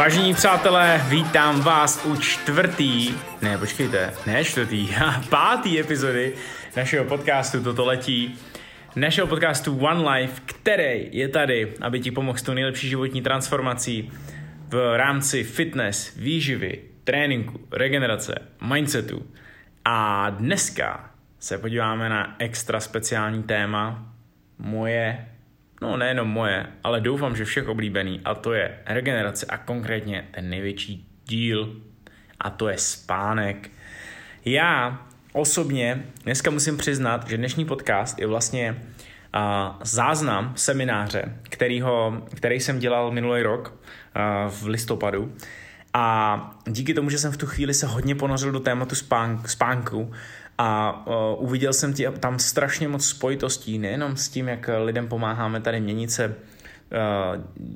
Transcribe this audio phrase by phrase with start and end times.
[0.00, 4.88] Vážení přátelé, vítám vás u čtvrtý, ne počkejte, ne čtvrtý,
[5.30, 6.34] pátý epizody
[6.76, 8.38] našeho podcastu Toto letí.
[8.96, 14.12] Našeho podcastu One Life, který je tady, aby ti pomohl s tou nejlepší životní transformací
[14.68, 18.34] v rámci fitness, výživy, tréninku, regenerace,
[18.68, 19.26] mindsetu.
[19.84, 24.12] A dneska se podíváme na extra speciální téma,
[24.58, 25.26] moje
[25.80, 30.50] no nejenom moje, ale doufám, že všech oblíbený, a to je regenerace a konkrétně ten
[30.50, 31.76] největší díl,
[32.40, 33.70] a to je spánek.
[34.44, 42.60] Já osobně dneska musím přiznat, že dnešní podcast je vlastně uh, záznam semináře, kterýho, který
[42.60, 43.80] jsem dělal minulý rok
[44.48, 45.34] v listopadu.
[45.94, 50.12] A díky tomu, že jsem v tu chvíli se hodně ponořil do tématu spánk, spánku,
[50.62, 55.60] a uh, uviděl jsem tě, tam strašně moc spojitostí, nejenom s tím, jak lidem pomáháme
[55.60, 56.34] tady měnit se, uh,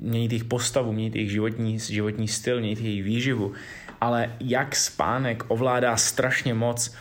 [0.01, 3.53] měnit jejich postavu, měnit jejich životní, životní styl, měnit jejich výživu,
[4.01, 6.95] ale jak spánek ovládá strašně moc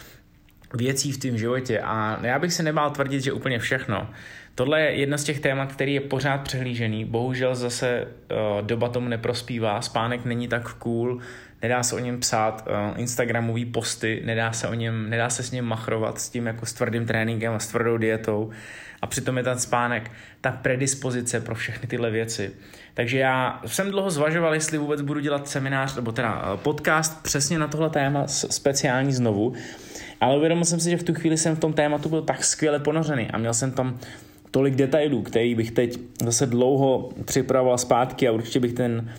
[0.75, 4.08] věcí v tom životě a já bych se nebál tvrdit, že úplně všechno.
[4.55, 7.05] Tohle je jedno z těch témat, který je pořád přehlížený.
[7.05, 11.20] Bohužel zase uh, doba tomu neprospívá, spánek není tak cool,
[11.62, 15.50] nedá se o něm psát uh, Instagramový posty, nedá se, o něm, nedá se s
[15.50, 18.50] ním machrovat s tím jako s tvrdým tréninkem a s tvrdou dietou
[19.02, 22.50] a přitom je ten spánek ta predispozice pro všechny tyhle věci.
[22.94, 27.58] Takže já jsem dlouho zvažoval, jestli vůbec budu dělat seminář nebo teda uh, podcast přesně
[27.58, 29.52] na tohle téma speciální znovu,
[30.20, 32.78] ale uvědomil jsem si, že v tu chvíli jsem v tom tématu byl tak skvěle
[32.78, 33.98] ponořený a měl jsem tam
[34.50, 39.11] tolik detailů, který bych teď zase dlouho připravoval zpátky a určitě bych ten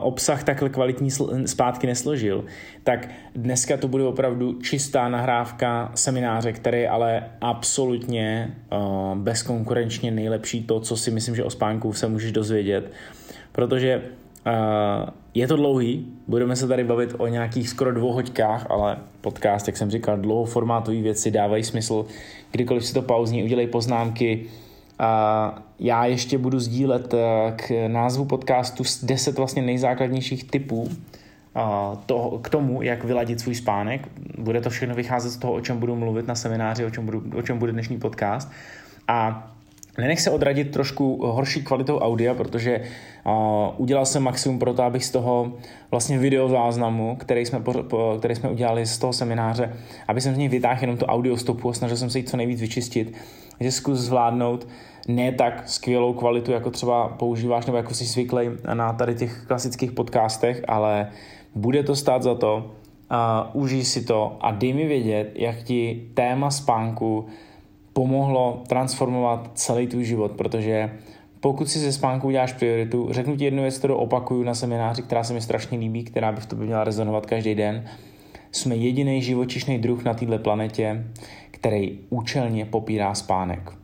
[0.00, 1.10] obsah takhle kvalitní
[1.46, 2.44] zpátky nesložil,
[2.84, 8.54] tak dneska to bude opravdu čistá nahrávka semináře, který je ale absolutně
[9.14, 12.92] bezkonkurenčně nejlepší to, co si myslím, že o spánku se můžeš dozvědět,
[13.52, 14.02] protože
[15.34, 19.76] je to dlouhý, budeme se tady bavit o nějakých skoro dvou hoďkách, ale podcast, jak
[19.76, 22.06] jsem říkal, dlouhoformátový věci dávají smysl.
[22.50, 24.46] Kdykoliv si to pauzní, udělej poznámky.
[25.00, 27.20] Uh, já ještě budu sdílet uh,
[27.56, 30.90] k názvu podcastu 10 vlastně nejzákladnějších typů uh,
[32.06, 34.08] to, k tomu, jak vyladit svůj spánek.
[34.38, 37.22] Bude to všechno vycházet z toho, o čem budu mluvit na semináři, o čem, budu,
[37.36, 38.50] o čem bude dnešní podcast.
[39.08, 39.50] A
[39.98, 42.80] Nenech se odradit trošku horší kvalitou audia, protože
[43.26, 43.32] uh,
[43.76, 45.52] udělal jsem maximum pro to, abych z toho
[45.90, 49.72] vlastně video záznamu, který jsme, po, po, který jsme udělali z toho semináře,
[50.08, 52.36] aby jsem z něj vytáhl jenom tu audio stopu a snažil jsem se ji co
[52.36, 53.16] nejvíc vyčistit,
[53.60, 54.66] že zkus zvládnout
[55.08, 59.92] ne tak skvělou kvalitu, jako třeba používáš nebo jako jsi zvyklý na tady těch klasických
[59.92, 61.08] podcastech, ale
[61.54, 62.56] bude to stát za to,
[63.10, 67.26] uh, užij si to a dej mi vědět, jak ti téma spánku
[67.92, 70.90] pomohlo transformovat celý tvůj život, protože
[71.40, 75.24] pokud si ze spánku uděláš prioritu, řeknu ti jednu věc, kterou opakuju na semináři, která
[75.24, 77.84] se mi strašně líbí, která by v tobě měla rezonovat každý den.
[78.52, 81.04] Jsme jediný živočišný druh na této planetě,
[81.50, 83.79] který účelně popírá spánek.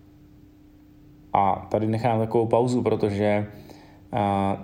[1.39, 3.47] A tady nechám takovou pauzu, protože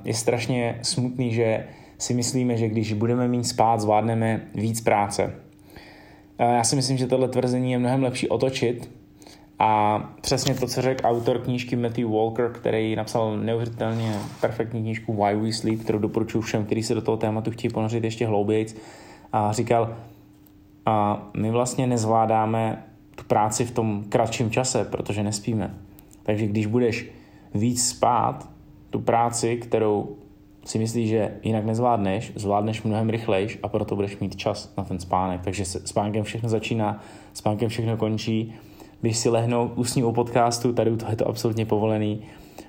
[0.04, 1.66] je strašně smutný, že
[1.98, 5.34] si myslíme, že když budeme mít spát, zvládneme víc práce.
[6.38, 8.90] Já si myslím, že tohle tvrzení je mnohem lepší otočit
[9.58, 15.36] a přesně to, co řekl autor knížky Matthew Walker, který napsal neuvěřitelně perfektní knížku Why
[15.36, 18.66] We Sleep, kterou doporučuji všem, kteří se do toho tématu chtějí ponořit ještě hlouběji.
[19.32, 19.96] A říkal,
[20.86, 22.84] a my vlastně nezvládáme
[23.14, 25.74] tu práci v tom kratším čase, protože nespíme.
[26.22, 27.10] Takže když budeš
[27.54, 28.50] víc spát,
[28.90, 30.16] tu práci, kterou
[30.64, 34.98] si myslíš, že jinak nezvládneš, zvládneš mnohem rychlejš a proto budeš mít čas na ten
[34.98, 35.40] spánek.
[35.40, 37.00] Takže spánkem všechno začíná,
[37.32, 38.54] spánkem všechno končí.
[39.02, 42.22] Běž si lehnout, usní u podcastu, tady to je to absolutně povolený,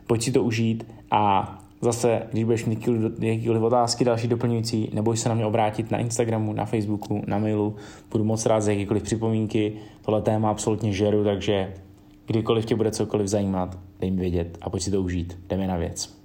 [0.08, 5.30] pojď si to užít a zase, když budeš mít jakýkoliv otázky další doplňující, neboj se
[5.30, 7.76] na mě obrátit na Instagramu, na Facebooku, na mailu,
[8.12, 11.74] budu moc rád za jakýkoliv připomínky, tohle téma absolutně žeru, takže
[12.26, 15.78] kdykoliv tě bude cokoliv zajímat, dej mi vědět a pojď si to užít, jdeme na
[15.78, 16.18] věc.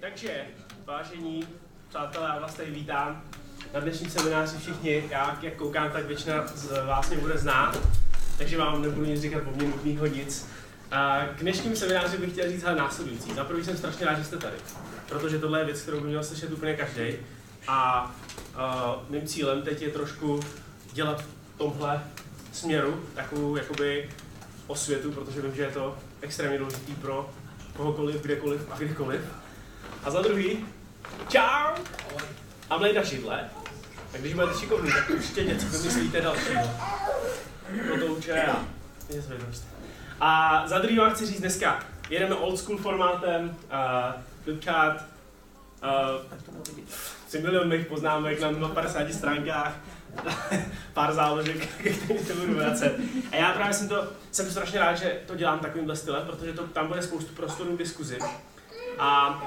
[0.00, 0.44] Takže,
[0.86, 1.44] vážení
[1.88, 3.22] přátelé, já vás tady vítám
[3.74, 7.78] na dnešním semináři všichni, já jak koukám, tak většina z vás mě bude znát
[8.38, 10.48] takže vám nebudu nic říkat o mě nutného nic.
[11.36, 13.34] K dnešním semináři bych chtěl říct následující.
[13.34, 14.56] Za prvý jsem strašně rád, že jste tady,
[15.08, 17.02] protože tohle je věc, kterou by měl slyšet úplně každý.
[17.68, 18.10] A
[18.54, 20.40] uh, mým cílem teď je trošku
[20.92, 22.02] dělat v tomhle
[22.52, 24.08] směru takovou jakoby
[24.66, 27.30] osvětu, protože vím, že je to extrémně důležitý pro
[27.76, 29.20] kohokoliv, kdekoliv a kdykoliv.
[30.04, 30.66] A za druhý,
[31.28, 31.74] čau!
[32.70, 33.50] A Mlejda Šidle.
[34.12, 36.62] Tak když budete šikovní, tak určitě něco vymyslíte dalšího
[37.98, 38.64] to a
[39.10, 39.66] je zvědavost.
[40.20, 45.14] A za druhý vám chci říct dneska, jedeme old school formátem, uh, flipchart,
[45.84, 46.22] Uh,
[47.28, 49.72] 3 milion mých poznámek na 50 stránkách,
[50.92, 52.96] pár záložek, které to budu vracet.
[53.32, 56.66] A já právě jsem to, jsem strašně rád, že to dělám takovýmhle stylem, protože to,
[56.66, 58.18] tam bude spoustu prostoru k diskuzi.
[58.98, 59.40] A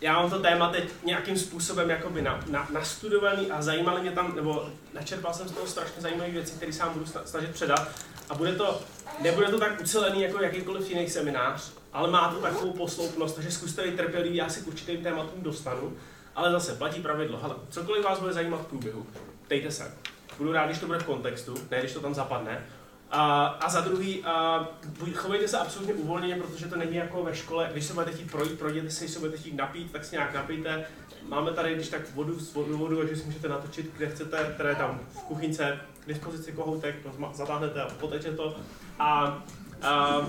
[0.00, 4.36] já mám to téma teď nějakým způsobem jakoby na, na, nastudovaný a zajímaly mě tam,
[4.36, 7.88] nebo načerpal jsem z toho strašně zajímavé věci, které sám budu snažit předat.
[8.28, 8.80] A bude to,
[9.22, 13.82] nebude to tak ucelený jako jakýkoliv jiný seminář, ale má to takovou posloupnost, takže zkuste
[13.82, 15.96] být trpělivý, já si k určitým tématům dostanu.
[16.34, 19.06] Ale zase platí pravidlo, hele, cokoliv vás bude zajímat v průběhu,
[19.50, 19.92] ptejte se.
[20.38, 22.66] Budu rád, když to bude v kontextu, ne když to tam zapadne.
[23.10, 24.68] A, a za druhý, a,
[25.14, 28.58] chovejte se absolutně uvolněně, protože to není jako ve škole, když se budete chtít projít,
[28.58, 30.84] projděte se, když se budete chtít napít, tak si nějak napijte.
[31.28, 35.00] Máme tady, když tak vodu, vodu, vodu takže si můžete natočit, kde chcete, které tam
[35.12, 36.96] v kuchyňce, k dispozici kohoutek,
[37.32, 38.56] zatáhnete a poteče to.
[38.98, 39.42] A,
[39.82, 40.20] a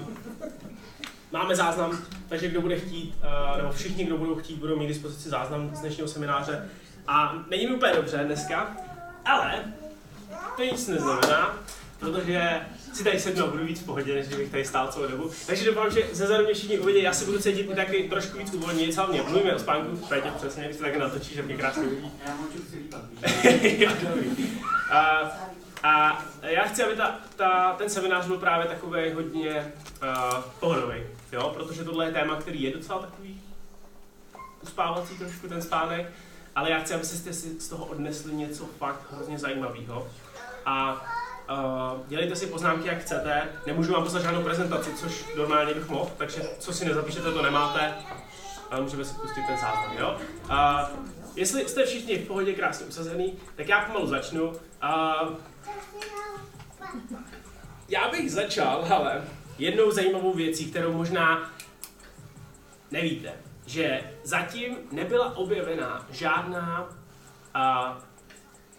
[1.31, 1.97] máme záznam,
[2.29, 5.79] takže kdo bude chtít, uh, nebo všichni, kdo budou chtít, budou mít dispozici záznam z
[5.79, 6.69] dnešního semináře.
[7.07, 8.77] A není mi úplně dobře dneska,
[9.25, 9.63] ale
[10.55, 11.57] to nic neznamená,
[11.99, 12.61] protože
[12.93, 15.31] si tady sednu a budu víc v pohodě, než bych tady stál celou dobu.
[15.47, 18.53] Takže doufám, že ze zadu mě všichni uvidí, já se budu cítit taky trošku víc
[18.53, 22.11] uvolnění, hlavně mluvíme o spánku, Pétě přesně, když se taky natočí, že mě krásně uvidí.
[22.25, 22.89] Já můžu si
[24.91, 25.31] a,
[25.83, 30.97] a já chci, aby ta, ta, ten seminář byl právě takový hodně uh, pohodový,
[31.31, 33.41] jo, protože tohle je téma, který je docela takový
[34.63, 36.11] uspávací trošku ten spánek,
[36.55, 40.07] ale já chci, abyste si z toho odnesli něco fakt hrozně zajímavého.
[40.65, 41.05] A
[41.51, 43.49] Uh, dělejte si poznámky, jak chcete.
[43.67, 47.93] Nemůžu vám poslat žádnou prezentaci, což normálně bych mohl, takže co si nezapíšete, to nemáte.
[48.71, 50.17] Ale můžeme si pustit ten záznam, jo?
[50.49, 51.05] Uh,
[51.35, 54.49] jestli jste všichni v pohodě krásně usazený, tak já pomalu začnu.
[54.49, 55.35] Uh,
[57.89, 59.23] já bych začal, ale
[59.57, 61.51] jednou zajímavou věcí, kterou možná
[62.91, 63.33] nevíte,
[63.71, 68.01] že zatím nebyla objevená žádná uh,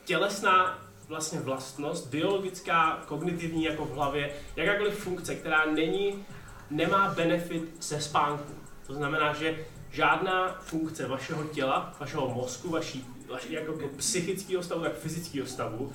[0.05, 0.79] tělesná
[1.09, 6.27] vlastně vlastnost, biologická, kognitivní jako v hlavě, jakákoliv funkce, která není,
[6.71, 8.55] nemá benefit ze spánku.
[8.87, 14.95] To znamená, že žádná funkce vašeho těla, vašeho mozku, vaší, vaší jako psychického stavu, tak
[14.95, 15.93] fyzického stavu,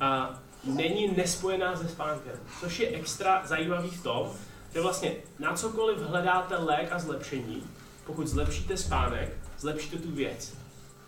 [0.00, 2.36] a není nespojená se spánkem.
[2.60, 4.32] Což je extra zajímavý v tom,
[4.74, 7.62] že vlastně na cokoliv hledáte lék a zlepšení,
[8.06, 10.56] pokud zlepšíte spánek, zlepšíte tu věc.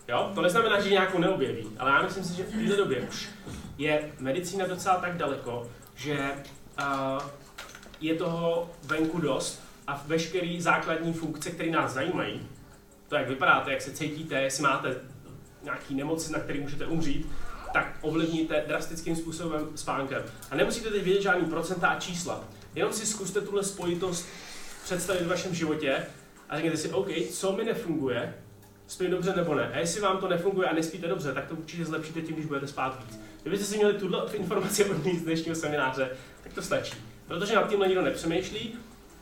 [0.07, 0.31] Jo?
[0.35, 3.29] To neznamená, že nějakou neobjeví, ale já myslím si, že v této době už
[3.77, 6.31] je medicína docela tak daleko, že
[6.79, 7.23] uh,
[8.01, 12.47] je toho venku dost a veškeré základní funkce, které nás zajímají,
[13.07, 14.95] to, jak vypadáte, jak se cítíte, jestli máte
[15.63, 17.27] nějaký nemoci, na který můžete umřít,
[17.73, 20.23] tak ovlivníte drastickým způsobem spánkem.
[20.51, 22.43] A nemusíte teď vědět žádný procenta a čísla.
[22.75, 24.27] Jenom si zkuste tuhle spojitost
[24.83, 26.05] představit v vašem životě
[26.49, 28.33] a řekněte si, OK, co mi nefunguje,
[28.87, 29.71] spím dobře nebo ne.
[29.73, 32.67] A jestli vám to nefunguje a nespíte dobře, tak to určitě zlepšíte tím, když budete
[32.67, 33.19] spát víc.
[33.41, 36.09] Kdybyste si měli tuhle informaci od z dnešního semináře,
[36.43, 36.95] tak to stačí.
[37.27, 38.75] Protože nad tímhle nikdo nepřemýšlí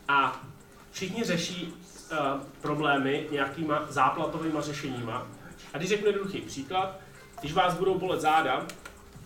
[0.07, 0.47] a
[0.91, 1.73] všichni řeší
[2.11, 2.17] uh,
[2.61, 5.27] problémy nějakýma záplatovými řešeníma.
[5.73, 6.99] A když řeknu jednoduchý příklad,
[7.39, 8.65] když vás budou bolet záda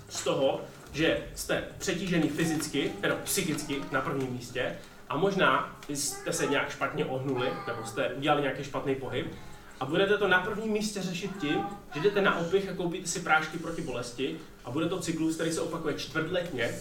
[0.09, 0.61] z toho,
[0.91, 4.77] že jste přetížený fyzicky, nebo psychicky na prvním místě,
[5.09, 9.35] a možná jste se nějak špatně ohnuli, nebo jste udělali nějaký špatný pohyb,
[9.79, 13.19] a budete to na prvním místě řešit tím, že jdete na opich a koupíte si
[13.19, 16.75] prášky proti bolesti a bude to cyklus, který se opakuje čtvrtletně,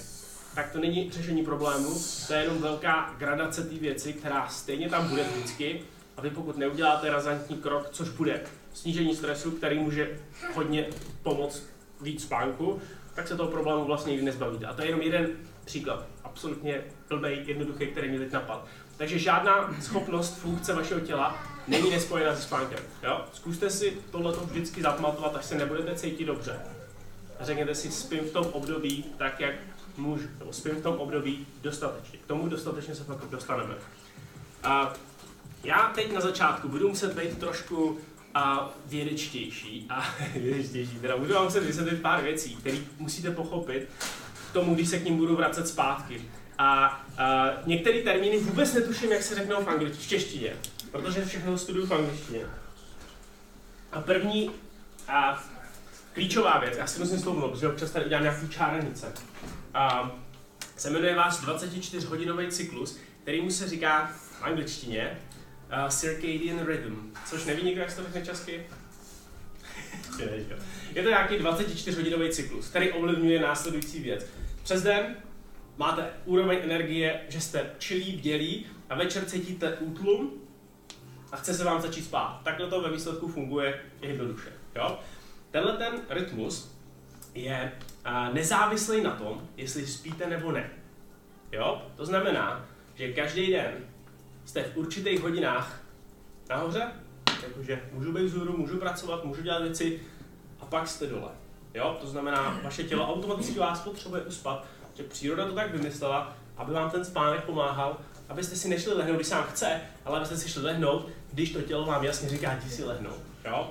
[0.55, 1.95] tak to není řešení problému,
[2.27, 5.81] to je jenom velká gradace té věci, která stejně tam bude vždycky.
[6.17, 8.41] A vy pokud neuděláte razantní krok, což bude
[8.75, 10.19] snížení stresu, který může
[10.55, 10.87] hodně
[11.23, 11.63] pomoct
[12.01, 12.81] víc spánku,
[13.15, 14.67] tak se toho problému vlastně nikdy nezbavíte.
[14.67, 15.31] A to je jenom jeden
[15.65, 16.07] příklad,
[16.39, 18.67] absolutně blbej, jednoduchý, který mě teď napad.
[18.97, 22.79] Takže žádná schopnost funkce vašeho těla není nespojená se spánkem.
[23.03, 23.25] Jo?
[23.33, 26.61] Zkuste si tohleto vždycky zapamatovat, až se nebudete cítit dobře.
[27.41, 29.55] A řekněte si, spím v tom období tak, jak
[29.97, 32.19] můžu, nebo spím v tom období dostatečně.
[32.19, 33.75] K tomu dostatečně se pak dostaneme.
[34.63, 34.95] A
[35.65, 37.99] já teď na začátku budu muset být trošku
[38.35, 43.89] a vědečtější a vědečtější, teda budu vám muset vysvětlit pár věcí, které musíte pochopit
[44.51, 46.23] k tomu, když se k ním budu vracet zpátky.
[46.59, 46.87] A,
[47.19, 50.53] a některé termíny vůbec netuším, jak se řeknou v angličtině, v češtině,
[50.93, 52.41] protože všechno studuju v angličtině.
[53.93, 54.51] A první
[55.09, 55.45] a
[56.13, 59.13] klíčová věc, já si musím slovo, protože občas tady udělám nějaký čáranice.
[59.75, 60.11] A,
[60.79, 65.19] se jmenuje váš 24-hodinový cyklus, který mu se říká v angličtině
[65.83, 68.67] uh, circadian rhythm, což neví nikdo, jak se to řekne česky?
[70.95, 74.27] Je to nějaký 24-hodinový cyklus, který ovlivňuje následující věc.
[74.69, 75.17] Přes den
[75.77, 80.33] máte úroveň energie, že jste čilí, bdělí a večer cítíte útlum
[81.33, 82.41] a chce se vám začít spát.
[82.45, 84.53] Takhle to ve výsledku funguje jednoduše.
[84.75, 84.99] Jo?
[85.51, 86.77] Tenhle ten rytmus
[87.35, 87.73] je
[88.33, 90.71] nezávislý na tom, jestli spíte nebo ne.
[91.53, 91.83] Jo?
[91.97, 93.73] To znamená, že každý den
[94.45, 95.83] jste v určitých hodinách
[96.49, 96.93] nahoře,
[97.43, 100.01] jakože můžu být vzhůru, můžu pracovat, můžu dělat věci
[100.61, 101.31] a pak jste dole.
[101.79, 101.97] Jo?
[102.01, 106.91] To znamená, vaše tělo automaticky vás potřebuje uspat, že příroda to tak vymyslela, aby vám
[106.91, 107.97] ten spánek pomáhal,
[108.29, 111.87] abyste si nešli lehnout, když sám chce, ale abyste si šli lehnout, když to tělo
[111.87, 113.21] vám jasně říká, jdi si lehnout.
[113.45, 113.71] Jo?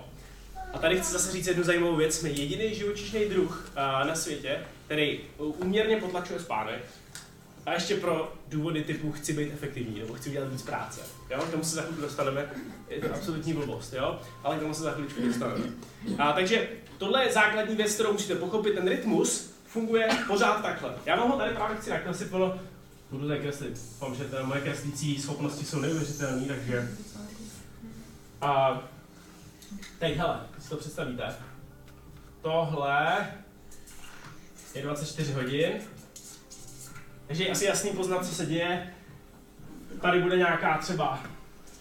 [0.74, 2.16] A tady chci zase říct jednu zajímavou věc.
[2.16, 6.82] Jsme jediný živočišný druh uh, na světě, který úměrně potlačuje spánek,
[7.68, 11.02] a ještě pro důvody typu chci být efektivní nebo chci udělat víc práce.
[11.30, 11.42] Jo?
[11.42, 12.50] K tomu se za chvíli dostaneme,
[12.90, 14.20] je to absolutní blbost, jo?
[14.44, 15.66] ale k tomu se za chvíličku dostaneme.
[16.18, 18.74] A, takže tohle je základní věc, kterou musíte pochopit.
[18.74, 20.96] Ten rytmus funguje pořád takhle.
[21.06, 22.60] Já vám ho tady právě chci nakreslit, ono
[23.12, 23.82] budu tady kreslit.
[24.00, 26.90] Vám, že moje kreslící schopnosti jsou neuvěřitelné, takže...
[28.42, 28.82] A,
[30.00, 31.36] teď, hele, si to představíte.
[32.42, 33.28] Tohle
[34.76, 35.72] je 24 hodin,
[37.28, 38.94] takže je asi jasný poznat, co se děje.
[40.02, 41.24] Tady bude nějaká třeba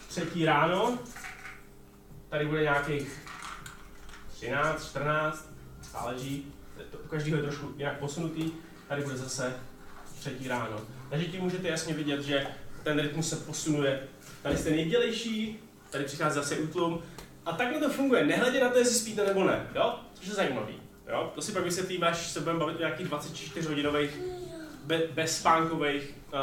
[0.09, 0.99] třetí ráno,
[2.29, 3.26] tady bude nějakých
[4.37, 5.51] 13, 14,
[5.93, 6.53] záleží,
[6.91, 8.51] to, u každého je trošku nějak posunutý,
[8.89, 9.55] tady bude zase
[10.21, 10.81] třetí ráno.
[11.11, 12.47] Takže tím můžete jasně vidět, že
[12.83, 14.03] ten rytmus se posunuje.
[14.43, 17.03] Tady jste nejdělejší, tady přichází zase útlum.
[17.47, 19.95] A takhle to funguje, nehledě na to, jestli spíte nebo ne, jo?
[20.15, 20.75] Což je zajímavý.
[21.09, 21.33] Jo?
[21.35, 24.21] To si pak vysvětlím, až se budeme bavit o nějakých 24 hodinových
[24.85, 26.41] be, bezspánkových uh,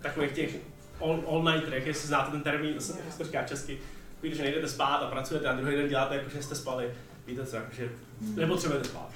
[0.00, 0.56] takových těch
[1.00, 3.80] all, all nighterech, jestli znáte ten termín, to se to říká česky,
[4.20, 6.94] když nejdete spát a pracujete a druhý den děláte jako, že jste spali,
[7.28, 9.10] víte co, že nepotřebujete spát.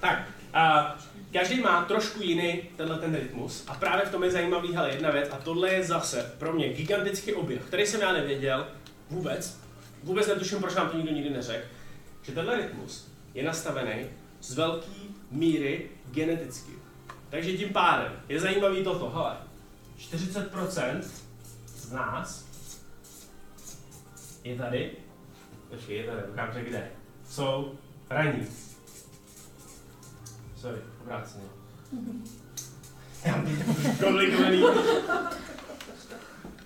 [0.00, 1.00] Tak, uh,
[1.32, 5.10] každý má trošku jiný tenhle ten rytmus a právě v tom je zajímavý hele, jedna
[5.10, 8.66] věc a tohle je zase pro mě gigantický objev, který jsem já nevěděl
[9.10, 9.60] vůbec,
[10.02, 11.66] vůbec netuším, proč nám to nikdo nikdy neřekl,
[12.22, 14.06] že tenhle rytmus je nastavený
[14.40, 14.86] z velké
[15.30, 16.72] míry geneticky.
[17.30, 19.36] Takže tím pádem je zajímavý toto, hele,
[19.98, 21.00] 40%
[21.66, 22.46] z nás
[24.44, 24.90] je tady,
[25.70, 26.90] počkej, je tady, ukážu kde,
[27.32, 27.78] jsou
[28.10, 28.46] raní.
[30.56, 31.44] Sorry, obráceně.
[33.24, 33.46] Já mám
[34.00, 34.62] komplikovaný.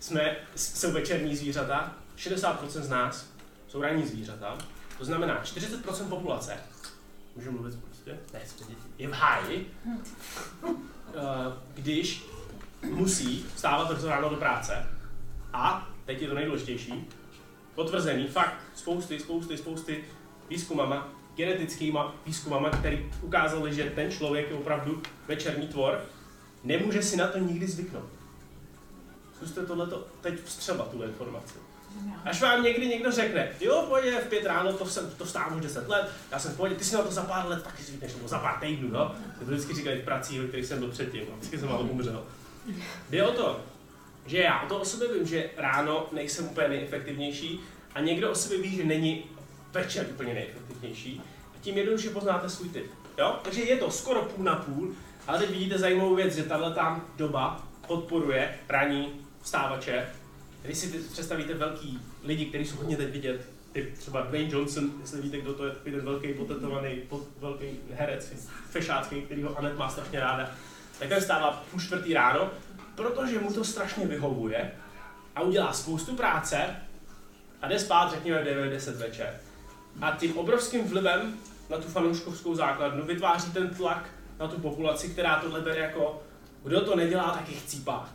[0.00, 3.26] Jsme, jsou večerní zvířata, 60% z nás
[3.68, 4.58] jsou ranní zvířata,
[4.99, 6.56] to znamená 40% populace,
[7.37, 9.70] můžu mluvit prostě, ne, děti, je v háji,
[11.16, 12.25] Eh, když
[12.82, 14.87] musí vstávat brzo ráno do práce
[15.52, 17.08] a, teď je to nejdůležitější,
[17.75, 20.04] potvrzený fakt spousty, spousty, spousty
[20.48, 26.04] výzkumama, genetickýma výzkumama, který ukázali, že ten člověk je opravdu večerní tvor,
[26.64, 28.08] nemůže si na to nikdy zvyknout.
[29.36, 31.54] Zkuste tohleto teď vstřebat, tu informaci.
[32.24, 35.62] Až vám někdy někdo řekne, jo, pojď v pět ráno, to, jsem, to stávám už
[35.62, 38.14] 10 let, já jsem v pohodě, ty si na to za pár let taky zvykneš,
[38.14, 39.14] nebo za pár týdnů, no.
[39.38, 42.24] To vždycky říkali v prací, ve kterých jsem byl předtím, a vždycky jsem málo umřel.
[43.10, 43.60] Jde o to,
[44.26, 47.60] že já o to o sobě vím, že ráno nejsem úplně nejefektivnější
[47.94, 49.24] a někdo o sobě ví, že není
[49.73, 51.23] večer úplně nejefektivnější
[51.54, 52.87] a tím jednoduše poznáte svůj typ.
[53.18, 53.37] Jo?
[53.42, 54.94] Takže je to skoro půl na půl,
[55.26, 60.06] ale teď vidíte zajímavou věc, že tahle tam doba podporuje ranní vstávače
[60.66, 65.20] když si představíte velký lidi, kteří jsou hodně teď vidět, typ třeba Dwayne Johnson, jestli
[65.20, 67.02] víte, kdo to je, ten velký potetovaný,
[67.38, 68.32] velký herec,
[68.70, 70.50] fešácký, který ho Anet má strašně ráda,
[70.99, 72.50] tak ten stává půl čtvrtý ráno,
[72.94, 74.73] protože mu to strašně vyhovuje
[75.35, 76.76] a udělá spoustu práce
[77.62, 79.40] a jde spát, řekněme, v 9-10 večer.
[80.02, 81.36] A tím obrovským vlivem
[81.70, 86.22] na tu fanouškovskou základnu vytváří ten tlak na tu populaci, která tohle bere jako,
[86.64, 88.10] kdo to nedělá, tak je chcípák.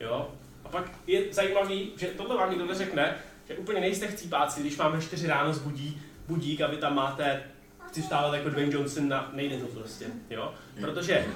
[0.00, 0.30] Jo?
[0.72, 3.16] pak je zajímavý, že tohle vám někdo neřekne,
[3.48, 7.42] že úplně nejste chcípáci, když ve 4 ráno zbudí budík a vy tam máte,
[7.88, 10.54] chci vstávat jako Dwayne Johnson, na, nejde to prostě, jo?
[10.80, 11.26] Protože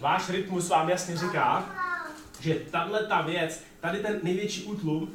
[0.00, 1.76] váš rytmus vám jasně říká,
[2.40, 5.14] že tahle ta věc, tady ten největší útlum,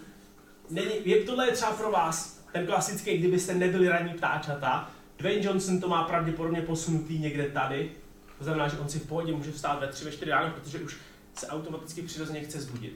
[0.70, 5.80] není, je, tohle je třeba pro vás ten klasický, kdybyste nebyli ranní ptáčata, Dwayne Johnson
[5.80, 7.92] to má pravděpodobně posunutý někde tady,
[8.38, 10.80] to znamená, že on si v pohodě může vstát ve 3, ve 4 ráno, protože
[10.80, 10.98] už
[11.34, 12.94] se automaticky přirozeně chce zbudit.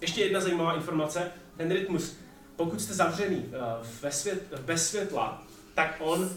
[0.00, 2.16] Ještě jedna zajímavá informace, ten rytmus,
[2.56, 3.52] pokud jste zavřený uh,
[4.02, 5.42] ve svět, bez světla,
[5.74, 6.28] tak on uh,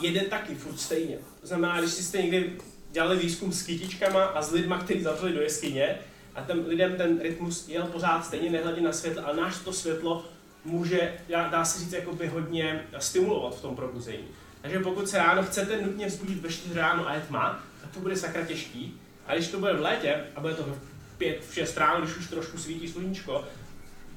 [0.00, 1.18] jede taky furt stejně.
[1.40, 2.58] To znamená, když jste někdy
[2.90, 5.98] dělali výzkum s kytičkama a s lidma, kteří zavřeli do jeskyně,
[6.34, 10.24] a ten lidem ten rytmus jel pořád stejně nehledě na světlo, ale náš to světlo
[10.64, 14.24] může, dá se říct, jakoby hodně stimulovat v tom probuzení.
[14.60, 18.00] Takže pokud se ráno chcete nutně vzbudit ve 4 ráno a je tma, tak to
[18.00, 19.00] bude sakra těžký.
[19.26, 20.64] A když to bude v létě a bude to
[21.18, 23.44] v šest ráno, když už trošku svítí sluníčko,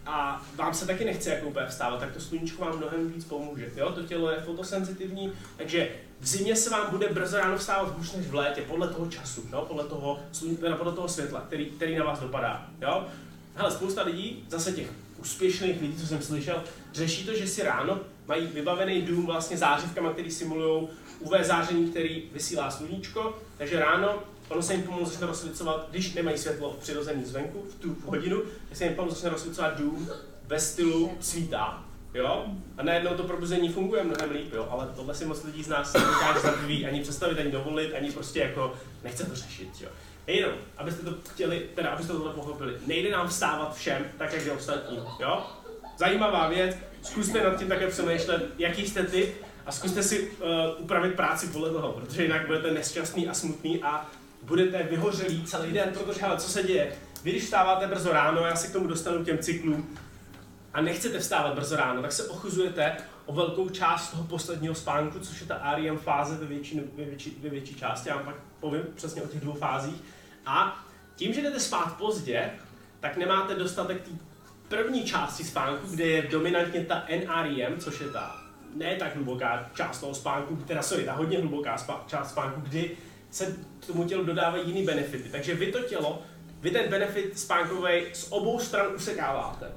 [0.06, 3.72] a vám se taky nechce jako úplně vstávat, tak to sluníčko vám mnohem víc pomůže.
[3.76, 3.92] Jo?
[3.92, 8.28] To tělo je fotosenzitivní, takže v zimě se vám bude brzo ráno vstávat hůř než
[8.28, 9.66] v létě, podle toho času, jo?
[9.68, 10.20] Podle, toho,
[10.78, 12.70] podle toho světla, který, který na vás dopadá.
[12.82, 13.08] Jo?
[13.56, 14.88] Hele, spousta lidí, zase těch
[15.26, 16.64] úspěšných lidí, co jsem slyšel,
[16.94, 20.88] řeší to, že si ráno mají vybavený dům vlastně zářivkama, který simulují
[21.20, 26.38] UV záření, který vysílá sluníčko, takže ráno ono se jim pomalu začne rozsvěcovat, když nemají
[26.38, 30.10] světlo přirozený zvenku v tu hodinu, tak se jim pomalu začne rozsvěcovat dům
[30.48, 31.84] ve stylu svítá.
[32.14, 32.46] Jo?
[32.78, 34.68] A najednou to probuzení funguje mnohem líp, jo?
[34.70, 36.40] ale tohle si moc lidí z nás nedokáže
[36.88, 39.70] ani představit, ani dovolit, ani prostě jako nechce to řešit.
[39.82, 39.90] Jo?
[40.28, 44.52] Jenom, abyste to chtěli, teda abyste tohle pochopili, nejde nám vstávat všem, tak jak je
[44.52, 45.00] ostatní.
[45.20, 45.46] Jo?
[45.98, 51.16] Zajímavá věc, zkuste nad tím také přemýšlet, jaký jste ty a zkuste si uh, upravit
[51.16, 54.10] práci podle toho, protože jinak budete nešťastný a smutný a
[54.44, 56.96] budete vyhořelí celý den, protože hele, co se děje?
[57.24, 59.98] Vy když vstáváte brzo ráno, já se k tomu dostanu těm cyklům,
[60.76, 65.42] a nechcete vstávat brzo ráno, tak se ochuzujete o velkou část toho posledního spánku, což
[65.42, 68.82] je ta REM fáze ve větší, ve větší, ve větší části, já vám pak povím
[68.96, 70.04] přesně o těch dvou fázích.
[70.46, 70.86] A
[71.16, 72.52] tím, že jdete spát pozdě,
[73.00, 74.12] tak nemáte dostatek té
[74.68, 80.00] první části spánku, kde je dominantně ta NREM, což je ta ne tak hluboká část
[80.00, 82.98] toho spánku, teda sorry, ta hodně hluboká spá, část spánku, kdy
[83.32, 85.30] se tomu tělu dodávají jiný benefity.
[85.30, 86.22] Takže vy to tělo,
[86.62, 89.72] vy ten benefit spánkový z obou stran usekáváte.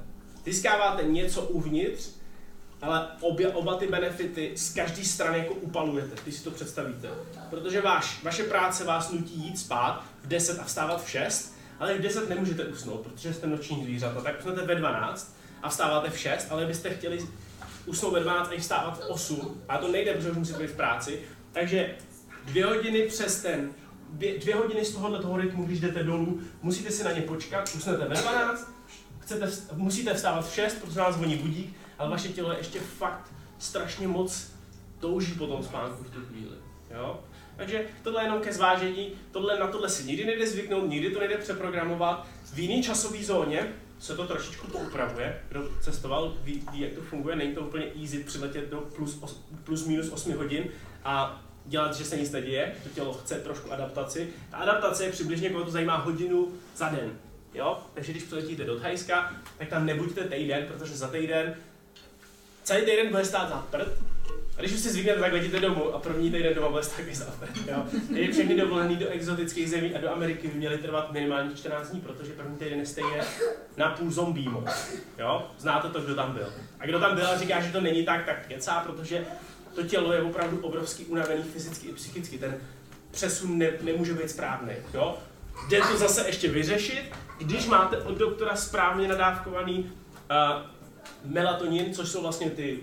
[0.45, 2.09] Získáváte něco uvnitř,
[2.81, 7.09] ale obě, oba ty benefity z každé strany jako upalujete, když si to představíte.
[7.49, 11.97] Protože váš, vaše práce vás nutí jít spát v 10 a vstávat v 6, ale
[11.97, 16.17] v 10 nemůžete usnout, protože jste noční zvířata, tak usnete ve 12 a vstáváte v
[16.17, 17.19] 6, ale byste chtěli
[17.85, 21.19] usnout ve 12 a vstávat v 8, a to nejde, protože musíte být v práci,
[21.51, 21.95] takže
[22.45, 23.71] dvě hodiny přes ten,
[24.09, 27.71] dvě, dvě hodiny z tohohle toho rytmu, když jdete dolů, musíte si na ně počkat,
[27.75, 28.71] usnete ve 12,
[29.19, 33.33] chcete, musíte vstávat v 6, protože vás zvoní budík, ale vaše tělo je ještě fakt
[33.59, 34.51] strašně moc
[34.99, 36.55] touží po tom spánku v tu chvíli.
[36.91, 37.19] Jo?
[37.55, 41.19] Takže tohle je jenom ke zvážení, tohle, na tohle si nikdy nejde zvyknout, nikdy to
[41.19, 42.27] nejde přeprogramovat.
[42.53, 45.41] V jiné časové zóně se to trošičku poupravuje.
[45.49, 49.23] Kdo cestoval, ví, ví, jak to funguje, není to úplně easy přiletět do plus,
[49.63, 50.63] plus minus 8 hodin
[51.03, 54.29] a dělat, že se nic neděje, to tělo chce trošku adaptaci.
[54.51, 57.19] Ta adaptace je přibližně, koho to zajímá, hodinu za den.
[57.53, 57.79] Jo?
[57.93, 61.55] Takže když přiletíte do Thajska, tak tam nebuďte týden, protože za týden
[62.69, 63.87] celý týden bude stát za prd,
[64.57, 67.25] a když už si zvyknete, tak letíte domů a první týden doma bude taky za
[67.25, 67.67] prd.
[67.67, 67.85] Jo?
[68.31, 72.33] Všechny dovolený do exotických zemí a do Ameriky by měly trvat minimálně 14 dní, protože
[72.33, 73.21] první týden je stejně
[73.77, 74.49] na půl zombie
[75.17, 75.47] Jo?
[75.57, 76.53] Znáte to, kdo tam byl.
[76.79, 79.25] A kdo tam byl a říká, že to není tak, tak kecá, protože
[79.75, 82.37] to tělo je opravdu obrovský unavený fyzicky i psychicky.
[82.37, 82.57] Ten
[83.11, 84.73] přesun ne, nemůže být správný.
[84.93, 85.17] Jo?
[85.69, 90.78] Jde to zase ještě vyřešit, když máte od doktora správně nadávkovaný uh,
[91.23, 92.79] melatonin, což jsou vlastně ty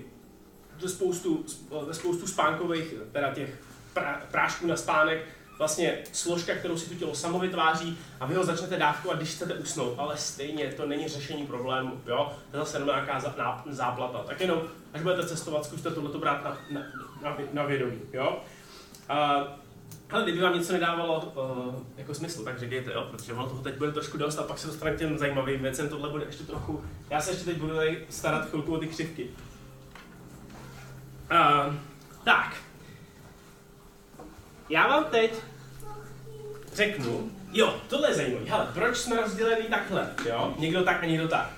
[0.87, 1.45] spoustu,
[1.93, 3.59] spoustu spánkových, teda těch
[3.93, 5.25] pra, prášků na spánek,
[5.59, 9.55] vlastně složka, kterou si to tělo samo vytváří a vy ho začnete dávkovat, když chcete
[9.55, 12.33] usnout, ale stejně to není řešení problému, jo?
[12.51, 13.33] To je zase jenom nějaká
[13.71, 14.19] záplata.
[14.19, 14.63] Tak jenom,
[14.93, 16.81] až budete cestovat, zkuste tohleto brát na, na,
[17.23, 18.43] na, na vědomí, jo?
[19.11, 19.66] Uh,
[20.11, 23.77] ale kdyby vám něco nedávalo uh, jako smysl, tak řekněte, jo, protože ono toho teď
[23.77, 26.85] bude trošku dost a pak se dostaneme k těm zajímavým věcem, tohle bude ještě trochu,
[27.11, 29.31] já se ještě teď budu tady starat chvilku o ty křivky.
[31.31, 31.75] Uh,
[32.25, 32.57] tak.
[34.69, 35.35] Já vám teď
[36.75, 41.29] řeknu, jo, tohle je zajímavé, hele, proč jsme rozděleni takhle, jo, někdo tak a někdo
[41.29, 41.51] tak.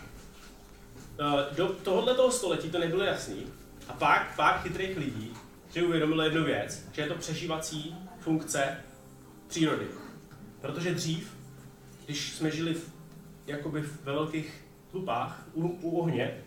[1.20, 3.46] Uh, do tohohle toho století to nebylo jasný
[3.88, 5.34] a pak pár chytrých lidí
[5.70, 8.76] si uvědomilo jednu věc, že je to přežívací funkce
[9.46, 9.86] přírody.
[10.60, 11.36] Protože dřív,
[12.04, 12.90] když jsme žili v,
[13.46, 16.42] jakoby ve velkých tlupách u, u ohně,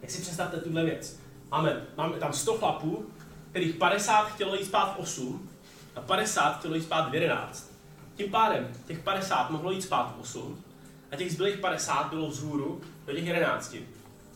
[0.00, 1.20] tak si představte tuhle věc.
[1.50, 3.06] Máme, máme tam 100 chlapů,
[3.50, 5.50] kterých 50 chtělo jít spát v 8
[5.94, 7.72] a 50 chtělo jít spát v 11.
[8.14, 10.64] Tím pádem těch 50 mohlo jít spát v 8
[11.10, 13.76] a těch zbylých 50 bylo vzhůru do těch 11.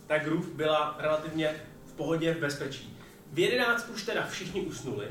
[0.06, 1.54] Ta groove byla relativně
[1.86, 2.96] v pohodě, v bezpečí.
[3.32, 5.08] V 11 už teda všichni usnuli,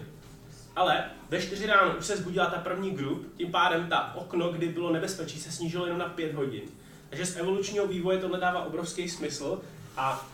[0.75, 4.67] ale ve 4 ráno už se zbudila ta první grup, tím pádem ta okno, kdy
[4.67, 6.62] bylo nebezpečí, se snížilo jenom na 5 hodin.
[7.10, 9.62] Takže z evolučního vývoje tohle dává obrovský smysl
[9.97, 10.29] a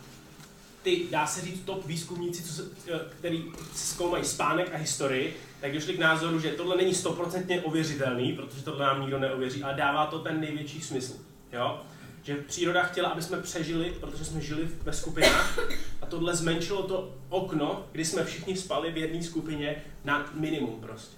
[0.86, 3.46] ty, dá se říct, top výzkumníci, co se, eh, který
[3.76, 8.86] zkoumají spánek a historii, tak došli k názoru, že tohle není stoprocentně ověřitelný, protože tohle
[8.86, 11.14] nám nikdo neověří, ale dává to ten největší smysl.
[11.54, 11.82] Jo?
[12.26, 15.60] Že příroda chtěla, aby jsme přežili, protože jsme žili ve skupinách
[16.02, 21.18] a tohle zmenšilo to okno, kdy jsme všichni spali v jedné skupině na minimum prostě.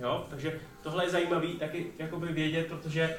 [0.00, 0.26] Jo?
[0.30, 3.16] Takže tohle je zajímavý taky jakoby vědět, protože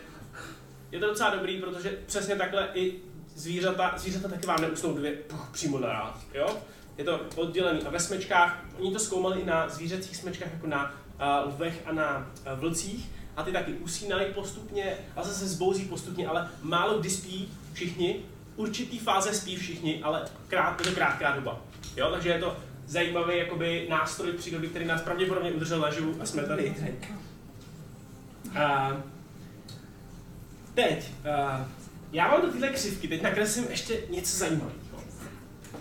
[0.91, 2.99] je to docela dobrý, protože přesně takhle i
[3.35, 6.57] zvířata, zvířata taky vám neusnou dvě puch, přímo naraz, jo?
[6.97, 10.93] Je to oddělený a ve smečkách, oni to zkoumali i na zvířecích smečkách, jako na
[10.93, 16.27] uh, lvech a na uh, vlcích, a ty taky usínají postupně a zase zbouzí postupně,
[16.27, 18.19] ale málo kdy spí všichni,
[18.55, 21.61] určitý fáze spí všichni, ale krát, je to krátká doba.
[21.97, 22.11] Jo?
[22.11, 26.63] Takže je to zajímavý jakoby, nástroj přírody, který nás pravděpodobně udržel naživu a jsme tady
[26.63, 27.09] i teď.
[28.55, 28.97] A
[30.73, 31.65] teď, a
[32.11, 34.84] já mám do tyhle křivky, teď nakreslím ještě něco zajímavého.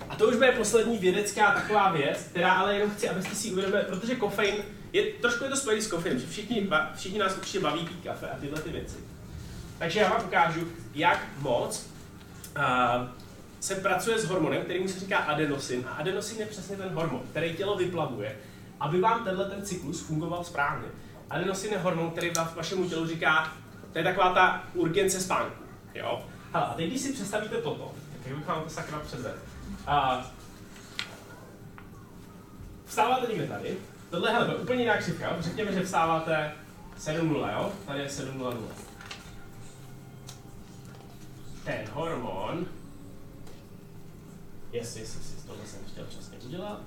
[0.09, 3.83] A to už bude poslední vědecká taková věc, která ale jenom chci, abyste si uvědomili,
[3.83, 4.55] protože kofein
[4.93, 8.31] je trošku je to spojený s kofeinem, že všichni, všichni nás určitě baví pít kafe
[8.31, 8.97] a tyhle ty věci.
[9.79, 11.87] Takže já vám ukážu, jak moc
[12.57, 12.63] uh,
[13.61, 15.85] se pracuje s hormonem, který se říká adenosin.
[15.89, 18.37] A adenosin je přesně ten hormon, který tělo vyplavuje,
[18.81, 20.89] aby vám tenhle ten cyklus fungoval správně.
[21.31, 23.53] Adenosin je hormon, který vašemu tělu říká,
[23.93, 25.65] to je taková ta urgence spánku.
[25.95, 26.27] Jo?
[26.53, 29.39] Hele, a teď, když si představíte toto, tak bych vám to sakra předvedl.
[29.89, 30.25] Uh,
[32.87, 33.77] vstáváte někde tady,
[34.11, 36.53] tohle hele, úplně jiná křivka, řekněme, že vstáváte
[36.99, 37.73] 7.0, jo?
[37.87, 38.57] Tady je 7.00.
[41.65, 42.67] Ten hormon,
[44.73, 46.81] jestli, jestli, jestli tohle jsem chtěl přesně udělat,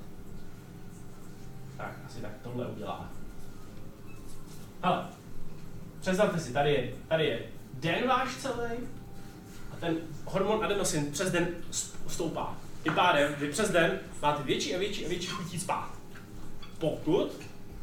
[1.77, 3.09] tak asi tak tohle udělá.
[4.83, 5.05] Hele,
[5.99, 8.77] představte si, tady je, tady je den váš celý
[9.71, 11.47] a ten hormon adenosin přes den
[12.07, 12.57] stoupá.
[12.87, 15.91] Tím pádem vy přes den máte větší a větší a větší chutí spát.
[16.77, 17.31] Pokud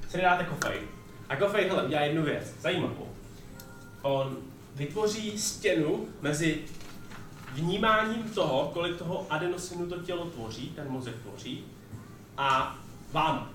[0.09, 0.83] si nedáte kofein.
[1.29, 3.09] A kofein, hele, udělá jednu věc, zajímavou.
[4.03, 4.37] On
[4.75, 6.63] vytvoří stěnu mezi
[7.53, 11.65] vnímáním toho, kolik toho adenosinu to tělo tvoří, ten mozek tvoří,
[12.37, 12.79] a
[13.13, 13.51] vám.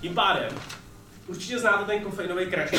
[0.00, 0.50] Tím pádem,
[1.26, 2.72] určitě znáte ten kofeinový crash.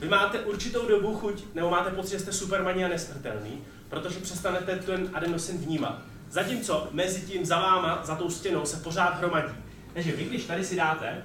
[0.00, 4.76] Vy máte určitou dobu chuť, nebo máte pocit, že jste supermaní a nesmrtelný, protože přestanete
[4.76, 6.15] ten adenosin vnímat.
[6.30, 9.54] Zatímco mezi tím za váma, za tou stěnou, se pořád hromadí.
[9.94, 11.22] Takže vy, když tady si dáte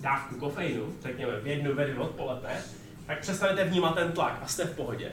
[0.00, 2.62] dávku kofeinu, řekněme v jednu, ve dvě odpoledne,
[3.06, 5.12] tak přestanete vnímat ten tlak a jste v pohodě.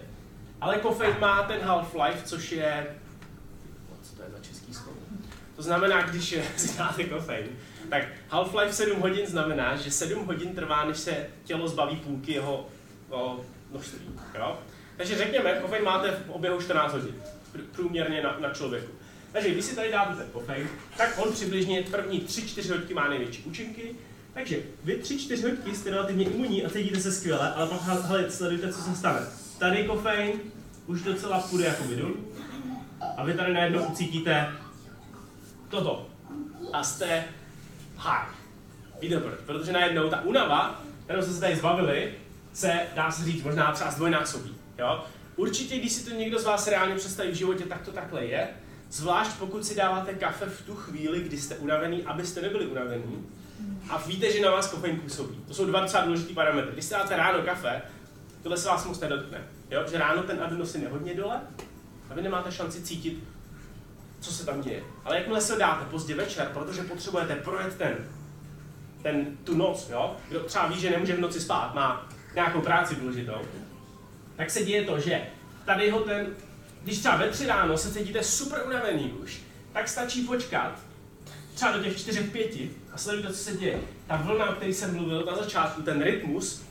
[0.62, 2.88] Ale kofein má ten half-life, což je...
[4.02, 4.97] Co to je za český slovo?
[5.56, 7.47] To znamená, když si dáte kofein,
[7.89, 12.67] tak half-life 7 hodin znamená, že 7 hodin trvá, než se tělo zbaví půlky jeho
[13.10, 13.39] o,
[13.71, 13.99] množství.
[14.36, 14.60] Jo?
[14.97, 17.15] Takže řekněme, kofein máte v oběhu 14 hodin,
[17.71, 18.91] průměrně na, na člověku.
[19.33, 23.43] Takže když si tady dáte ten kofein, tak on přibližně první 3-4 hodiny má největší
[23.43, 23.95] účinky,
[24.33, 28.73] takže vy 3-4 hodiny jste relativně imunní a cítíte se skvěle, ale pak hele, sledujte,
[28.73, 29.19] co se stane.
[29.59, 30.31] Tady kofein
[30.87, 32.15] už docela půjde jako dolů
[33.17, 34.51] a vy tady najednou ucítíte
[35.69, 36.09] toto
[36.73, 37.25] a jste
[37.97, 38.27] high.
[39.01, 39.39] Víte proč?
[39.45, 42.13] Protože najednou ta únava, kterou jsme se tady zbavili,
[42.53, 44.55] se, dá se říct, možná třeba zdvojnásobí.
[44.79, 45.03] Jo?
[45.35, 48.47] Určitě, když si to někdo z vás reálně představí v životě, tak to takhle je.
[48.93, 53.29] Zvlášť pokud si dáváte kafe v tu chvíli, kdy jste unavený, abyste nebyli unavení.
[53.89, 55.36] A víte, že na vás kofein působí.
[55.47, 56.71] To jsou dva docela důležitý parametry.
[56.73, 57.82] Když si dáte ráno kafe,
[58.43, 59.41] tohle se vás moc nedotkne.
[59.71, 59.84] Jo?
[59.91, 61.41] Že ráno ten adenosin je hodně dole
[62.10, 63.23] a vy nemáte šanci cítit,
[64.19, 64.84] co se tam děje.
[65.06, 67.97] Ale jakmile se dáte pozdě večer, protože potřebujete projet ten,
[69.01, 70.15] ten tu noc, jo?
[70.29, 73.41] kdo třeba ví, že nemůže v noci spát, má nějakou práci důležitou,
[74.36, 75.21] tak se děje to, že
[75.65, 76.27] tady ho ten
[76.83, 79.41] když třeba ve tři ráno se cítíte super unavený už,
[79.73, 80.79] tak stačí počkat
[81.53, 83.79] třeba do těch čtyřech, pěti a sledujte, co se děje.
[84.07, 86.61] Ta vlna, o které jsem mluvil na začátku, ten rytmus,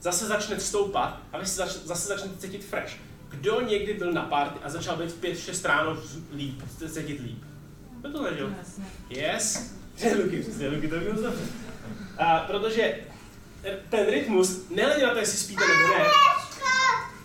[0.00, 2.96] zase začne stoupat a vy si zač- zase začnete cítit fresh.
[3.28, 5.96] Kdo někdy byl na party a začal být v 5-6 ráno
[6.34, 7.44] líp, chcete cítit líp?
[8.00, 8.54] Kdo to zažil?
[9.10, 9.72] Yes.
[10.24, 11.32] Luky, přesně, Luky, to bylo dobře.
[12.18, 12.98] A, protože
[13.88, 16.04] ten rytmus, nehledě na to, jestli spíte nebo ne,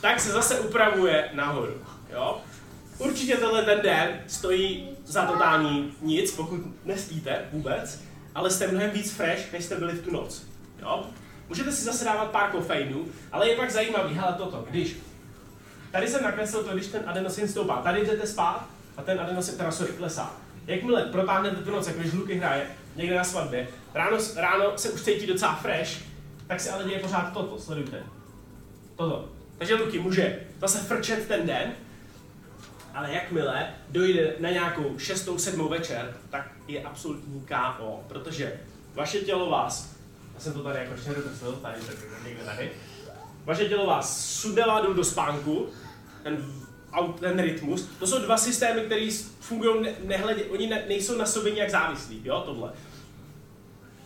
[0.01, 1.73] tak se zase upravuje nahoru.
[2.13, 2.41] Jo?
[2.97, 8.02] Určitě tenhle ten den stojí za totální nic, pokud nespíte vůbec,
[8.36, 10.43] ale jste mnohem víc fresh, než jste byli v tu noc.
[10.82, 11.06] Jo?
[11.49, 14.97] Můžete si zase dávat pár kofeinů, ale je pak zajímavý, hele toto, když
[15.91, 19.71] tady jsem nakreslil to, když ten adenosin stoupá, tady jdete spát a ten adenosin, teda
[19.71, 20.36] sorry, klesá.
[20.67, 25.28] Jakmile protáhnete tu noc, když Luky hraje někde na svatbě, ráno, ráno se už cítí
[25.28, 26.02] docela fresh,
[26.47, 28.04] tak se ale děje pořád toto, sledujte.
[28.95, 29.30] Toto.
[29.58, 31.71] Takže Luky může zase frčet ten den,
[32.93, 38.60] ale jakmile dojde na nějakou šestou, sedmou večer, tak je absolutní KO, protože
[38.93, 39.95] vaše tělo vás,
[40.34, 42.71] já jsem to tady jako nedokreslil, tady, tady, někde tady,
[43.45, 45.69] vaše tělo vás sudela do spánku,
[46.23, 46.38] ten,
[47.19, 51.51] ten rytmus, to jsou dva systémy, které fungují ne, nehledě, oni ne, nejsou na sobě
[51.51, 52.71] nějak závislí, jo, tohle.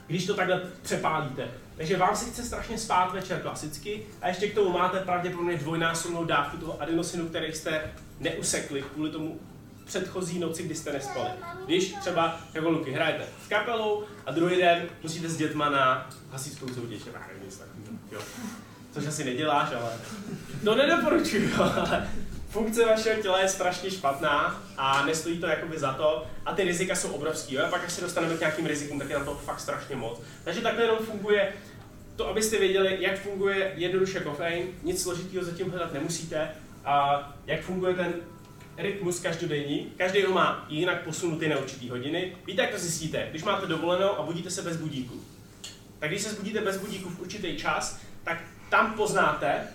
[0.07, 1.47] Když to takhle přepálíte.
[1.77, 6.25] Takže vám se chce strašně spát večer klasicky a ještě k tomu máte pravděpodobně dvojnásobnou
[6.25, 7.81] dávku toho adenosinu, který jste
[8.19, 9.39] neusekli kvůli tomu
[9.85, 11.29] předchozí noci, kdy jste nespali.
[11.65, 16.67] Když třeba jako Luky hrajete s kapelou a druhý den musíte s dětma na hasičskou
[16.67, 17.01] soutěž.
[18.91, 19.91] Což asi neděláš, ale
[20.63, 22.09] to nedoporučuju, ale
[22.49, 26.95] funkce vašeho těla je strašně špatná a nestojí to jakoby za to a ty rizika
[26.95, 27.55] jsou obrovský.
[27.55, 27.65] Jo?
[27.65, 30.19] A pak, až se dostaneme k nějakým rizikům, tak je na to fakt strašně moc.
[30.43, 31.53] Takže takhle jenom funguje
[32.15, 36.51] to, abyste věděli, jak funguje jednoduše kofein, nic složitého zatím hledat nemusíte,
[36.87, 38.13] a jak funguje ten
[38.77, 39.93] rytmus každodenní.
[39.97, 42.35] Každý ho má jinak posunutý na určitý hodiny.
[42.45, 43.27] Víte, jak to zjistíte?
[43.29, 45.21] Když máte dovolenou a budíte se bez budíku.
[45.99, 48.37] Tak když se zbudíte bez budíku v určitý čas, tak
[48.69, 49.67] tam poznáte,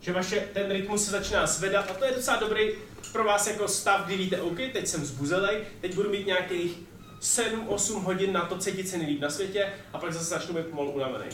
[0.00, 2.70] že vaše, ten rytmus se začíná zvedat a to je docela dobrý
[3.12, 6.78] pro vás jako stav, kdy víte, OK, teď jsem zbuzelej, teď budu mít nějakých
[7.20, 10.90] 7-8 hodin na to cítit se nejlíp na světě a pak zase začnu být pomalu
[10.90, 11.26] unavený.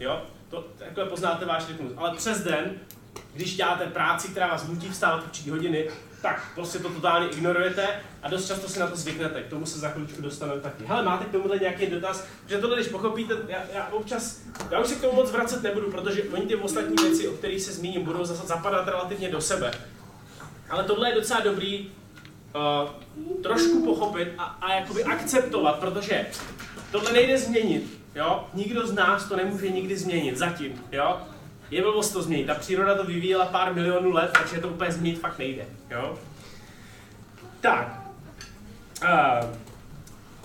[0.00, 0.22] Jo?
[0.48, 1.92] To, takhle poznáte váš rytmus.
[1.96, 2.80] Ale přes den,
[3.34, 5.88] když děláte práci, která vás nutí vstávat určitý hodiny,
[6.22, 7.88] tak prostě to totálně ignorujete
[8.22, 9.42] a dost často si na to zvyknete.
[9.42, 10.84] K tomu se za chvíličku dostaneme taky.
[10.86, 12.26] Hele, máte k tomuhle nějaký dotaz?
[12.42, 15.90] Protože tohle, když pochopíte, já, já občas, já už se k tomu moc vracet nebudu,
[15.90, 19.72] protože oni ty ostatní věci, o kterých se zmíním, budou zase zapadat relativně do sebe.
[20.70, 21.90] Ale tohle je docela dobrý
[22.54, 22.90] uh,
[23.42, 26.26] trošku pochopit a, a jakoby akceptovat, protože
[26.90, 28.00] tohle nejde změnit.
[28.14, 28.48] Jo?
[28.54, 30.82] Nikdo z nás to nemůže nikdy změnit, zatím.
[30.92, 31.18] Jo?
[31.74, 32.46] Je blbost to změnit.
[32.46, 35.66] Ta příroda to vyvíjela pár milionů let, takže to úplně změnit fakt nejde.
[35.90, 36.18] Jo?
[37.60, 38.02] Tak.
[39.02, 39.50] Uh,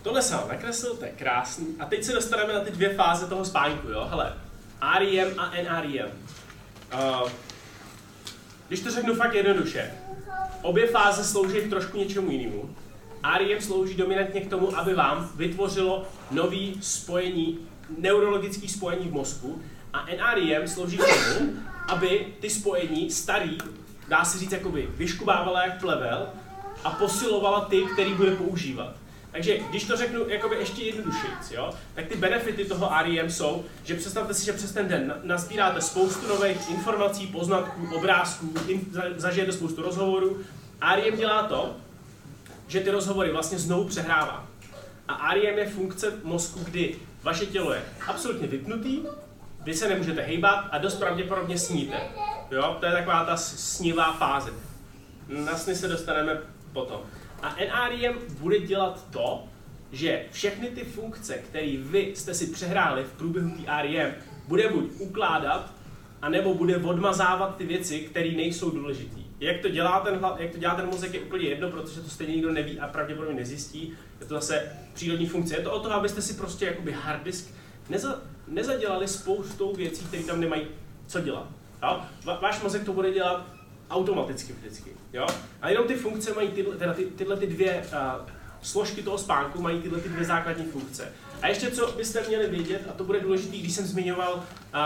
[0.02, 1.68] tohle jsem nakreslil, to je krásný.
[1.80, 3.88] A teď se dostaneme na ty dvě fáze toho spánku.
[3.88, 4.08] Jo?
[4.10, 4.34] Hele,
[5.00, 6.10] REM a NREM.
[6.94, 7.30] Uh,
[8.68, 9.92] když to řeknu fakt jednoduše,
[10.62, 12.76] obě fáze slouží k trošku něčemu jinému.
[13.38, 17.60] REM slouží dominantně k tomu, aby vám vytvořilo nový spojení,
[17.98, 19.62] neurologické spojení v mozku,
[19.93, 21.54] a NREM slouží k tomu,
[21.88, 23.58] aby ty spojení starý,
[24.08, 26.30] dá se říct, jakoby vyškubávala jak plevel
[26.84, 28.95] a posilovala ty, který bude používat.
[29.32, 31.54] Takže když to řeknu jakoby ještě jednodušejíc,
[31.93, 36.28] tak ty benefity toho REM jsou, že představte si, že přes ten den nazbíráte spoustu
[36.28, 38.82] nových informací, poznatků, obrázků, in,
[39.17, 40.38] zažijete spoustu rozhovorů.
[40.95, 41.75] REM dělá to,
[42.67, 44.47] že ty rozhovory vlastně znovu přehrává.
[45.08, 49.02] A REM je funkce mozku, kdy vaše tělo je absolutně vypnutý,
[49.63, 51.98] vy se nemůžete hejbat a dost pravděpodobně sníte.
[52.52, 52.78] Jo?
[52.80, 54.52] To je taková ta snivá fáze.
[55.28, 56.38] Na sny se dostaneme
[56.74, 57.02] potom.
[57.41, 59.43] A NREM bude dělat to,
[59.91, 64.13] že všechny ty funkce, které vy jste si přehráli v průběhu té REM,
[64.48, 65.74] bude buď ukládat,
[66.22, 69.19] anebo bude odmazávat ty věci, které nejsou důležité.
[69.39, 72.36] Jak to, dělá ten, jak to dělá ten mozek je úplně jedno, protože to stejně
[72.36, 73.93] nikdo neví a pravděpodobně nezjistí.
[74.19, 75.56] Je to zase přírodní funkce.
[75.56, 77.54] Je to o to, abyste si prostě jakoby hard disk
[77.89, 80.68] neza, nezadělali spoustou věcí, které tam nemají
[81.08, 81.48] co dělat.
[81.84, 82.02] Jo?
[82.42, 83.46] váš mozek to bude dělat
[83.90, 84.90] automaticky vždycky.
[85.14, 85.28] Jo?
[85.62, 88.26] A jenom ty funkce mají tyhle, teda ty, tyhle ty dvě uh,
[88.62, 91.14] složky toho spánku, mají tyhle ty dvě základní funkce.
[91.42, 94.42] A ještě co byste měli vědět, a to bude důležité, když jsem zmiňoval uh,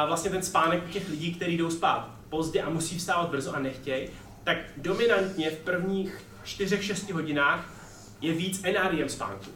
[0.07, 4.09] vlastně ten spánek těch lidí, kteří jdou spát pozdě a musí vstávat brzo a nechtějí,
[4.43, 7.73] tak dominantně v prvních 4-6 hodinách
[8.21, 9.49] je víc NREM spánku.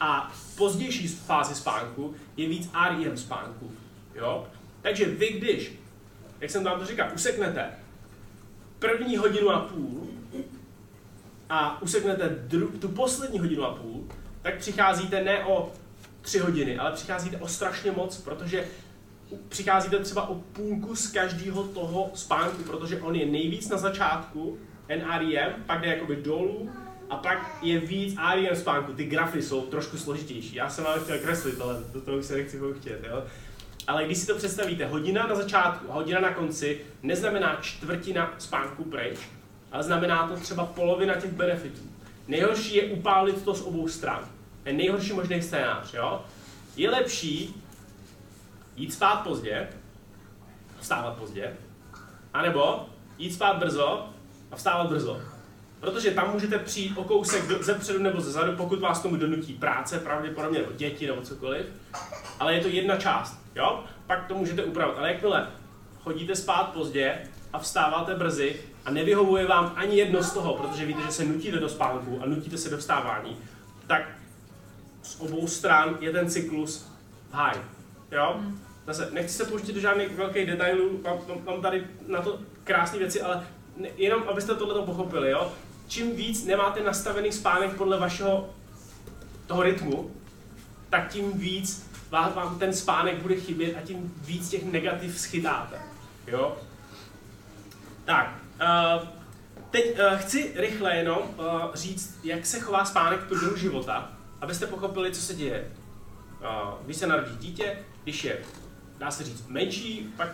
[0.00, 3.70] A pozdější fázi spánku je víc REM spánku.
[4.14, 4.46] Jo?
[4.82, 5.72] Takže vy, když,
[6.40, 7.70] jak jsem vám to říkal, useknete
[8.78, 10.08] první hodinu a půl
[11.48, 14.04] a useknete dru- tu poslední hodinu a půl,
[14.42, 15.72] tak přicházíte ne o
[16.22, 18.68] tři hodiny, ale přicházíte o strašně moc, protože
[19.48, 25.52] přicházíte třeba o půlku z každého toho spánku, protože on je nejvíc na začátku, NREM,
[25.66, 26.70] pak jde jakoby dolů,
[27.10, 28.92] a pak je víc REM spánku.
[28.92, 30.54] Ty grafy jsou trošku složitější.
[30.54, 33.24] Já jsem vám chtěl kreslit, ale do toho se nechci chtět, jo.
[33.86, 38.84] Ale když si to představíte, hodina na začátku a hodina na konci neznamená čtvrtina spánku
[38.84, 39.18] pryč,
[39.72, 41.80] ale znamená to třeba polovina těch benefitů.
[42.28, 44.28] Nejhorší je upálit to z obou stran.
[44.64, 46.24] Je nejhorší možný scénář, jo?
[46.76, 47.62] Je lepší
[48.76, 49.68] jít spát pozdě,
[50.80, 51.56] vstávat pozdě,
[52.34, 52.88] anebo
[53.18, 54.08] jít spát brzo
[54.50, 55.20] a vstávat brzo.
[55.80, 59.52] Protože tam můžete přijít o kousek ze předu nebo ze zadu, pokud vás tomu donutí
[59.52, 61.66] práce, pravděpodobně nebo děti nebo cokoliv.
[62.40, 63.84] Ale je to jedna část, jo?
[64.06, 64.98] Pak to můžete upravit.
[64.98, 65.48] Ale jakmile
[66.02, 67.18] chodíte spát pozdě
[67.52, 71.58] a vstáváte brzy a nevyhovuje vám ani jedno z toho, protože víte, že se nutíte
[71.58, 73.36] do spánku a nutíte se do vstávání,
[73.86, 74.02] tak
[75.02, 76.86] z obou stran je ten cyklus
[77.32, 77.58] high.
[78.12, 78.34] Jo?
[78.38, 78.60] Hmm.
[78.86, 83.22] Zase, nechci se pouštět do žádných velkých detailů, mám, mám tady na to krásné věci,
[83.22, 83.46] ale
[83.96, 85.52] jenom abyste tohle pochopili, jo?
[85.88, 88.50] Čím víc nemáte nastavený spánek podle vašeho
[89.46, 90.10] toho rytmu,
[90.90, 95.78] tak tím víc vám ten spánek bude chybět a tím víc těch negativ schytáte.
[96.26, 96.56] Jo?
[98.04, 99.08] Tak, uh,
[99.70, 104.66] teď uh, chci rychle jenom uh, říct, jak se chová spánek v průběhu života, abyste
[104.66, 105.72] pochopili, co se děje.
[106.40, 108.38] Uh, když se narodí dítě, když je,
[108.98, 110.28] dá se říct, menší, pak,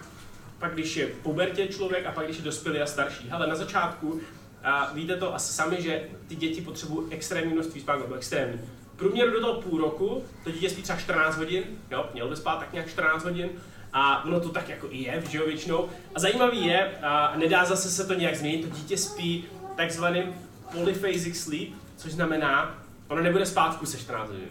[0.59, 3.31] pak když je pubertě člověk a pak když je dospělý a starší.
[3.31, 4.21] Ale na začátku
[4.65, 8.61] a víte to asi sami, že ty děti potřebují extrémní množství spánku, nebo extrémní.
[8.97, 12.59] Průměru do toho půl roku, to dítě spí třeba 14 hodin, jo, měl by spát
[12.59, 13.51] tak nějak 14 hodin,
[13.93, 15.89] a ono to tak jako i je, že jo, většinou.
[16.15, 19.45] A zajímavý je, a nedá zase se to nějak změnit, to dítě spí
[19.77, 20.35] takzvaným
[20.73, 24.49] polyphasic sleep, což znamená, ono nebude spát v kuse 14 hodin.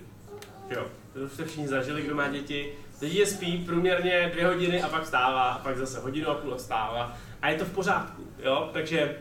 [0.70, 2.74] Jo, to jste všichni zažili, kdo má děti.
[3.00, 6.60] To dítě spí průměrně dvě hodiny a pak stává, a pak zase hodinu a půl
[6.60, 7.18] stává.
[7.42, 9.16] A je to v pořádku, jo, takže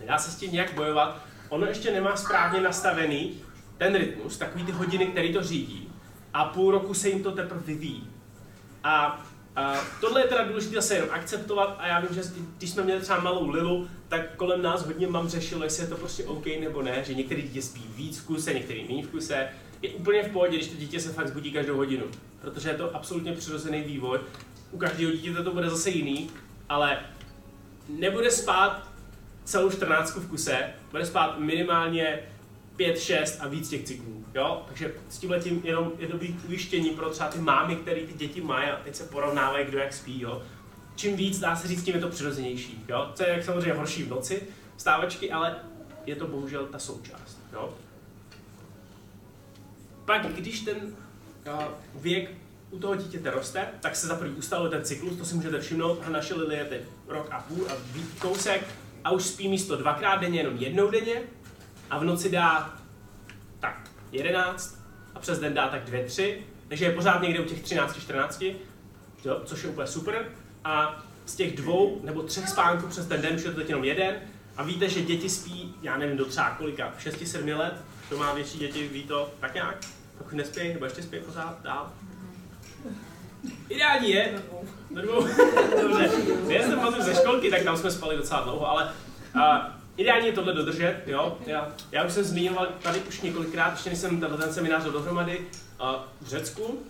[0.00, 1.22] Nedá se s tím nějak bojovat.
[1.48, 3.34] Ono ještě nemá správně nastavený
[3.78, 5.92] ten rytmus, takový ty hodiny, který to řídí.
[6.34, 8.10] A půl roku se jim to teprve vyvíjí.
[8.84, 9.24] A
[9.56, 12.22] a tohle je teda důležité zase jenom akceptovat a já vím, že
[12.58, 15.96] když jsme měli třeba malou Lilu, tak kolem nás hodně mám řešilo, jestli je to
[15.96, 19.48] prostě OK nebo ne, že některé dítě spí víc v kuse, některý méně v kuse.
[19.82, 22.04] Je úplně v pohodě, když to dítě se fakt zbudí každou hodinu,
[22.40, 24.18] protože je to absolutně přirozený vývoj.
[24.70, 26.30] U každého dítěte to bude zase jiný,
[26.68, 26.98] ale
[27.88, 28.88] nebude spát
[29.46, 32.18] celou 14 v kuse, bude spát minimálně
[32.76, 34.24] 5, 6 a víc těch cyklů.
[34.34, 34.64] Jo?
[34.68, 38.70] Takže s tím jenom je dobrý ujištění pro třeba ty mámy, které ty děti mají
[38.70, 40.20] a teď se porovnávají, kdo jak spí.
[40.20, 40.42] Jo?
[40.96, 42.84] Čím víc, dá se říct, tím je to přirozenější.
[42.88, 43.10] Jo?
[43.14, 44.42] Co je jak samozřejmě horší v noci,
[44.76, 45.56] stávačky, ale
[46.06, 47.38] je to bohužel ta součást.
[47.52, 47.74] Jo?
[50.04, 52.30] Pak, když ten uh, věk
[52.70, 56.02] u toho dítěte roste, tak se za prvý ustaluje ten cyklus, to si můžete všimnout,
[56.06, 57.72] a naše Lily je teď rok a půl a
[58.18, 58.64] kousek,
[59.06, 61.22] a už spí místo dvakrát denně jenom jednou denně.
[61.90, 62.74] A v noci dá
[63.60, 64.78] tak 11
[65.14, 68.42] a přes den dá tak 2, 3, takže je pořád někde u těch 13, 14,
[69.24, 70.28] jo, což je úplně super.
[70.64, 73.84] A z těch dvou nebo třech spánků přes ten den už je to teď jenom
[73.84, 74.16] jeden.
[74.56, 77.74] A víte, že děti spí, já nevím, do třeba kolika, 6-7 let,
[78.08, 79.86] kdo má větší děti, ví to tak nějak,
[80.18, 81.92] pokud nespí, nebo ještě spí pořád dál.
[83.68, 84.42] Ideální je,
[84.90, 85.26] do dvou,
[85.82, 86.10] dobře,
[86.48, 88.92] já jsem pamatuju ze školky, tak tam jsme spali docela dlouho, ale
[89.34, 89.42] uh,
[89.96, 91.38] ideální je tohle dodržet, jo.
[91.46, 95.38] Já, já už jsem zmiňoval tady už několikrát, ještě než jsem tenhle ten seminář dohromady,
[95.38, 95.86] uh,
[96.20, 96.82] v Řecku,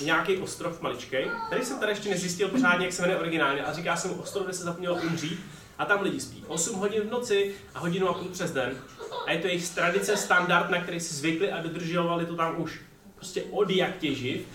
[0.00, 3.96] nějaký ostrov maličkej, který jsem tady ještě nezjistil pořádně, jak se jmenuje originálně, a říká
[3.96, 5.40] se mu ostrov, kde se zapomnělo umřít,
[5.78, 8.72] a tam lidi spí 8 hodin v noci a hodinu a půl přes den.
[9.26, 12.80] A je to jejich tradice, standard, na který si zvykli a dodržovali to tam už.
[13.14, 14.46] Prostě od jak těživ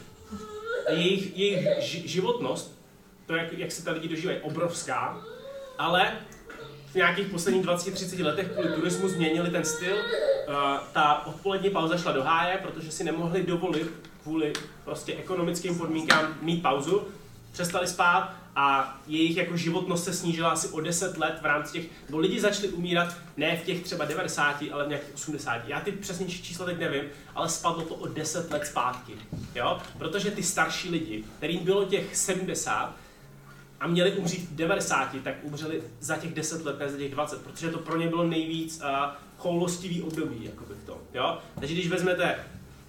[0.90, 2.80] jejich, jejich životnost,
[3.26, 5.22] to, jak, jak se ta lidi dožívají, obrovská,
[5.78, 6.14] ale
[6.92, 9.96] v nějakých posledních 20-30 letech kvůli turismu změnili ten styl.
[9.96, 10.56] Uh,
[10.94, 13.92] ta odpolední pauza šla do háje, protože si nemohli dovolit
[14.24, 14.54] kvůli
[14.86, 17.08] prostě ekonomickým podmínkám mít pauzu.
[17.52, 21.86] Přestali spát a jejich jako životnost se snížila asi o 10 let v rámci těch,
[22.06, 25.68] nebo lidi začali umírat ne v těch třeba 90, ale v nějakých 80.
[25.68, 27.04] Já ty přesně čísla teď nevím,
[27.36, 29.14] ale spadlo to o 10 let zpátky.
[29.56, 29.80] Jo?
[29.98, 32.96] Protože ty starší lidi, kterým bylo těch 70,
[33.80, 37.42] a měli umřít v 90, tak umřeli za těch 10 let, ne za těch 20,
[37.42, 38.88] protože to pro ně bylo nejvíc uh,
[39.38, 41.38] choulostivý období, jakoby v tom, jo?
[41.60, 42.36] Takže když vezmete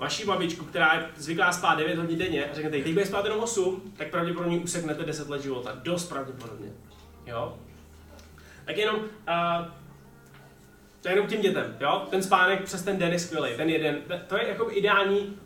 [0.02, 3.40] vaši babičku, která je zvyklá spát 9 hodin denně a řeknete, teď bude spát jenom
[3.40, 5.78] 8, tak pravděpodobně useknete 10 let života.
[5.82, 6.68] Dost pravděpodobně.
[7.26, 7.58] Jo?
[8.64, 9.04] Tak jenom, uh,
[11.00, 12.06] to je jenom tím dětem, jo?
[12.10, 15.38] Ten spánek přes ten den je skvělý, ten jeden, to je jako ideální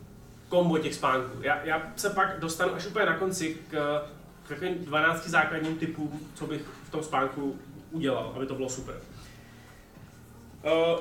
[0.49, 1.41] kombo těch spánků.
[1.41, 4.01] Já, já se pak dostanu až úplně na konci k,
[4.43, 7.59] k takovým 12 základním typům, co bych v tom spánku
[7.91, 8.95] udělal, aby to bylo super.
[10.63, 10.99] Uh,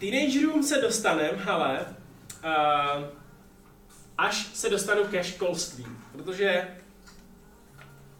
[0.00, 1.86] teenagerům se dostanem, ale
[2.44, 3.04] uh,
[4.18, 6.68] až se dostanu ke školství, protože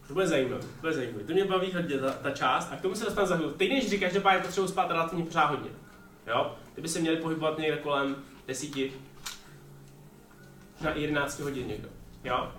[0.06, 1.24] to bude zajímavé, to bude zajímavé.
[1.24, 3.52] To mě baví hodně ta, ta část a k tomu se dostanu za chvíli.
[3.52, 5.70] Teenageři každopádně potřebují spát relativně pořád hodně.
[6.26, 6.56] Jo?
[6.74, 8.16] Ty by se měli pohybovat někde kolem
[8.46, 8.70] 10
[10.80, 11.88] na 11 hodin někdo.
[12.24, 12.52] Jo?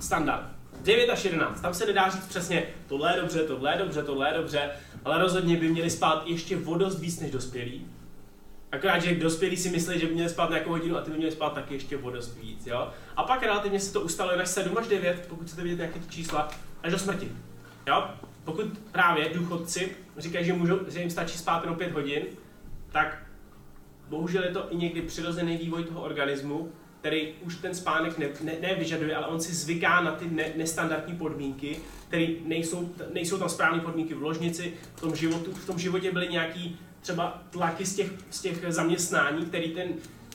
[0.00, 0.46] Standard.
[0.80, 1.60] 9 až 11.
[1.60, 4.70] Tam se nedá říct přesně, tohle je dobře, tohle je dobře, tohle je dobře,
[5.04, 7.86] ale rozhodně by měli spát ještě vodost víc než dospělí.
[8.72, 11.32] Akorát, že dospělí si myslí, že by měli spát nějakou hodinu a ty by měli
[11.32, 12.90] spát taky ještě o dost víc, jo.
[13.16, 16.08] A pak relativně se to ustaluje na 7 až 9, pokud chcete vidět nějaké ty
[16.08, 16.48] čísla,
[16.82, 17.32] až do smrti,
[17.86, 18.04] jo.
[18.44, 22.22] Pokud právě důchodci říkají, že, můžou, že jim stačí spát jenom 5 hodin,
[22.92, 23.22] tak
[24.08, 28.28] bohužel je to i někdy přirozený vývoj toho organismu, který už ten spánek ne,
[28.60, 33.80] ne, ale on si zvyká na ty ne, nestandardní podmínky, které nejsou, nejsou tam správné
[33.80, 38.10] podmínky v ložnici, v tom, životu, v tom životě byly nějaký třeba tlaky z těch,
[38.30, 39.88] z těch zaměstnání, který ten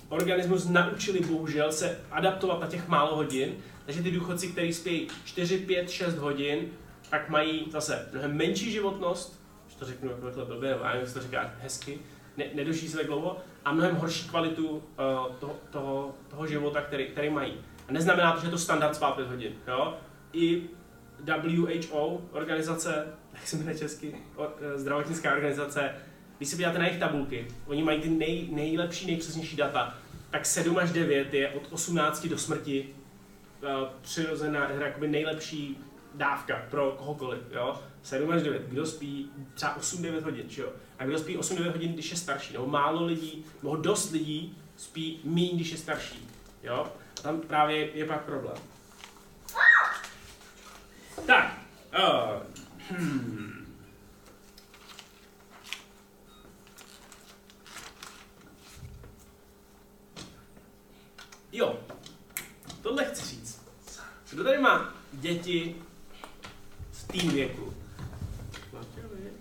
[0.09, 3.55] organismus naučili bohužel se adaptovat na těch málo hodin,
[3.85, 6.69] takže ty důchodci, kteří spí 4, 5, 6 hodin,
[7.09, 9.39] tak mají zase mnohem menší životnost,
[9.79, 11.99] to řeknu jako takhle blbě, já nevím, to říká hezky,
[12.37, 14.81] ne, nedožijí se tak dlouho a mnohem horší kvalitu uh,
[15.39, 17.53] toho, toho, toho, života, který, který mají.
[17.89, 19.53] A neznamená to, že je to standard spát 5 hodin.
[19.67, 19.97] Jo?
[20.33, 20.63] I
[21.25, 25.91] WHO, organizace, jak se jmenuje česky, o, eh, zdravotnická organizace,
[26.37, 29.97] když se podíváte na jejich tabulky, oni mají ty nej, nejlepší, nejpřesnější data,
[30.29, 32.89] tak 7 až 9 je od 18 do smrti
[33.61, 33.69] uh,
[34.01, 35.77] přirozená, jakoby nejlepší
[36.13, 37.81] dávka pro kohokoliv, jo?
[38.03, 40.69] 7 až 9, kdo spí třeba 8-9 hodin, jo?
[40.99, 45.19] A kdo spí 8-9 hodin, když je starší, nebo málo lidí, nebo dost lidí spí
[45.23, 46.27] méně, když je starší,
[46.63, 46.87] jo?
[47.19, 48.57] A tam právě je pak problém.
[51.25, 51.59] Tak,
[51.93, 53.56] uh, hmm.
[61.51, 61.79] Jo,
[62.81, 63.61] tohle chci říct.
[64.31, 65.75] Kdo tady má děti
[66.91, 67.73] v tým věku?
[68.73, 69.31] Máte vy?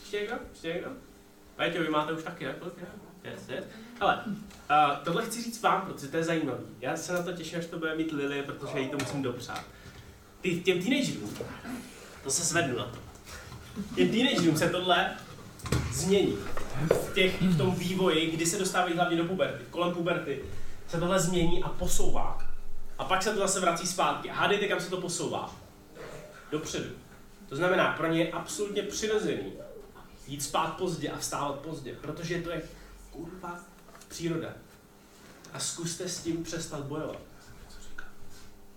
[0.00, 2.54] Ještě vy máte už taky, ne?
[3.24, 3.64] Yes, yes.
[4.00, 6.58] Ale, uh, tohle chci říct vám, protože to je zajímavé.
[6.80, 9.64] Já se na to těším, až to bude mít Lily, protože jí to musím dopřát.
[10.40, 11.36] Ty, těm teenagerům,
[12.24, 12.98] to se zvednu na to.
[13.94, 15.16] Těm teenagerům se tohle
[15.92, 16.38] změní.
[16.88, 20.44] V, těch, v tom vývoji, kdy se dostávají hlavně do puberty, kolem puberty,
[20.90, 22.38] se tohle změní a posouvá.
[22.98, 24.30] A pak se to zase vrací zpátky.
[24.30, 25.54] A hádejte, kam se to posouvá.
[26.50, 26.90] Dopředu.
[27.48, 29.52] To znamená, pro ně je absolutně přirozený
[30.26, 32.62] jít spát pozdě a vstávat pozdě, protože to je
[33.10, 33.60] kurva
[34.08, 34.48] příroda.
[35.52, 37.20] A zkuste s tím přestat bojovat.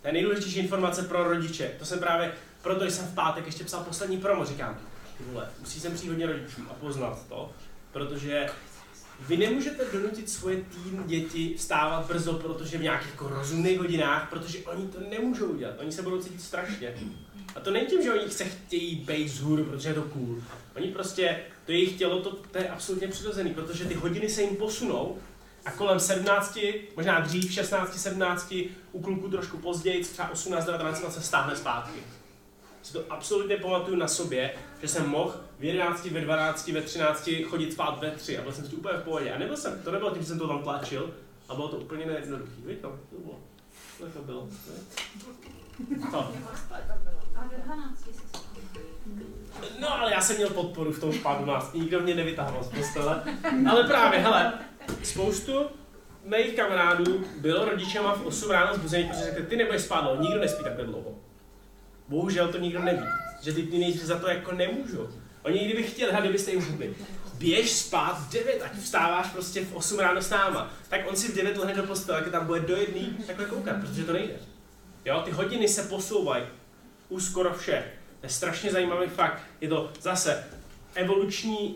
[0.02, 1.72] To je nejdůležitější informace pro rodiče.
[1.80, 4.80] To jsem právě, proto jsem v pátek ještě psal poslední promo, říkám,
[5.20, 7.52] vole, musí sem přijít hodně rodičů a poznat to,
[7.92, 8.50] protože
[9.28, 14.60] vy nemůžete donutit svoje tým děti vstávat brzo, protože v nějakých jako rozumných hodinách, protože
[14.60, 15.76] oni to nemůžou udělat.
[15.80, 16.94] Oni se budou cítit strašně.
[17.56, 20.42] A to není tím, že oni se chtějí být vzhůru, protože je to cool.
[20.76, 24.56] Oni prostě, to jejich tělo, to, to je absolutně přirozený, protože ty hodiny se jim
[24.56, 25.18] posunou
[25.66, 26.60] a kolem 17,
[26.96, 28.54] možná dřív, 16, 17,
[28.92, 32.00] u kluků trošku později, třeba 18, 19 se stáhne zpátky.
[32.84, 37.30] Si to absolutně pamatuju na sobě, že jsem mohl v 11, ve 12, ve 13
[37.44, 39.32] chodit spát ve 3 a byl jsem si úplně v pohodě.
[39.34, 41.14] A nebyl jsem, to nebylo tím, že jsem to tam tlačil,
[41.50, 42.62] a bylo to úplně nejednoduchý.
[42.66, 43.00] Víš to?
[43.10, 43.40] To bylo.
[43.98, 44.48] To, to bylo.
[46.12, 46.32] To.
[49.80, 51.74] No, ale já jsem měl podporu v tom spádu nás.
[51.74, 53.24] Nikdo mě nevytáhl z postele.
[53.70, 54.54] Ale právě, hele,
[55.04, 55.54] spoustu
[56.24, 60.64] mých kamarádů bylo rodičema v 8 ráno zbuzený, protože řekli, ty nebudeš spát nikdo nespí
[60.64, 61.16] takhle dlouho.
[62.14, 63.04] Bohužel to nikdo neví,
[63.42, 65.10] že ty teenageři za to jako nemůžou.
[65.44, 66.96] Oni kdyby chtěli, a kdybyste jim řekli,
[67.38, 71.32] běž spát v 9, ať vstáváš prostě v 8 ráno s náma, tak on si
[71.32, 74.34] v 9 lehne do postele, tak tam bude do jedný takhle koukat, protože to nejde.
[75.06, 76.44] Jo, ty hodiny se posouvají
[77.10, 77.86] u skoro všech.
[78.20, 79.42] To je strašně zajímavý fakt.
[79.62, 80.44] Je to zase
[80.96, 81.76] evoluční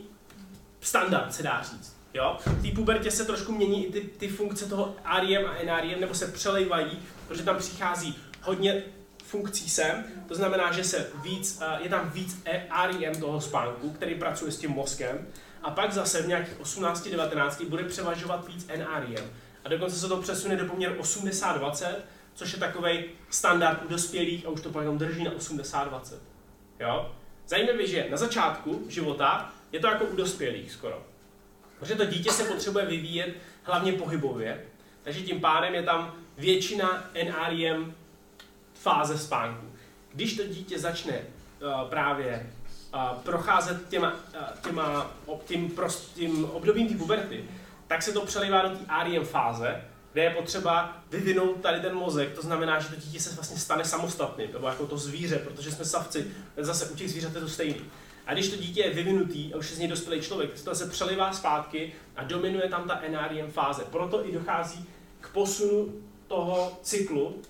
[0.81, 1.97] standard, se dá říct.
[2.13, 2.37] Jo?
[2.45, 6.13] V té pubertě se trošku mění i ty, ty funkce toho REM a NREM, nebo
[6.13, 8.83] se přelejvají, protože tam přichází hodně
[9.27, 12.41] funkcí sem, to znamená, že se víc, eh, je tam víc
[12.91, 15.27] REM toho spánku, který pracuje s tím mozkem,
[15.63, 19.31] a pak zase v nějakých 18-19 bude převažovat víc NREM.
[19.63, 21.95] A dokonce se to přesune do poměru 80-20,
[22.33, 26.15] což je takový standard u dospělých a už to potom drží na 80-20.
[26.79, 27.15] Jo?
[27.47, 31.05] Zajímavé, že na začátku života je to jako u dospělých skoro.
[31.79, 34.65] Protože to dítě se potřebuje vyvíjet hlavně pohybově,
[35.03, 37.95] takže tím pádem je tam většina NREM
[38.79, 39.65] fáze spánku.
[40.13, 42.49] Když to dítě začne uh, právě
[42.93, 45.11] uh, procházet těma, uh, těma
[45.45, 47.45] tím, prost, tím obdobím té puberty,
[47.87, 49.81] tak se to přelívá do té REM fáze,
[50.13, 53.85] kde je potřeba vyvinout tady ten mozek, to znamená, že to dítě se vlastně stane
[53.85, 57.81] samostatným, nebo jako to zvíře, protože jsme savci, zase u těch zvířat je to stejný.
[58.25, 60.89] A když to dítě je vyvinutý a už je z něj dospělý člověk, to se
[60.89, 63.83] přelivá zpátky a dominuje tam ta NREM fáze.
[63.91, 64.85] Proto i dochází
[65.21, 65.93] k posunu
[66.27, 67.41] toho cyklu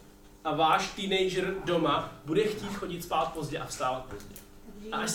[0.47, 4.35] a váš teenager doma bude chtít chodit spát pozdě a vstávat pozdě.
[4.91, 5.11] A až...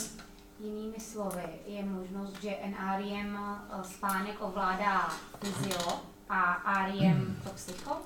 [0.60, 5.08] Jinými slovy, je možnost, že NREM eh, spánek ovládá
[5.40, 6.88] fyzio a
[7.44, 7.90] to psycho?
[7.90, 8.04] Uh,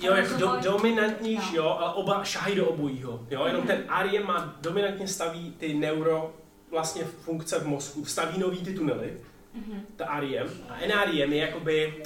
[0.00, 3.26] jo, jako do, dominantnější, jo, ale oba šahají do obojího.
[3.30, 6.34] Jo, jenom ten REM má dominantně staví ty neuro
[6.70, 9.20] vlastně funkce v mozku, staví nový ty tunely,
[9.56, 9.80] mm-hmm.
[9.96, 12.04] ta REM, a NREM je jakoby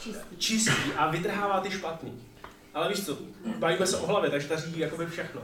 [0.00, 0.36] čistý.
[0.36, 2.31] čistý a vytrhává ty špatný.
[2.74, 3.18] Ale víš co,
[3.58, 5.42] bavíme se o hlavě, takže ta řídí jakoby všechno.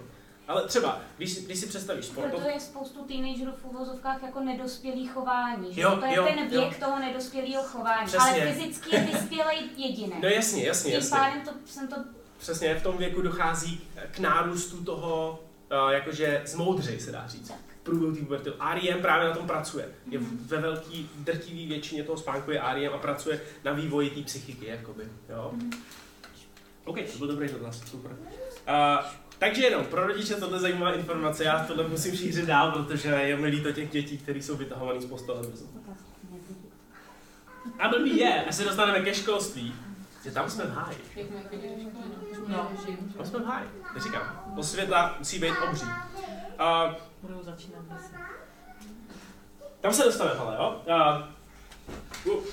[0.49, 2.31] Ale třeba, když, když si představíš sport.
[2.31, 5.81] Proto je spoustu teenagerů v uvozovkách jako nedospělý chování, že?
[5.81, 6.87] Jo, to je jo, ten věk jo.
[6.87, 8.43] toho nedospělého chování, Přesně.
[8.43, 10.13] ale fyzicky je vyspělý jediný.
[10.23, 11.09] No jasně, jasně, jasně.
[11.09, 11.97] Tím pádem to, jsem to...
[12.39, 15.45] Přesně, v tom věku dochází k nárůstu toho,
[15.85, 17.49] uh, jakože zmoudřej se dá říct.
[17.49, 18.51] Tak průběhu té puberty.
[18.75, 19.89] REM právě na tom pracuje.
[20.11, 24.67] Je ve velký drtivý většině toho spánku je REM a pracuje na vývoji té psychiky,
[24.67, 25.05] jakoby.
[25.29, 25.53] Jo?
[26.89, 28.11] OK, to byl dobrý dotaz, super.
[28.13, 29.07] Uh,
[29.39, 33.47] takže jenom, pro rodiče tohle zajímavá informace, já tohle musím šířit dál, protože je mi
[33.47, 35.65] líto těch dětí, které jsou vytahované z postele brzo.
[37.79, 39.75] A blbý je, až se dostaneme ke školství,
[40.25, 40.99] že tam jsme v háji.
[42.47, 42.71] No,
[43.17, 43.69] Tam jsme v háji.
[43.97, 45.87] Říkám, osvětla musí být obří.
[45.87, 48.03] Uh, budou začínat dnes.
[49.81, 50.83] tam se dostaneme, hele, jo?
[52.27, 52.45] Uh, uh,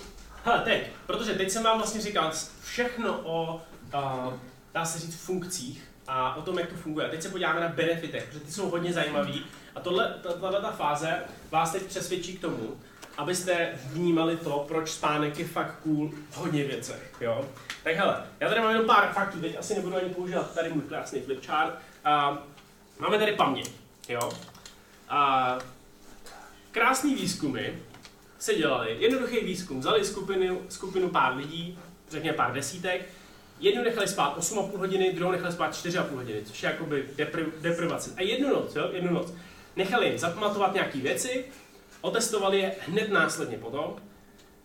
[0.44, 2.32] hele, teď, protože teď jsem vám vlastně říkal
[2.64, 3.62] všechno o,
[4.04, 4.34] uh,
[4.74, 7.10] dá se říct, funkcích a o tom, jak to funguje.
[7.10, 9.46] Teď se podíváme na benefitech, protože ty jsou hodně zajímavý.
[9.76, 12.78] A tohle, tato ta fáze vás teď přesvědčí k tomu,
[13.18, 17.50] abyste vnímali to, proč spánek je fakt cool v hodně věcech, jo.
[17.84, 20.82] Tak hele, já tady mám jenom pár faktů, teď asi nebudu ani používat tady můj
[20.82, 21.74] krásný flipchart.
[22.06, 22.38] Uh,
[23.00, 23.72] máme tady paměť,
[24.10, 24.32] jo.
[25.10, 25.58] A
[26.72, 27.84] krásný výzkumy
[28.40, 31.80] se dělali, jednoduchý výzkum, vzali skupinu, skupinu pár lidí,
[32.10, 33.10] řekněme pár desítek,
[33.66, 38.12] jednu nechali spát 8,5 hodiny, druhou nechali spát 4,5 hodiny, což je jakoby depri, deprivace.
[38.18, 39.34] A jednu noc, jo, jednu noc.
[39.76, 41.46] Nechali jim zapamatovat nějaké věci,
[42.02, 43.96] otestovali je hned následně potom,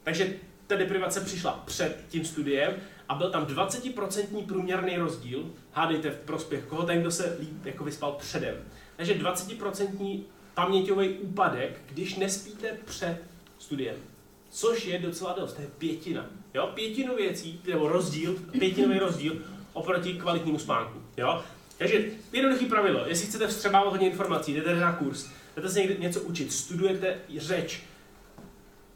[0.03, 0.34] takže
[0.66, 2.74] ta deprivace přišla před tím studiem
[3.09, 7.84] a byl tam 20% průměrný rozdíl, hádejte v prospěch koho, ten, kdo se líp jako
[7.84, 8.55] vyspal předem.
[8.96, 10.22] Takže 20%
[10.55, 13.22] paměťový úpadek, když nespíte před
[13.59, 13.96] studiem.
[14.51, 16.26] Což je docela dost, to je pětina.
[16.55, 16.70] Jo?
[16.74, 19.36] Pětinu věcí, nebo rozdíl, pětinový rozdíl
[19.72, 21.03] oproti kvalitnímu spánku.
[21.16, 21.44] Jo?
[21.78, 25.26] Takže jednoduchý pravidlo, jestli chcete vstřebávat hodně informací, jdete na kurz,
[25.57, 27.82] jdete se někde něco učit, studujete řeč,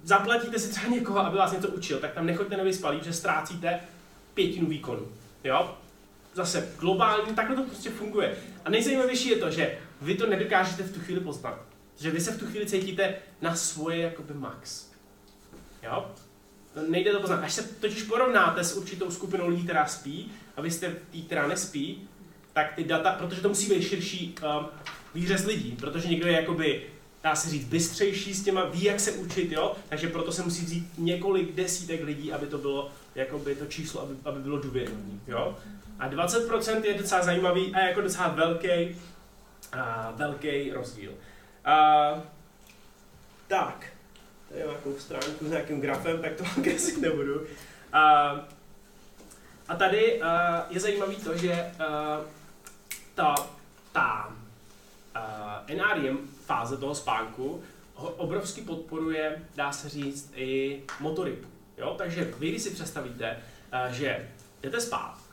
[0.02, 3.80] zaplatíte si třeba někoho, aby vás něco učil, tak tam nechoďte nevyspalí, že ztrácíte
[4.34, 5.08] pětinu výkonu.
[5.44, 5.76] Jo?
[6.34, 8.36] Zase globálně, takhle to prostě funguje.
[8.64, 11.60] A nejzajímavější je to, že vy to nedokážete v tu chvíli poznat.
[12.00, 14.93] Že vy se v tu chvíli cítíte na svoje jakoby max.
[15.84, 16.10] Jo?
[16.88, 17.40] Nejde to poznat.
[17.42, 21.46] Až se totiž porovnáte s určitou skupinou lidí, která spí, a vy jste tý, která
[21.46, 22.08] nespí,
[22.52, 24.66] tak ty data, protože to musí být širší um,
[25.14, 26.82] výřez lidí, protože někdo je jakoby,
[27.22, 30.64] dá se říct, bystřejší s těma, ví, jak se učit, jo, takže proto se musí
[30.64, 35.58] vzít několik desítek lidí, aby to bylo, jakoby to číslo, aby, aby bylo důvěryhodné, jo.
[35.98, 38.96] A 20% je docela zajímavý a jako docela velký,
[39.72, 41.12] a velký rozdíl.
[41.64, 42.22] A,
[43.48, 43.93] tak,
[44.56, 47.46] nějakou stránku s nějakým grafem, tak to kreslit nebudu.
[47.92, 48.30] A,
[49.68, 50.26] a tady uh,
[50.70, 52.26] je zajímavé to, že uh,
[53.14, 53.34] ta,
[53.92, 54.32] ta
[55.16, 57.62] uh, NREM fáze toho spánku
[57.94, 61.48] ho obrovsky podporuje, dá se říct, i motoriku.
[61.78, 61.94] Jo?
[61.98, 63.36] Takže vy, když si představíte,
[63.72, 64.28] uh, že
[64.62, 65.24] jdete spát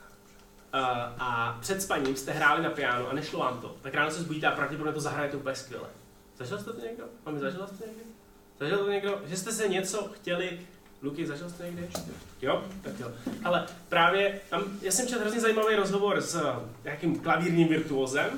[1.18, 4.46] a před spaním jste hráli na piano a nešlo vám to, tak ráno se zbudíte
[4.46, 5.88] a pravděpodobně to zahrajete úplně skvěle.
[6.36, 7.04] Zažil jste to někdo?
[7.26, 8.11] Mami, zažil jste to někdo?
[8.62, 9.20] Zažil to někdo?
[9.26, 10.60] Že jste se něco chtěli
[11.02, 11.88] Luky, zažil jste někdy?
[12.42, 12.64] Jo?
[12.82, 13.10] Tak jo.
[13.44, 16.42] Ale právě tam, já jsem četl hrozně zajímavý rozhovor s uh,
[16.84, 18.30] nějakým klavírním virtuózem,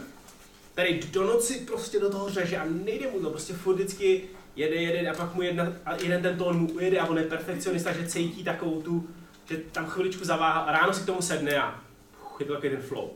[0.72, 4.22] který do noci prostě do toho řeže a nejde mu to, prostě furt vždycky
[4.56, 7.24] jede, jede a pak mu jedna, a jeden ten tón mu ujede a on je
[7.24, 9.08] perfekcionista, že cítí takovou tu,
[9.44, 11.80] že tam chviličku zaváhá a ráno si k tomu sedne a
[12.26, 13.10] uf, je to takový ten flow.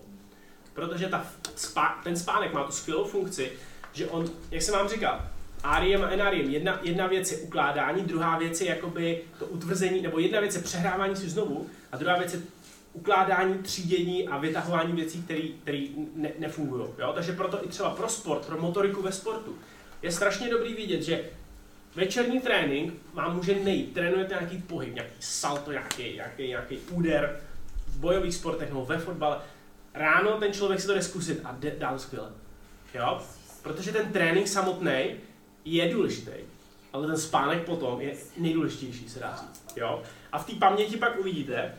[0.75, 1.27] Protože ta,
[2.05, 3.53] ten spánek má tu skvělou funkci,
[3.93, 5.29] že on, jak jsem vám říkal,
[5.63, 6.51] Ariem a Enariem.
[6.51, 10.63] Jedna, jedna věc je ukládání, druhá věc je jakoby to utvrzení, nebo jedna věc je
[10.63, 12.41] přehrávání si znovu a druhá věc je
[12.93, 15.83] ukládání, třídění a vytahování věcí, které
[16.15, 16.85] ne, nefungují.
[16.99, 17.13] Jo?
[17.15, 19.59] Takže proto i třeba pro sport, pro motoriku ve sportu
[20.03, 21.25] je strašně dobrý vidět, že
[21.95, 23.95] večerní trénink vám může nejít.
[23.95, 27.41] Trénujete nějaký pohyb, nějaký salto, nějaký, nějaký, nějaký úder
[27.87, 29.39] v bojových sportech nebo ve fotbale.
[29.95, 32.31] Ráno ten člověk si to jde zkusit a dá to skvěle.
[32.95, 33.21] Jo?
[33.63, 35.05] Protože ten trénink samotný
[35.75, 36.31] je důležitý,
[36.93, 39.77] ale ten spánek potom je nejdůležitější, se dá říct.
[39.77, 40.03] Jo?
[40.33, 41.75] A v té paměti pak uvidíte,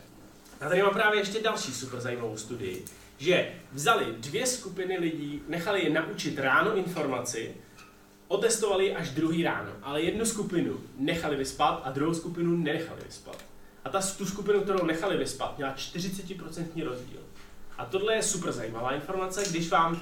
[0.62, 2.86] a tady mám právě ještě další super zajímavou studii,
[3.18, 7.56] že vzali dvě skupiny lidí, nechali je naučit ráno informaci,
[8.28, 13.46] otestovali až druhý ráno, ale jednu skupinu nechali vyspat a druhou skupinu nenechali vyspat.
[13.86, 17.20] A ta, tu skupinu, kterou nechali vyspat, měla 40% rozdíl.
[17.78, 20.02] A tohle je super zajímavá informace, když vám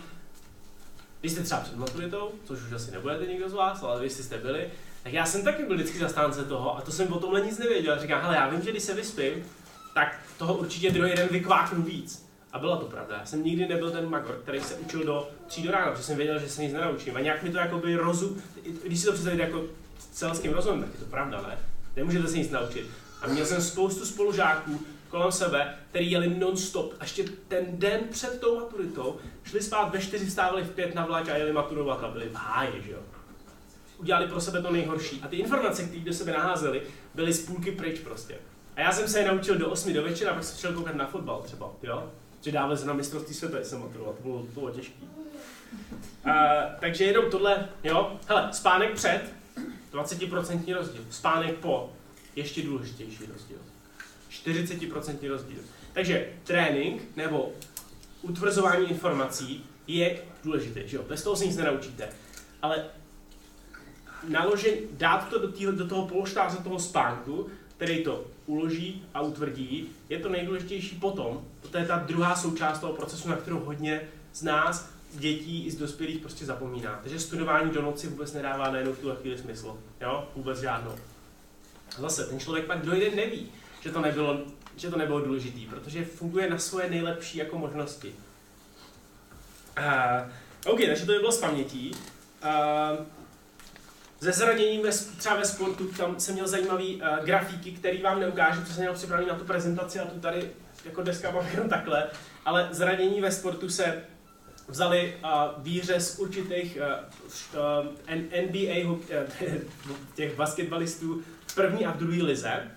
[1.24, 4.38] vy jste třeba před maturitou, což už asi nebudete nikdo z vás, ale vy jste
[4.38, 4.70] byli,
[5.04, 8.00] tak já jsem taky byl vždycky zastánce toho a to jsem o tomhle nic nevěděl.
[8.00, 9.46] Říkám, hele, já vím, že když se vyspím,
[9.94, 12.28] tak toho určitě druhý den vykváknu víc.
[12.54, 13.18] A byla to pravda.
[13.20, 16.18] Já jsem nikdy nebyl ten magor, který se učil do tří do rána, protože jsem
[16.18, 17.16] věděl, že se nic nenaučím.
[17.16, 18.42] A nějak mi to jakoby rozum,
[18.84, 19.64] když si to představíte jako
[20.12, 21.58] celským rozumem, tak je to pravda, ne?
[21.96, 22.88] Nemůžete se nic naučit.
[23.22, 26.94] A měl jsem spoustu spolužáků, kolem sebe, který jeli non-stop.
[27.00, 31.06] A ještě ten den před tou maturitou šli spát ve čtyři, vstávali v pět na
[31.06, 33.00] vlak a jeli maturovat a byli v háji, že jo.
[33.98, 35.22] Udělali pro sebe to nejhorší.
[35.24, 36.82] A ty informace, které do sebe naházeli,
[37.16, 38.36] byly z půlky pryč prostě.
[38.76, 41.08] A já jsem se je naučil do 8 do večera, pak jsem šel koukat na
[41.08, 42.12] fotbal třeba, jo.
[42.42, 45.10] Že dávali se na mistrovství světa, jsem maturoval, to bylo, to bylo těžký.
[46.26, 46.34] Uh,
[46.80, 48.20] takže jenom tohle, jo.
[48.28, 49.22] Hele, spánek před,
[49.94, 51.02] 20% rozdíl.
[51.10, 51.94] Spánek po,
[52.36, 53.58] ještě důležitější rozdíl.
[54.54, 55.60] 40% rozdíl.
[55.94, 57.54] Takže trénink nebo
[58.22, 61.04] utvrzování informací je důležité, že jo?
[61.08, 62.10] Bez toho se nic nenaučíte.
[62.62, 62.86] Ale
[64.28, 69.90] naložen, dát to do, týhle, do toho polštáře toho spánku, který to uloží a utvrdí,
[70.10, 71.46] je to nejdůležitější potom.
[71.72, 74.02] To je ta druhá součást toho procesu, na kterou hodně
[74.34, 77.00] z nás, z dětí i z dospělých prostě zapomíná.
[77.04, 79.78] Takže studování do noci vůbec nedává najednou v tuhle chvíli smysl.
[80.02, 80.28] Jo?
[80.36, 80.96] Vůbec žádnou.
[81.98, 83.52] Zase, ten člověk pak dojde neví,
[83.82, 84.40] že to nebylo,
[84.76, 88.16] že to nebylo důležitý, protože funguje na svoje nejlepší jako možnosti.
[89.78, 90.32] Uh,
[90.72, 91.92] OK, takže to by bylo z pamětí.
[92.44, 93.06] Uh,
[94.20, 98.66] ze zraněním ve, třeba ve sportu, tam jsem měl zajímavý uh, grafíky, který vám neukážu,
[98.66, 100.52] co jsem měl připravený na tu prezentaci a tu tady
[100.86, 102.08] jako deska mám jenom takhle,
[102.46, 104.04] ale zranění ve sportu se
[104.68, 108.16] vzali uh, výhře z určitých uh, uh,
[108.46, 108.98] NBA uh,
[110.16, 112.72] těch basketbalistů v první a v druhé lize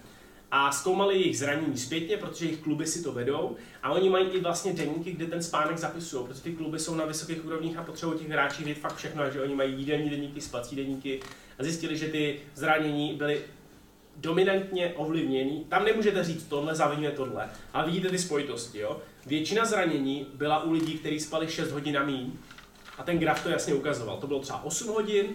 [0.50, 4.40] a zkoumali jejich zranění zpětně, protože jejich kluby si to vedou a oni mají i
[4.40, 8.18] vlastně denníky, kde ten spánek zapisují, protože ty kluby jsou na vysokých úrovních a potřebují
[8.18, 11.20] těch hráčů vědět fakt všechno, že oni mají jídelní denníky, spací denníky
[11.58, 13.40] a zjistili, že ty zranění byly
[14.16, 15.66] dominantně ovlivněný.
[15.68, 18.78] Tam nemůžete říct tohle zavině tohle, ale vidíte ty spojitosti.
[18.78, 19.00] Jo?
[19.26, 22.32] Většina zranění byla u lidí, kteří spali 6 hodin a míň
[22.98, 24.16] a ten graf to jasně ukazoval.
[24.16, 25.26] To bylo třeba 8 hodin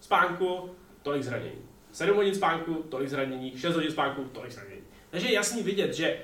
[0.00, 0.70] spánku,
[1.02, 1.69] tolik zranění.
[1.92, 4.80] 7 hodin spánku, tolik zranění, 6 hodin spánku, tolik zranění.
[5.10, 6.18] Takže je jasný vidět, že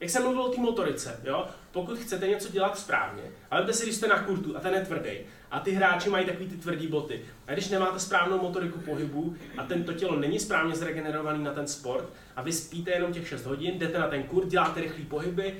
[0.00, 3.96] jak jsem mluvil o té motorice, jo, pokud chcete něco dělat správně, ale si, když
[3.96, 5.10] jste na kurtu a ten je tvrdý,
[5.50, 9.64] a ty hráči mají takový ty tvrdý boty, a když nemáte správnou motoriku pohybu a
[9.64, 13.78] tento tělo není správně zregenerovaný na ten sport, a vy spíte jenom těch 6 hodin,
[13.78, 15.54] jdete na ten kurt, děláte rychlé pohyby,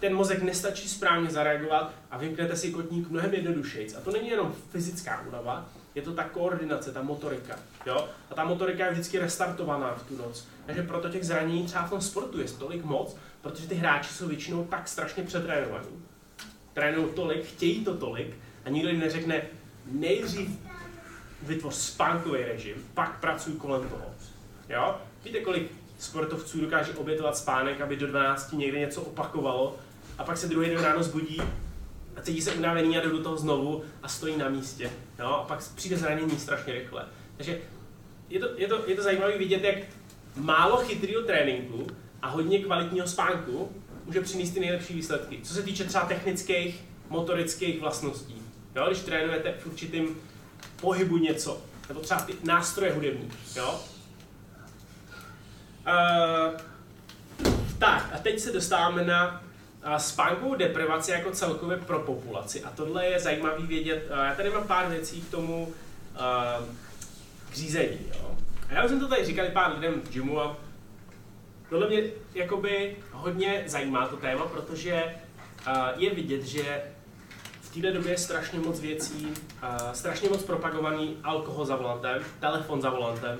[0.00, 3.94] ten mozek nestačí správně zareagovat a vymknete si kotník mnohem jednodušeji.
[3.94, 7.56] A to není jenom fyzická únava, je to ta koordinace, ta motorika.
[7.86, 8.08] Jo?
[8.30, 10.48] A ta motorika je vždycky restartovaná v tu noc.
[10.66, 14.28] Takže proto těch zranění třeba v tom sportu je tolik moc, protože ty hráči jsou
[14.28, 16.04] většinou tak strašně přetrénovaní.
[16.72, 19.42] Trénují tolik, chtějí to tolik a nikdo jim neřekne,
[19.86, 20.50] nejdřív
[21.42, 24.04] vytvoř spánkový režim, pak pracuj kolem toho.
[24.68, 24.96] Jo?
[25.24, 29.76] Víte, kolik sportovců dokáže obětovat spánek, aby do 12 někde něco opakovalo
[30.18, 31.42] a pak se druhý den ráno zbudí
[32.16, 34.90] a cítí se unavený a jde do toho znovu a stojí na místě.
[35.18, 35.26] Jo?
[35.26, 37.04] A pak přijde zranění strašně rychle.
[37.36, 37.58] Takže
[38.28, 39.76] je to, je to, je to zajímavé vidět, jak
[40.36, 41.86] málo chytrého tréninku
[42.22, 43.72] a hodně kvalitního spánku
[44.04, 45.40] může přinést ty nejlepší výsledky.
[45.42, 48.42] Co se týče třeba technických, motorických vlastností.
[48.76, 48.86] Jo?
[48.86, 50.16] Když trénujete v určitým
[50.80, 53.30] pohybu něco, nebo třeba ty nástroje hudební.
[53.56, 53.80] Jo?
[55.86, 56.60] Uh,
[57.78, 59.42] tak, a teď se dostáváme na
[59.98, 62.62] spánkovou deprivaci jako celkově pro populaci.
[62.62, 64.06] A tohle je zajímavý vědět.
[64.26, 66.66] Já tady mám pár věcí k tomu uh,
[67.50, 67.98] k řízení.
[68.14, 68.38] Jo.
[68.68, 70.56] A já už jsem to tady říkal pár lidem v gymu a
[71.70, 72.02] tohle mě
[72.34, 75.04] jakoby hodně zajímá to téma, protože
[75.66, 76.82] uh, je vidět, že
[77.60, 79.28] v této době je strašně moc věcí,
[79.92, 83.38] strašně moc propagovaný alkohol za volantem, telefon za volantem,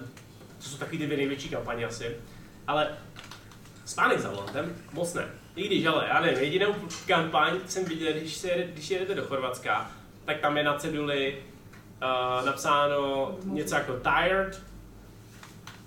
[0.59, 2.17] to jsou takový ty dvě největší kampaně asi,
[2.67, 2.89] ale
[3.85, 5.40] spánek za volantem moc ne.
[5.57, 6.75] I když, ale já nevím, jedinou
[7.07, 9.91] kampaň jsem viděl, když, se, když jedete do Chorvatska,
[10.25, 11.43] tak tam je na ceduli
[12.03, 14.63] uh, napsáno něco jako tired,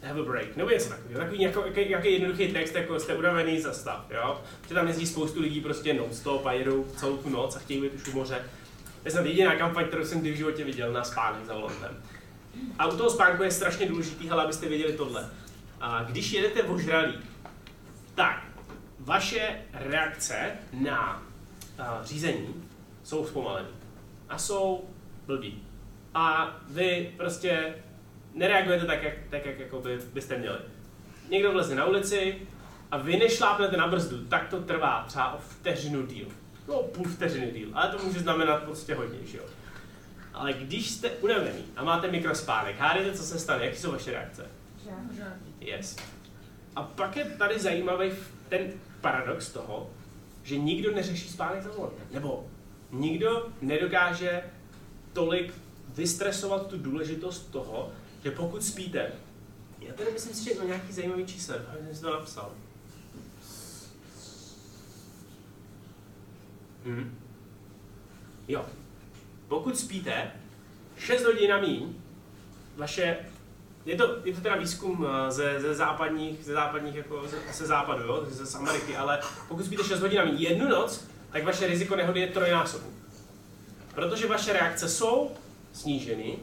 [0.03, 1.19] have a break, nebo něco takového.
[1.19, 4.41] Takový jako, jaký, jaký jednoduchý text, jako jste unavený za stav, jo.
[4.67, 7.93] Že tam jezdí spoustu lidí prostě non-stop a jedou celou tu noc a chtějí být
[7.93, 8.45] už u moře.
[9.01, 12.03] To je snad jediná kampaň, kterou jsem kdy v životě viděl na spánek za volantem.
[12.79, 15.29] A u toho spánku je strašně důležitý, hele, abyste věděli tohle.
[15.81, 17.13] A když jedete ožralý,
[18.15, 18.52] tak
[19.03, 21.23] vaše reakce na
[21.79, 22.63] uh, řízení
[23.03, 23.69] jsou zpomalené
[24.29, 24.89] a jsou
[25.25, 25.63] blbý.
[26.13, 27.75] A vy prostě
[28.33, 30.57] nereagujete tak, jak, tak, jak jako by, byste měli.
[31.29, 32.47] Někdo vleze na ulici
[32.91, 36.27] a vy nešlápnete na brzdu, tak to trvá třeba o vteřinu díl.
[36.67, 39.43] No, půl vteřiny díl, ale to může znamenat prostě hodně, že jo.
[40.33, 44.45] Ale když jste unavený a máte mikrospánek, hádejte, co se stane, jaké jsou vaše reakce?
[45.59, 45.95] Yes.
[46.75, 48.11] A pak je tady zajímavý
[48.49, 48.71] ten
[49.03, 49.89] paradox toho,
[50.43, 52.07] že nikdo neřeší spánek za volantem.
[52.11, 52.47] Nebo
[52.91, 54.43] nikdo nedokáže
[55.13, 55.53] tolik
[55.95, 57.91] vystresovat tu důležitost toho,
[58.23, 59.11] že pokud spíte,
[59.79, 62.51] já tady myslím si, že je to nějaký zajímavý čísel, jsem si to napsal.
[66.85, 67.17] Hm.
[68.47, 68.65] Jo.
[69.47, 70.31] Pokud spíte
[70.97, 71.93] 6 hodin a míň,
[72.75, 73.17] vaše,
[73.85, 77.65] je to, je to teda výzkum eh, ze, ze západních, ze západních jako ze, ze
[77.65, 81.95] západu, jo, ze, z Ameriky, ale pokud spíte 6 hodin jednu noc, tak vaše riziko
[81.95, 82.87] nehody je trojnásobné.
[83.95, 85.31] Protože vaše reakce jsou
[85.73, 86.37] sníženy,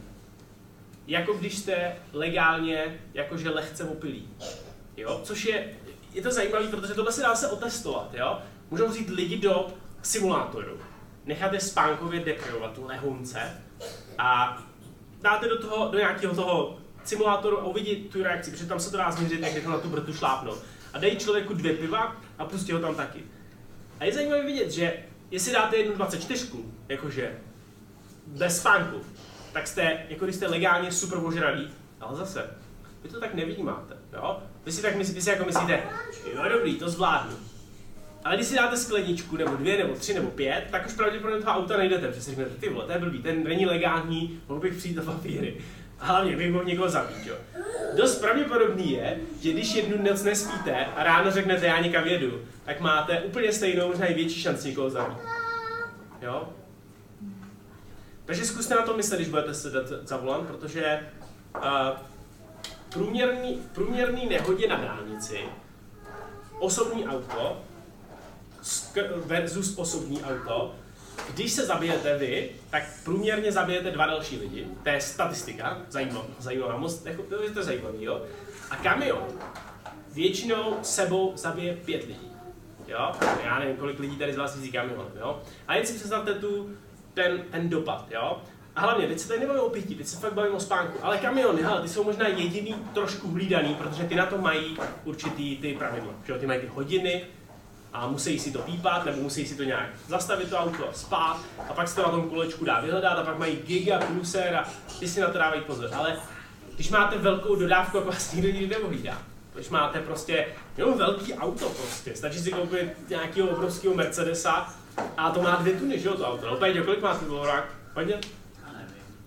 [1.06, 4.28] jako když jste legálně, jakože lehce opilí.
[4.96, 5.20] Jo?
[5.24, 5.74] Což je,
[6.12, 8.14] je to zajímavé, protože tohle se dá se otestovat.
[8.14, 8.38] Jo?
[8.70, 9.66] Můžou vzít lidi do
[10.02, 10.78] simulátoru,
[11.24, 13.62] nechat je spánkově deprivovat tu lehonce
[14.18, 14.58] a
[15.20, 18.96] dáte do toho, do nějakého toho simulátoru a uvidí tu reakci, protože tam se to
[18.96, 20.58] dá změřit, jak na tu brtu šlápnout.
[20.92, 23.24] A dají člověku dvě piva a pustí ho tam taky.
[24.00, 24.94] A je zajímavé vidět, že
[25.30, 26.46] jestli dáte jednu 24,
[26.88, 27.38] jakože
[28.26, 29.00] bez spánku,
[29.52, 31.70] tak jste, jako když jste legálně super ožralí,
[32.00, 32.50] ale zase,
[33.02, 34.42] vy to tak nevnímáte, jo?
[34.64, 35.82] Vy si tak myslíte, vy si jako myslíte,
[36.34, 37.36] jo dobrý, to zvládnu.
[38.24, 41.58] Ale když si dáte skleničku, nebo dvě, nebo tři, nebo pět, tak už pravděpodobně toho
[41.58, 44.76] auta nejdete, protože si řeknete, ty vole, to je blbý, ten není legální, mohl bych
[44.76, 45.56] přijít do papíry.
[46.00, 47.34] Hlavně bych mohl někoho zabít, jo.
[47.96, 52.80] Dost pravděpodobný je, že když jednu noc nespíte a ráno řeknete, já někam jedu, tak
[52.80, 55.18] máte úplně stejnou, možná i větší šanci někoho zabít.
[56.22, 56.48] Jo?
[58.24, 61.08] Takže zkuste na to myslet, když budete sedat za volant, protože
[61.56, 61.62] uh,
[62.92, 65.38] průměrný, průměrný nehodě na dálnici
[66.58, 67.62] osobní auto
[69.16, 70.74] versus osobní auto,
[71.34, 74.66] když se zabijete vy, tak průměrně zabijete dva další lidi.
[74.82, 78.22] To je statistika, zajímavá, zajímavá moc, jako, to je to zajímavý, jo.
[78.70, 79.26] A kamion
[80.12, 82.30] většinou sebou zabije pět lidí.
[82.88, 83.12] Jo?
[83.44, 85.42] Já nevím, kolik lidí tady z vás jezdí kamionem, jo.
[85.68, 86.70] A jen si představte tu,
[87.14, 88.42] ten, ten dopad, jo.
[88.76, 90.98] A hlavně, teď se tady nebavíme o pití, teď se fakt bavíme o spánku.
[91.02, 95.56] Ale kamiony, hele, ty jsou možná jediný trošku hlídaný, protože ty na to mají určitý
[95.56, 96.12] ty pravidla.
[96.24, 96.38] Že jo?
[96.38, 97.24] Ty mají ty hodiny,
[97.92, 101.40] a musí si to pípat, nebo musí si to nějak zastavit to auto a spát,
[101.68, 104.68] a pak se to na tom kulečku dá vyhledat, a pak mají giga, cruiser a
[104.98, 105.90] ty si na to dávají pozor.
[105.94, 106.16] Ale
[106.74, 109.18] když máte velkou dodávku, jako vás nikdo nikdy neohlídá.
[109.54, 114.74] Když máte prostě jenom velký auto prostě, stačí si koupit nějakého obrovského Mercedesa
[115.16, 116.46] a to má dvě tuny, že jo, to auto.
[116.46, 117.64] No, Péťo, kolik má ten volorák?
[117.94, 118.20] Hodně?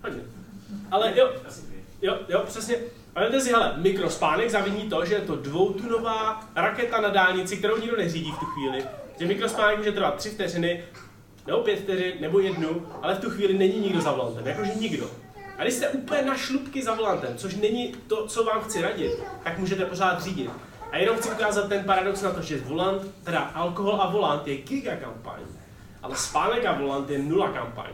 [0.04, 0.22] Hodně.
[0.92, 1.34] Ale jo,
[2.02, 2.76] jo, jo, přesně.
[3.16, 7.78] Ale vemte si, hele, mikrospánek zaviní to, že je to dvoutunová raketa na dálnici, kterou
[7.78, 8.84] nikdo neřídí v tu chvíli.
[9.20, 10.84] Že mikrospánek může trvat tři vteřiny,
[11.48, 15.10] nebo pět vteřin, nebo jednu, ale v tu chvíli není nikdo za volantem, jakože nikdo.
[15.58, 19.12] A když jste úplně na šlubky za volantem, což není to, co vám chci radit,
[19.44, 20.50] tak můžete pořád řídit.
[20.92, 24.58] A jenom chci ukázat ten paradox na to, že volant, teda alkohol a volant je
[24.58, 25.40] giga kampaň,
[26.04, 27.92] ale spánek a volant je nula kampaň.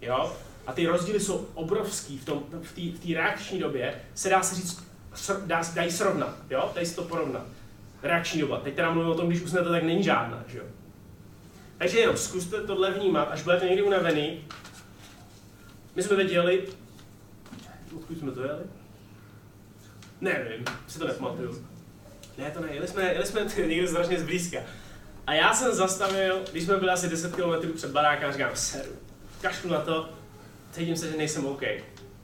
[0.00, 0.32] Jo?
[0.70, 4.84] A ty rozdíly jsou obrovský v tom, v té reakční době, se dá se říct,
[5.14, 6.72] sr, dá, dají srovnat, jo?
[6.74, 7.46] Dají se to porovnat.
[8.02, 8.60] Reakční doba.
[8.60, 10.64] Teď teda mluvím o tom, když usnete, tak není žádná, že jo?
[11.78, 14.44] Takže jenom zkuste tohle vnímat, až budete někdy unavený.
[15.96, 16.68] My jsme teď jeli,
[17.96, 18.62] odkud jsme to jeli?
[20.20, 21.66] Nevím, si to nepamatuju.
[22.38, 24.58] Ne, to ne, jeli jsme, jeli jsme někde strašně zblízka.
[25.26, 28.92] A já jsem zastavil, když jsme byli asi 10 km před barákem, a říkám, seru,
[29.40, 30.19] kašlu na to,
[30.70, 31.62] cítím se, že nejsem OK.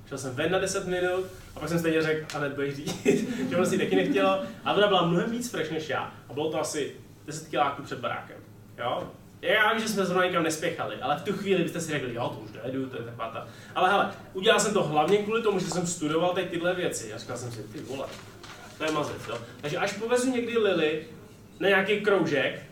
[0.09, 1.25] Šel jsem ven na 10 minut
[1.57, 4.43] a pak jsem stejně řekl, a hned budeš řídit, že ono si taky nechtělo.
[4.65, 6.15] A ona byla mnohem víc fresh než já.
[6.29, 6.93] A bylo to asi
[7.27, 8.37] 10 kiláků před barákem.
[8.79, 9.11] Jo?
[9.43, 12.29] Já vím, že jsme zrovna nikam nespěchali, ale v tu chvíli byste si řekli, jo,
[12.29, 13.49] to už dojedu, to je taková ta.
[13.75, 17.13] Ale hele, udělal jsem to hlavně kvůli tomu, že jsem studoval teď tyhle věci.
[17.13, 18.07] A říkal jsem si, ty vole,
[18.79, 19.39] to je mazec, jo.
[19.61, 21.05] Takže až povezu někdy Lily
[21.61, 22.63] na nějaký kroužek,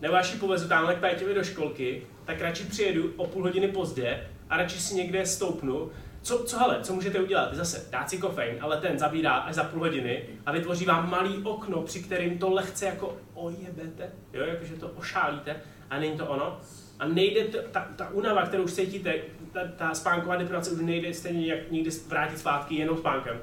[0.00, 3.68] nebo až ji povezu tamhle k Péťovi do školky, tak radši přijedu o půl hodiny
[3.68, 5.90] pozdě a radši si někde stoupnu.
[6.22, 7.54] Co, co hele, co můžete udělat?
[7.54, 11.42] Zase dát si kofein, ale ten zabírá až za půl hodiny a vytvoří vám malý
[11.42, 15.56] okno, při kterým to lehce jako ojebete, jo, jakože to ošálíte
[15.90, 16.60] a není to ono.
[16.98, 19.14] A nejde to, ta, ta únava, kterou už cítíte,
[19.52, 23.40] ta, ta spánková deprivace už nejde stejně jak někdy vrátit zpátky jenom spánkem.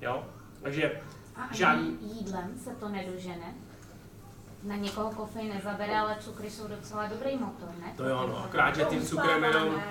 [0.00, 0.24] Jo?
[0.62, 0.92] Takže
[1.36, 3.54] A ani žádný, jídlem se to nedožene.
[4.62, 7.92] Na někoho kofein nezabere, ale cukry jsou docela dobrý motor, ne?
[7.96, 9.82] to jo, no, akorát, že tím cukrem jenom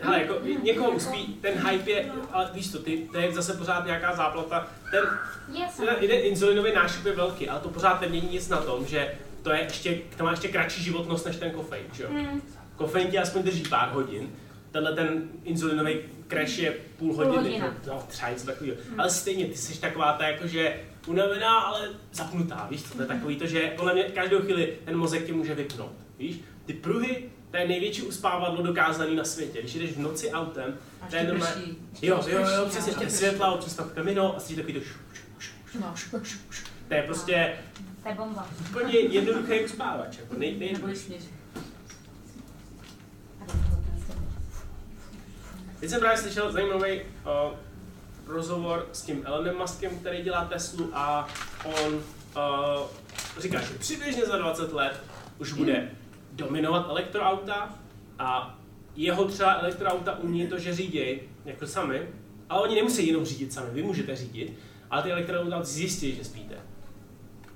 [0.00, 3.86] Hele, jako někoho uspí, ten hype je, ale víš to, ty, to je zase pořád
[3.86, 4.66] nějaká záplata.
[4.90, 5.04] Ten,
[6.00, 9.60] ten, insulinový nášup je velký, ale to pořád nemění nic na tom, že to, je
[9.60, 12.08] ještě, to má ještě kratší životnost než ten kofein, že jo?
[12.12, 12.42] Hmm.
[12.76, 14.30] Kofein ti aspoň drží pár hodin,
[14.70, 17.66] tenhle ten insulinový crash je půl hodiny, hodina.
[17.84, 17.90] že?
[17.90, 18.76] no třeba něco takového.
[18.98, 23.36] Ale stejně, ty jsi taková ta jakože unavená, ale zapnutá, víš co, to je takový
[23.36, 26.40] to, že kolem mě každou chvíli ten mozek tě může vypnout, víš.
[26.66, 29.60] Ty pruhy, to je největší uspávadlo dokázaný na světě.
[29.60, 30.78] Když jdeš v noci autem,
[31.10, 31.62] to je normálně...
[32.02, 35.22] Jo, jo, jo, přesně, ještě světla, občas tam kamino a si takový to šu, šu,
[35.38, 36.64] šu, šu, šu, šu.
[36.88, 37.58] To je prostě...
[38.02, 38.48] To je bomba.
[38.70, 40.76] Úplně jednoduchý uspávač, jako nej, nej,
[45.80, 47.58] Teď jsem právě slyšel zajímavý uh,
[48.26, 51.28] rozhovor s tím Elonem Muskem, který dělá Teslu a
[51.64, 52.02] on uh,
[53.38, 55.02] říká, že přibližně za 20 let
[55.38, 55.90] už bude
[56.32, 57.74] dominovat elektroauta
[58.18, 58.58] a
[58.96, 62.08] jeho třeba elektroauta umí to, že řídí jako sami,
[62.48, 64.58] ale oni nemusí jenom řídit sami, vy můžete řídit,
[64.90, 66.54] ale ty elektroauta zjistí, že spíte.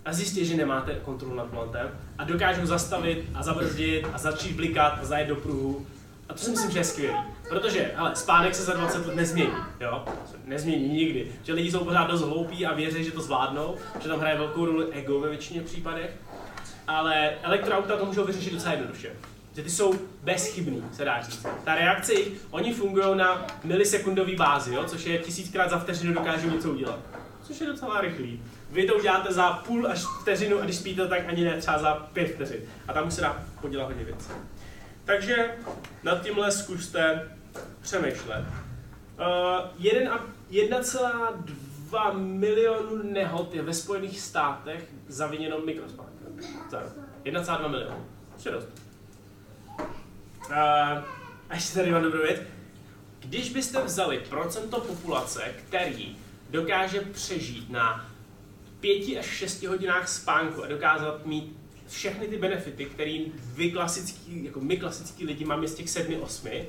[0.04, 4.98] A zjistí, že nemáte kontrolu nad volantem a dokážou zastavit a zabrzdit a začít blikat
[5.02, 5.86] a zajet do pruhu.
[6.28, 7.16] A to si myslím, že je skvělý.
[7.50, 10.04] Protože, ale spánek se za 20 let nezmění, jo?
[10.44, 11.32] Nezmění nikdy.
[11.42, 14.64] Že lidi jsou pořád dost hloupí a věří, že to zvládnou, že tam hraje velkou
[14.64, 16.10] roli ego ve většině případech.
[16.86, 19.10] Ale elektroauta to můžou vyřešit docela jednoduše.
[19.54, 21.46] Že ty jsou bezchybný, se dá říct.
[21.64, 22.12] Ta reakce,
[22.50, 24.84] oni fungují na milisekundové bázi, jo?
[24.84, 26.98] což je tisíckrát za vteřinu dokážou něco udělat.
[27.42, 28.42] Což je docela rychlý.
[28.70, 31.94] Vy to uděláte za půl až vteřinu a když spíte, tak ani ne třeba za
[31.94, 32.60] pět vteřin.
[32.88, 34.30] A tam už se dá podělat hodně věcí.
[35.04, 35.50] Takže
[36.02, 37.28] nad tímhle zkuste
[37.80, 38.44] přemýšlet.
[39.18, 39.24] Uh,
[39.80, 46.38] 1,2 milionu nehod je ve Spojených státech zaviněno mikrospánkem.
[47.24, 48.06] 1,2 milionu.
[48.44, 48.68] Dost.
[49.78, 49.86] Uh,
[51.48, 52.40] a ještě tady mám dobrou věc.
[53.20, 56.16] Když byste vzali procento populace, který
[56.50, 58.10] dokáže přežít na
[58.80, 61.56] 5 až 6 hodinách spánku a dokázat mít
[61.88, 63.18] všechny ty benefity, které
[63.54, 66.64] vy klasický, jako my klasický lidi máme z těch 7-8,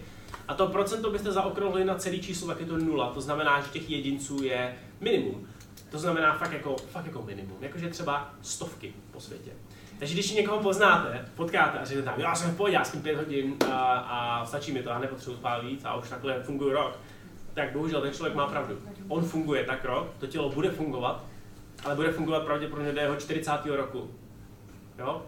[0.51, 3.09] a to procento byste zaokrouhlili na celý číslo, tak je to nula.
[3.09, 5.47] To znamená, že těch jedinců je minimum.
[5.89, 7.57] To znamená fakt jako, fakt jako minimum.
[7.61, 9.51] Jakože třeba stovky po světě.
[9.99, 13.17] Takže když někoho poznáte, potkáte a řeknete tam, já jsem v pohodě, já spím pět
[13.17, 16.99] hodin a, a stačí mi to, a nepotřebuji spát víc a už takhle funguje rok,
[17.53, 18.81] tak bohužel ten člověk má pravdu.
[19.07, 21.25] On funguje tak rok, to tělo bude fungovat,
[21.83, 23.51] ale bude fungovat pravděpodobně do jeho 40.
[23.65, 24.11] roku.
[24.99, 25.25] Jo?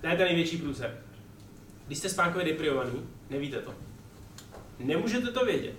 [0.00, 0.98] To je ten největší průser.
[1.86, 3.74] Když jste spánkově deprivovaný, nevíte to.
[4.78, 5.74] Nemůžete to vědět,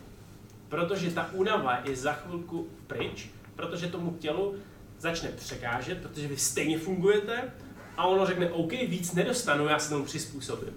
[0.70, 4.56] protože ta únava je za chvilku pryč, protože tomu tělu
[5.00, 7.52] začne překážet, protože vy stejně fungujete
[7.98, 10.74] a ono řekne, OK, víc nedostanu, já se tomu přizpůsobím.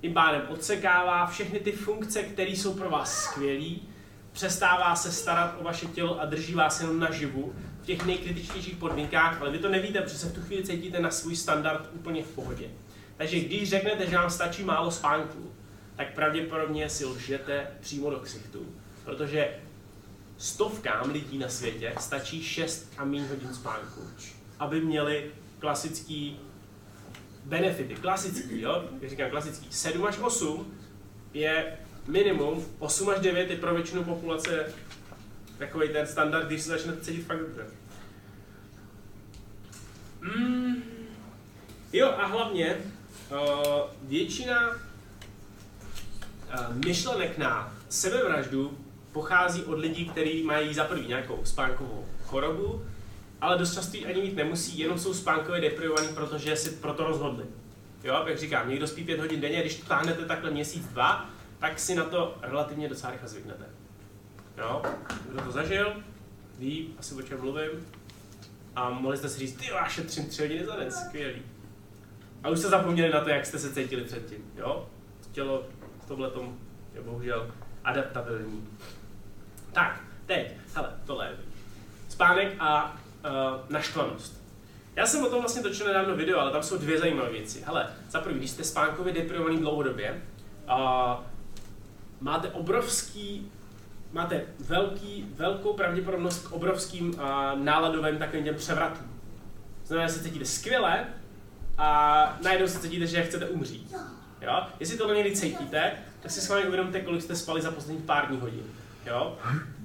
[0.00, 3.76] Tím pádem odsekává všechny ty funkce, které jsou pro vás skvělé,
[4.32, 7.52] přestává se starat o vaše tělo a drží vás jenom naživu
[7.82, 11.10] v těch nejkritičtějších podmínkách, ale vy to nevíte, protože se v tu chvíli cítíte na
[11.10, 12.70] svůj standard úplně v pohodě.
[13.16, 15.52] Takže když řeknete, že vám stačí málo spánku,
[15.98, 18.66] tak pravděpodobně si lžete přímo do ksichtu,
[19.04, 19.54] protože
[20.36, 24.00] stovkám lidí na světě stačí 6 a méně hodin spánku,
[24.58, 26.40] aby měli klasický
[27.44, 30.74] benefity, klasický, jo, jak říkám klasický, 7 až 8
[31.34, 34.74] je minimum, 8 až 9 je pro většinu populace
[35.58, 37.66] takový ten standard, když se začnete cítit fakt dobře.
[40.20, 40.82] Mm,
[41.92, 42.76] jo a hlavně
[43.30, 43.38] uh,
[44.02, 44.87] většina
[46.84, 48.78] myšlenek na sebevraždu
[49.12, 52.84] pochází od lidí, kteří mají za prvý nějakou spánkovou chorobu,
[53.40, 57.44] ale dost často ani mít nemusí, jenom jsou spánkově deprivovaní, protože si proto rozhodli.
[58.04, 61.78] Jo, jak říkám, někdo spí pět hodin denně, když to táhnete takhle měsíc, dva, tak
[61.78, 63.64] si na to relativně docela rychle zvyknete.
[64.58, 64.82] Jo,
[65.30, 66.02] kdo to zažil,
[66.58, 67.86] ví asi o čem mluvím.
[68.76, 71.42] A mohli jste si říct, ty já šetřím tři hodiny za den, skvělý.
[72.42, 74.44] A už jste zapomněli na to, jak jste se cítili předtím.
[74.56, 74.88] Jo?
[75.32, 75.66] Tělo
[76.08, 76.58] v tomhle tom
[76.94, 77.50] je bohužel
[77.84, 78.68] adaptabilní.
[79.72, 81.36] Tak, teď, hele, tohle je
[82.08, 83.30] spánek a uh,
[83.68, 84.42] naštvanost.
[84.96, 87.62] Já jsem o tom vlastně točil nedávno video, ale tam jsou dvě zajímavé věci.
[87.66, 90.22] Hele, za první, když jste spánkově deprivovaný dlouhodobě,
[90.68, 91.24] uh,
[92.20, 93.52] máte obrovský,
[94.12, 97.20] máte velký, velkou pravděpodobnost k obrovským uh,
[97.54, 99.20] náladovým takovým těm převratům.
[99.84, 101.06] Znamená, že se cítíte skvěle
[101.78, 103.94] a najednou se cítíte, že chcete umřít.
[104.42, 104.66] Jo?
[104.80, 108.28] Jestli tohle někdy cítíte, tak si s vámi uvědomte, kolik jste spali za posledních pár
[108.28, 108.64] dní hodin.
[109.06, 109.38] Jo?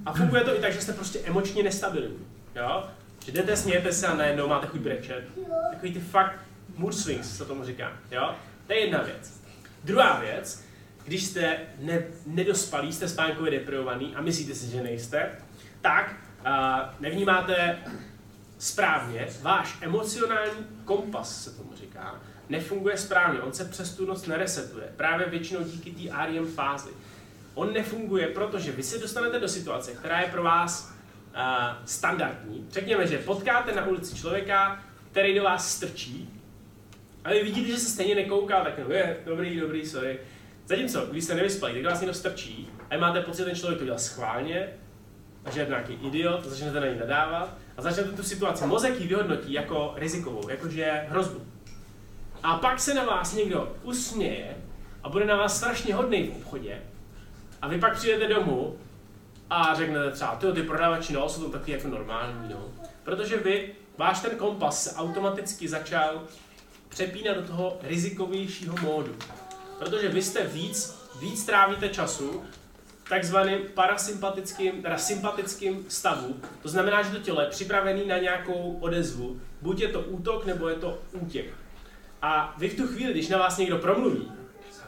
[0.06, 2.28] A funguje to i tak, že jste prostě emočně nestabilní.
[2.56, 2.90] Jo?
[3.26, 5.24] Že jdete, smějete se a najednou máte chuť brečet.
[5.70, 6.40] Takový ty fakt
[6.78, 7.92] mood swings, se tomu říká.
[8.12, 8.36] Jo?
[8.68, 9.42] To je jedna věc.
[9.84, 10.64] Druhá věc,
[11.06, 15.32] když jste ne, nedospalí, jste spánkově deprivovaný a myslíte si, že nejste,
[15.82, 16.52] tak uh,
[17.00, 17.78] nevnímáte
[18.58, 22.22] správně, váš emocionální kompas se tomu říká,
[22.54, 26.90] nefunguje správně, on se přes tu noc neresetuje, právě většinou díky té REM fázi.
[27.54, 30.94] On nefunguje, protože vy se dostanete do situace, která je pro vás
[31.36, 31.42] uh,
[31.86, 32.68] standardní.
[32.72, 36.30] Řekněme, že potkáte na ulici člověka, který do vás strčí,
[37.24, 40.20] a vy vidíte, že se stejně nekouká, tak no, je, dobrý, dobrý, sorry.
[40.66, 43.86] Zatímco, když jste nevyspali, tak vás někdo strčí a máte pocit, že ten člověk to
[43.86, 44.70] dělal schválně,
[45.46, 49.08] a že je nějaký idiot, začnete na něj nadávat a začnete tu situaci mozek ji
[49.08, 51.53] vyhodnotí jako rizikovou, jakože hrozbu.
[52.44, 54.58] A pak se na vás někdo usměje
[55.04, 56.82] a bude na vás strašně hodný v obchodě
[57.62, 58.78] A vy pak přijdete domů
[59.50, 62.66] a řeknete třeba, ty, ty prodavači, no, jsou to taky jako normální, no.
[63.04, 66.24] Protože vy, váš ten kompas se automaticky začal
[66.90, 69.16] přepínat do toho rizikovějšího módu.
[69.80, 72.44] Protože vy jste víc, víc trávíte času
[73.10, 76.36] takzvaným parasympatickým, teda sympatickým stavu.
[76.62, 79.42] To znamená, že to tělo je připravený na nějakou odezvu.
[79.62, 81.63] Buď je to útok, nebo je to útěk.
[82.24, 84.32] A vy v tu chvíli, když na vás někdo promluví,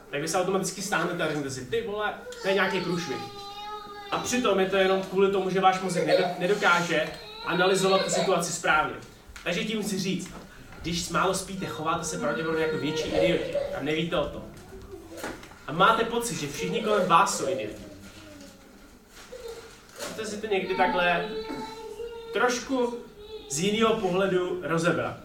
[0.09, 3.21] tak vy se automaticky stáhnete a řeknete si, ty vole, to je nějaký průšvih.
[4.11, 7.09] A přitom je to jenom kvůli tomu, že váš mozek nedo- nedokáže
[7.45, 8.95] analyzovat tu situaci správně.
[9.43, 10.33] Takže tím chci říct,
[10.81, 14.43] když málo spíte, chováte se pravděpodobně jako větší idioti a nevíte o tom.
[15.67, 17.83] A máte pocit, že všichni kolem vás jsou idioti.
[20.01, 21.29] Můžete si to někdy takhle
[22.33, 22.97] trošku
[23.49, 25.24] z jiného pohledu rozebrat.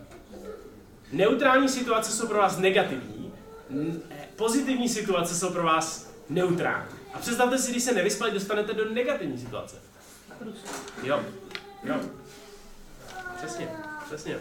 [1.12, 3.32] Neutrální situace jsou pro vás negativní,
[4.36, 6.90] pozitivní situace jsou pro vás neutrální.
[7.14, 9.76] A představte si, když se nevyspali, dostanete do negativní situace.
[11.02, 11.22] Jo,
[11.84, 12.00] jo.
[13.36, 13.68] Přesně,
[14.06, 14.38] přesně.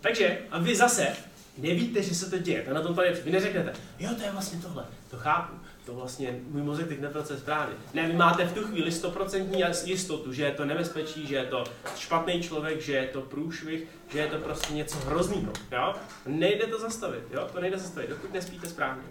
[0.00, 1.16] Takže, a vy zase
[1.58, 2.62] nevíte, že se to děje.
[2.62, 5.54] To na tom tady, vy neřeknete, jo, to je vlastně tohle, to chápu,
[5.86, 7.74] to vlastně můj mozek teď nepracuje správně.
[7.94, 11.44] Ne, vy máte v tu chvíli 100% jas- jistotu, že je to nebezpečí, že je
[11.46, 11.64] to
[11.96, 15.94] špatný člověk, že je to průšvih, že je to prostě něco hroznýho, jo?
[16.26, 17.48] Nejde to zastavit, jo?
[17.52, 19.02] To nejde zastavit, dokud nespíte správně.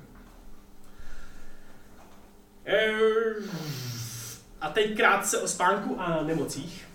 [2.65, 3.49] Ehm,
[4.61, 6.87] A teď krátce o spánku a nemocích.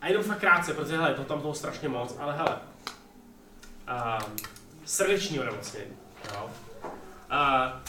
[0.00, 2.58] A jenom fakt krátce, protože hele, to tam toho strašně moc, ale hele.
[4.28, 4.36] Um,
[4.84, 5.92] srdeční onemocnění.
[6.34, 6.50] Jo?
[7.30, 7.82] A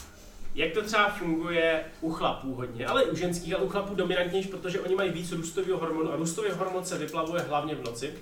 [0.56, 4.80] jak to třeba funguje u chlapů hodně, ale u ženských, ale u chlapů dominantnější, protože
[4.80, 8.14] oni mají víc růstového hormonu a růstový hormon se vyplavuje hlavně v noci.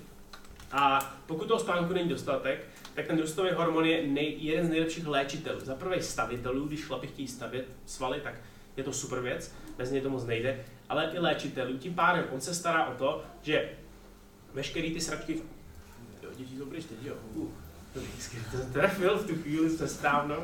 [0.71, 5.07] A pokud toho spánku není dostatek, tak ten růstový hormon je nej, jeden z nejlepších
[5.07, 5.59] léčitelů.
[5.59, 8.35] Za prvé stavitelů, když chlapi chtějí stavět svaly, tak
[8.77, 11.77] je to super věc, bez něj to moc nejde, ale i léčitelů.
[11.77, 13.69] Tím pádem on se stará o to, že
[14.53, 15.41] veškerý ty sračky...
[16.23, 17.15] Jo, děti to teď, jo.
[17.35, 17.49] Uh,
[17.93, 17.99] to
[18.73, 20.35] trefil v tu chvíli, to je správno.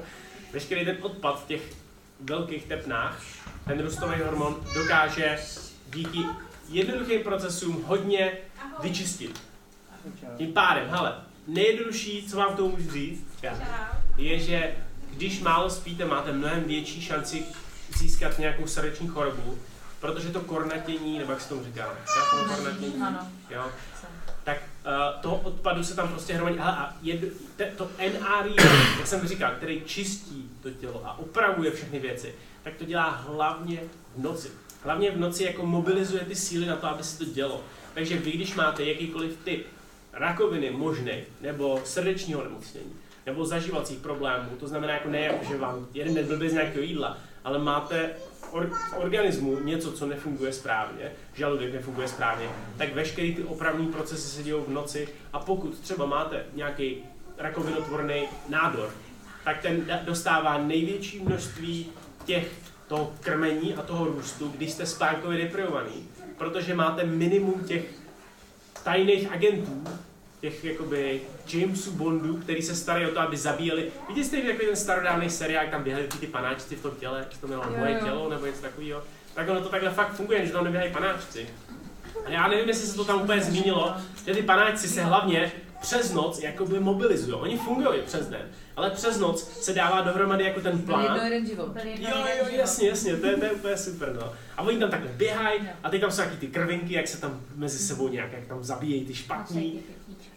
[0.54, 1.81] Veškerý ten odpad těch
[2.22, 3.22] velkých tepnách,
[3.68, 5.40] ten růstový hormon dokáže
[5.94, 6.20] díky
[6.70, 8.32] jednoduchým procesům hodně
[8.82, 9.42] vyčistit.
[10.38, 11.16] Tím pádem, hele,
[11.48, 13.28] nejjednodušší, co vám tomu můžu říct,
[14.18, 14.76] je, že
[15.14, 17.46] když málo spíte, máte mnohem větší šanci
[17.98, 19.58] získat nějakou srdeční chorobu,
[20.00, 21.90] protože to kornatění, nebo jak se tomu říká,
[22.48, 23.04] kornatění,
[23.50, 23.66] jo,
[24.44, 26.60] tak uh, toho odpadu se tam prostě hromadí.
[26.60, 27.20] Aha, a jed,
[27.56, 28.56] te, to NRI,
[28.98, 33.80] jak jsem říkal, který čistí to tělo a opravuje všechny věci, tak to dělá hlavně
[34.16, 34.52] v noci.
[34.84, 37.64] Hlavně v noci jako mobilizuje ty síly na to, aby se to dělo.
[37.94, 39.68] Takže vy, když máte jakýkoliv typ
[40.14, 42.94] rakoviny možný, nebo srdečního nemocnění,
[43.26, 47.18] nebo zažívacích problémů, to znamená jako ne, jako, že vám jeden den bez nějakého jídla,
[47.44, 48.10] ale máte
[48.52, 54.28] or, v organismu něco, co nefunguje správně, žaludek nefunguje správně, tak veškerý ty opravní procesy
[54.28, 56.98] se dějou v noci a pokud třeba máte nějaký
[57.38, 58.90] rakovinotvorný nádor,
[59.44, 61.90] tak ten dostává největší množství
[62.26, 62.52] těch
[62.88, 67.84] toho krmení a toho růstu, když jste spánkově deprivovaný, protože máte minimum těch
[68.84, 69.84] tajných agentů,
[70.42, 71.22] těch jakoby
[71.54, 73.92] Jamesů Bondů, který se starají o to, aby zabíjeli.
[74.10, 77.26] Víte jste takový ten starodávný seriál, jak tam běhají ty, ty panáčci v tom těle,
[77.32, 79.04] se to Jo, moje tělo nebo něco takového.
[79.36, 81.50] Tak ono to takhle fakt funguje, že tam neběhají panáčci.
[82.26, 83.94] A já nevím, jestli se to tam úplně zmínilo,
[84.26, 87.34] že ty panáčci se hlavně přes noc jakoby mobilizují.
[87.34, 91.20] Oni fungují přes den, ale přes noc se dává dohromady jako ten plán.
[91.24, 91.72] jeden život.
[91.86, 94.34] Jo, jo, jasně, jasně, to je, to je úplně super, no.
[94.58, 97.42] A oni tam takhle běhají a teď tam jsou taky ty krvinky, jak se tam
[97.56, 99.80] mezi sebou nějak, jak tam zabíjejí ty špatný.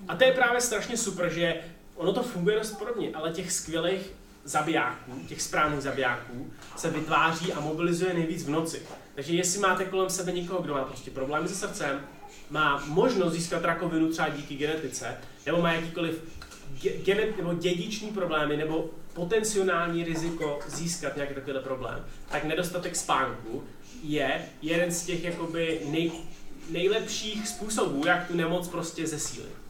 [0.09, 1.55] A to je právě strašně super, že
[1.95, 4.13] ono to funguje dost podobně, ale těch skvělých
[4.45, 8.83] zabijáků, těch správných zabijáků, se vytváří a mobilizuje nejvíc v noci.
[9.15, 12.01] Takže jestli máte kolem sebe někoho, kdo má prostě problémy se srdcem,
[12.51, 16.23] má možnost získat rakovinu třeba díky genetice, nebo má jakýkoliv
[16.83, 23.65] ge- genet, nebo dědiční problémy, nebo potenciální riziko získat nějaký takovýhle problém, tak nedostatek spánku
[24.03, 26.13] je jeden z těch jakoby nej,
[26.71, 29.64] nejlepších způsobů, jak tu nemoc prostě zesílit.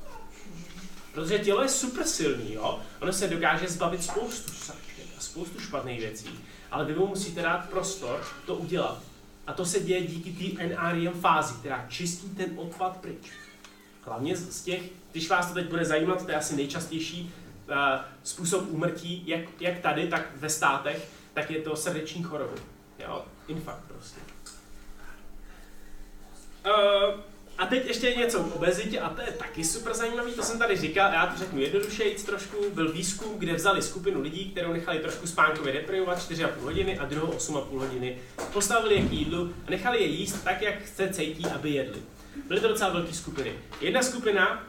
[1.15, 2.81] Protože tělo je super silný, jo?
[3.01, 6.41] Ono se dokáže zbavit spoustu sraček a spoustu špatných věcí,
[6.71, 9.03] ale vy mu musíte dát prostor to udělat.
[9.47, 13.31] A to se děje díky té NREM fázi, která čistí ten odpad pryč.
[14.03, 17.33] Hlavně z těch, když vás to teď bude zajímat, to je asi nejčastější
[17.69, 17.77] uh,
[18.23, 22.61] způsob úmrtí, jak, jak tady, tak ve státech, tak je to srdeční choroby.
[22.99, 23.25] Jo?
[23.49, 24.21] Infarkt prostě.
[26.67, 30.59] Uh, a teď ještě něco k obezitě a to je taky super zajímavý, to jsem
[30.59, 34.99] tady říkal, já to řeknu jednodušeji trošku, byl výzkum, kde vzali skupinu lidí, kterou nechali
[34.99, 38.19] trošku spánkově deprivovat 4,5 hodiny a druhou 8,5 hodiny,
[38.53, 42.03] postavili je k jídlu a nechali je jíst tak, jak se cítí, aby jedli.
[42.49, 43.53] Byly to docela velké skupiny.
[43.81, 44.65] Jedna skupina,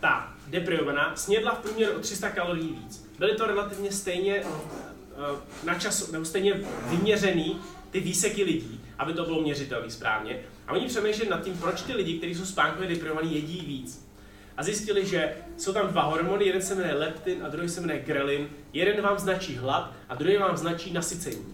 [0.00, 3.08] ta deprivovaná, snědla v průměru o 300 kalorií víc.
[3.18, 6.54] Byly to relativně stejně uh, na čas, nebo stejně
[6.86, 10.40] vyměřený ty výseky lidí, aby to bylo měřitelné správně.
[10.72, 14.08] Oni přemýšleli nad tím, proč ty lidi, kteří jsou spánkově deprivovaní, jedí víc.
[14.56, 18.00] A zjistili, že jsou tam dva hormony, jeden se jmenuje leptin a druhý se jmenuje
[18.00, 18.48] grelin.
[18.72, 21.46] Jeden vám značí hlad a druhý vám značí nasycení.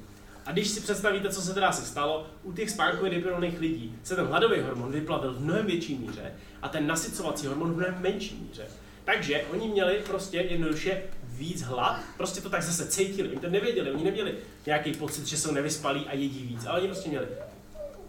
[0.46, 4.16] A když si představíte, co se teda se stalo, u těch spánkově deprivovaných lidí se
[4.16, 8.46] ten hladový hormon vyplavil v mnohem větší míře a ten nasycovací hormon v mnohem menší
[8.48, 8.66] míře.
[9.04, 13.92] Takže oni měli prostě jednoduše víc hlad, prostě to tak zase cítili, oni to nevěděli,
[13.92, 14.34] oni neměli
[14.66, 17.26] nějaký pocit, že jsou nevyspalí a jedí víc, ale oni prostě měli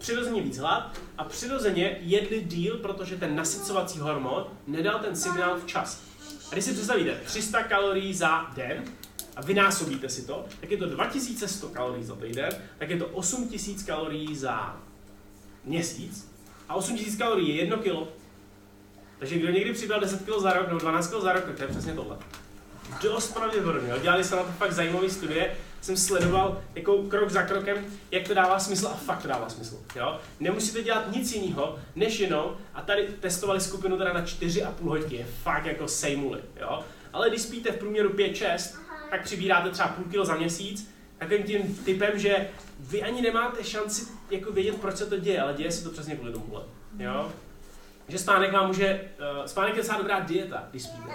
[0.00, 6.02] přirozeně víc hlad a přirozeně jedli díl, protože ten nasycovací hormon nedal ten signál včas.
[6.50, 8.84] A když si představíte 300 kalorií za den
[9.36, 13.82] a vynásobíte si to, tak je to 2100 kalorií za týden, tak je to 8000
[13.82, 14.80] kalorií za
[15.64, 16.30] měsíc
[16.68, 18.08] a 8000 kalorií je 1 kilo.
[19.18, 21.62] Takže kdo někdy přibral 10 kg za rok nebo 12 kg za rok, tak to
[21.62, 22.18] je přesně tohle.
[23.02, 23.92] Dost pravděpodobně.
[24.02, 28.34] Dělali se na to fakt zajímavé studie, jsem sledoval jako krok za krokem, jak to
[28.34, 29.80] dává smysl a fakt to dává smysl.
[29.96, 30.20] Jo?
[30.40, 35.26] Nemusíte dělat nic jiného, než jenom, a tady testovali skupinu teda na 4,5 hodiny, je
[35.42, 36.40] fakt jako sejmuli.
[36.60, 36.84] Jo?
[37.12, 38.78] Ale když spíte v průměru 5-6,
[39.10, 42.48] tak přibíráte třeba půl kilo za měsíc, takovým tím typem, že
[42.80, 46.16] vy ani nemáte šanci jako vědět, proč se to děje, ale děje se to přesně
[46.16, 46.62] kvůli tomuhle.
[46.98, 47.32] Jo?
[48.08, 51.08] Že spánek vám může, uh, spánek je docela dobrá dieta, když spíte.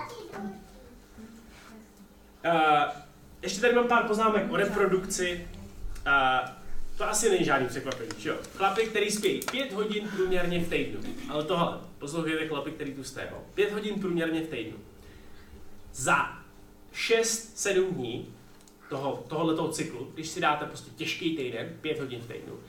[2.46, 3.05] Uh,
[3.46, 5.48] ještě tady mám pár poznámek o reprodukci.
[6.06, 6.50] Uh,
[6.98, 8.36] to asi není žádný překvapení, že jo?
[8.56, 11.00] Chlapy, který spí 5 hodin průměrně v týdnu.
[11.30, 13.44] Ale tohle, poslouchejte chlapy, který tu jste, jo?
[13.54, 14.78] 5 hodin průměrně v týdnu.
[15.94, 16.40] Za
[16.94, 18.34] 6-7 dní
[18.90, 22.60] toho, tohoto cyklu, když si dáte prostě těžký týden, 5 hodin v týdnu,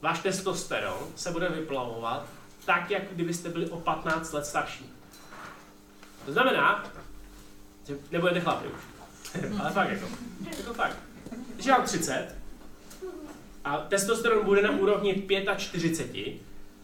[0.00, 2.26] váš testosteron se bude vyplavovat
[2.64, 4.90] tak, jako kdybyste byli o 15 let starší.
[6.26, 6.84] To znamená,
[7.86, 8.99] že nebudete chlapi už.
[9.60, 10.06] Ale fakt jako.
[10.58, 10.96] Jako fakt.
[11.54, 12.40] Když mám 30
[13.64, 15.26] a testosteron bude na úrovni
[15.56, 16.34] 45,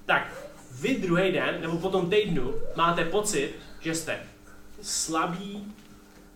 [0.06, 0.34] tak
[0.80, 4.20] vy druhý den nebo po tom týdnu máte pocit, že jste
[4.82, 5.74] slabý,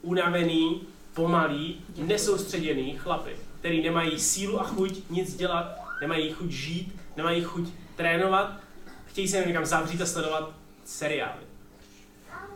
[0.02, 0.82] unavený,
[1.14, 7.68] pomalý, nesoustředěný chlapy, který nemají sílu a chuť nic dělat, nemají chuť žít, nemají chuť
[7.96, 8.60] trénovat,
[9.06, 10.52] chtějí se někam zavřít a sledovat
[10.84, 11.42] seriály.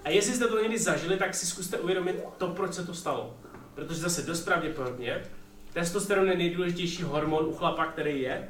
[0.05, 3.37] A jestli jste to někdy zažili, tak si zkuste uvědomit to, proč se to stalo.
[3.75, 5.23] Protože zase dost pravděpodobně
[5.73, 8.49] testosteron je nejdůležitější hormon u chlapa, který je.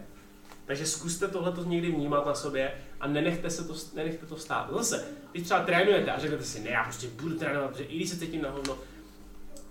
[0.67, 4.71] Takže zkuste tohleto někdy vnímat na sobě a nenechte, se to, nenechte to stát.
[4.73, 8.11] Zase, když třeba trénujete a řeknete si, ne, já prostě budu trénovat, protože i když
[8.11, 8.79] se cítím na hovno,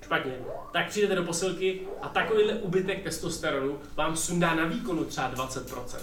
[0.03, 0.37] špatně,
[0.71, 5.99] tak přijdete do posilky a takovýhle ubytek testosteronu vám sundá na výkonu třeba 20%.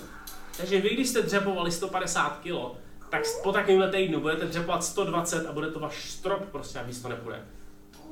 [0.56, 2.78] Takže vy, když jste dřepovali 150 kg,
[3.10, 7.02] tak po takovémhle týdnu budete dřepovat 120 a bude to váš strop prostě a víc
[7.02, 7.42] to nepůjde.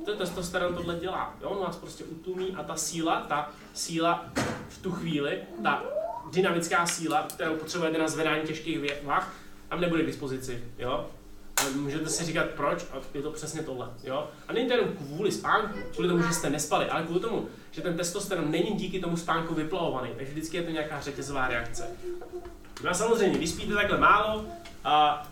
[0.07, 1.35] Je testosteron tohle dělá.
[1.41, 1.49] Jo?
[1.49, 4.25] On vás prostě utumí a ta síla, ta síla
[4.69, 5.83] v tu chvíli, ta
[6.31, 9.33] dynamická síla, kterou potřebujete na zvedání těžkých vah,
[9.69, 10.63] tam nebude k dispozici.
[10.77, 11.07] Jo?
[11.57, 13.89] A můžete si říkat proč a je to přesně tohle.
[14.03, 14.27] Jo?
[14.47, 17.81] A není to jenom kvůli spánku, kvůli tomu, že jste nespali, ale kvůli tomu, že
[17.81, 21.87] ten testosteron není díky tomu spánku vyplavovaný, takže vždycky je to nějaká řetězová reakce.
[22.83, 24.45] No a samozřejmě, když spíte takhle málo,
[24.83, 25.27] a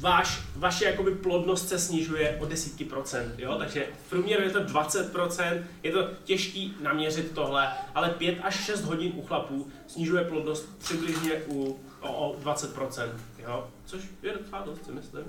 [0.00, 3.54] váš, vaše jakoby plodnost se snižuje o desítky procent, jo?
[3.58, 8.84] takže v průměru je to 20%, je to těžký naměřit tohle, ale 5 až 6
[8.84, 13.08] hodin u chlapů snižuje plodnost přibližně u, o, o 20%,
[13.38, 13.68] jo?
[13.84, 15.24] což je docela dost, si myslím.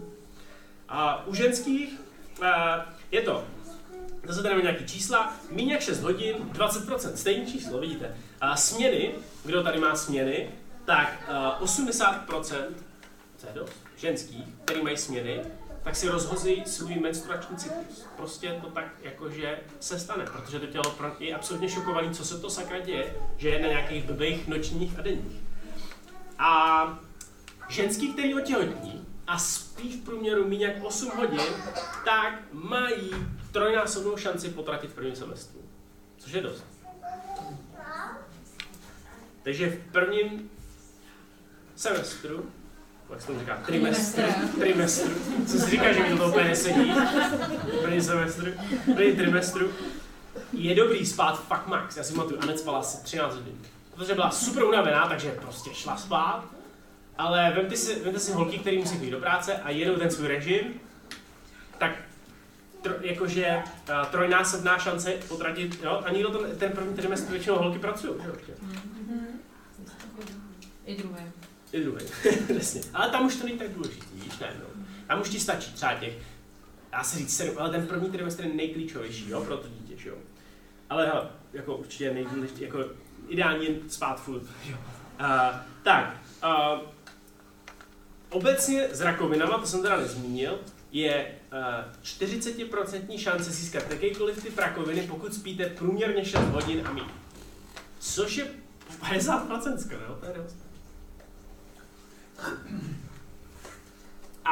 [0.89, 1.99] A u ženských
[2.39, 2.47] uh,
[3.11, 3.43] je to,
[4.27, 8.15] zase tady nějaký čísla, méně jak 6 hodin, 20%, stejné číslo, vidíte.
[8.41, 9.11] A směny,
[9.45, 10.49] kdo tady má směny,
[10.85, 11.29] tak
[11.59, 12.65] uh, 80%
[13.41, 15.41] co je dost, ženský, který mají směny,
[15.83, 18.05] tak si rozhozí svůj menstruační cyklus.
[18.17, 22.49] Prostě to tak jakože se stane, protože to tělo je absolutně šokovaný, co se to
[22.49, 25.41] sakra děje, že je na nějakých blbých nočních a denních.
[26.39, 26.99] A
[27.69, 31.53] ženský, který otěhotní a spí v průměru méně jak 8 hodin,
[32.05, 33.11] tak mají
[33.51, 35.61] trojnásobnou šanci potratit v prvním semestru.
[36.17, 36.63] Což je dost.
[39.43, 40.51] Takže v prvním
[41.75, 42.51] semestru
[43.11, 44.21] jak se to říká, trimestr,
[44.59, 45.11] trimestr,
[45.47, 46.93] co si říká, že mi to úplně nesedí,
[47.81, 48.53] první semestr,
[48.95, 49.69] první trimestru,
[50.53, 53.57] je dobrý spát fakt max, já si pamatuju, Anet spala asi 13 hodin,
[53.95, 56.43] protože byla super unavená, takže prostě šla spát,
[57.17, 60.27] Ale vemte si, vemte si holky, které musí chodit do práce a jedou ten svůj
[60.27, 60.81] režim,
[61.77, 61.91] tak
[62.81, 66.01] tro, jakože uh, trojnásobná šance potratit, jo?
[66.05, 68.57] A nikdo to, ten první trimestr většinou holky pracují, že jo?
[70.85, 71.31] I druhé.
[71.73, 72.05] I druhý,
[72.47, 72.81] přesně.
[72.93, 74.67] Ale tam už to není tak důležitý, víš, najednou.
[75.07, 76.13] Tam už ti stačí třeba těch,
[76.91, 80.15] dá se říct sedm, ale ten první trimestr je nejklíčovější, jo, pro to dítě, jo.
[80.89, 82.85] Ale hele, jako určitě nejdůležitější, jako
[83.27, 84.77] ideálně spát furt, jo.
[85.19, 85.27] Uh,
[85.83, 86.79] tak, uh,
[88.29, 90.59] obecně s rakovinama, to jsem teda nezmínil,
[90.91, 97.05] je uh, 40% šance získat jakýkoliv typ rakoviny, pokud spíte průměrně 6 hodin a míň.
[97.99, 98.47] Což je
[98.99, 100.70] 50% skoro, to je dost.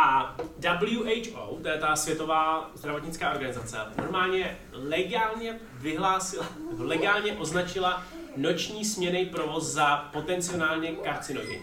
[0.10, 6.45] A WHO, to je ta světová zdravotnická organizace, normálně legálně vyhlásila,
[6.77, 8.03] legálně označila
[8.38, 11.61] noční směnej provoz za potenciálně karcinogen.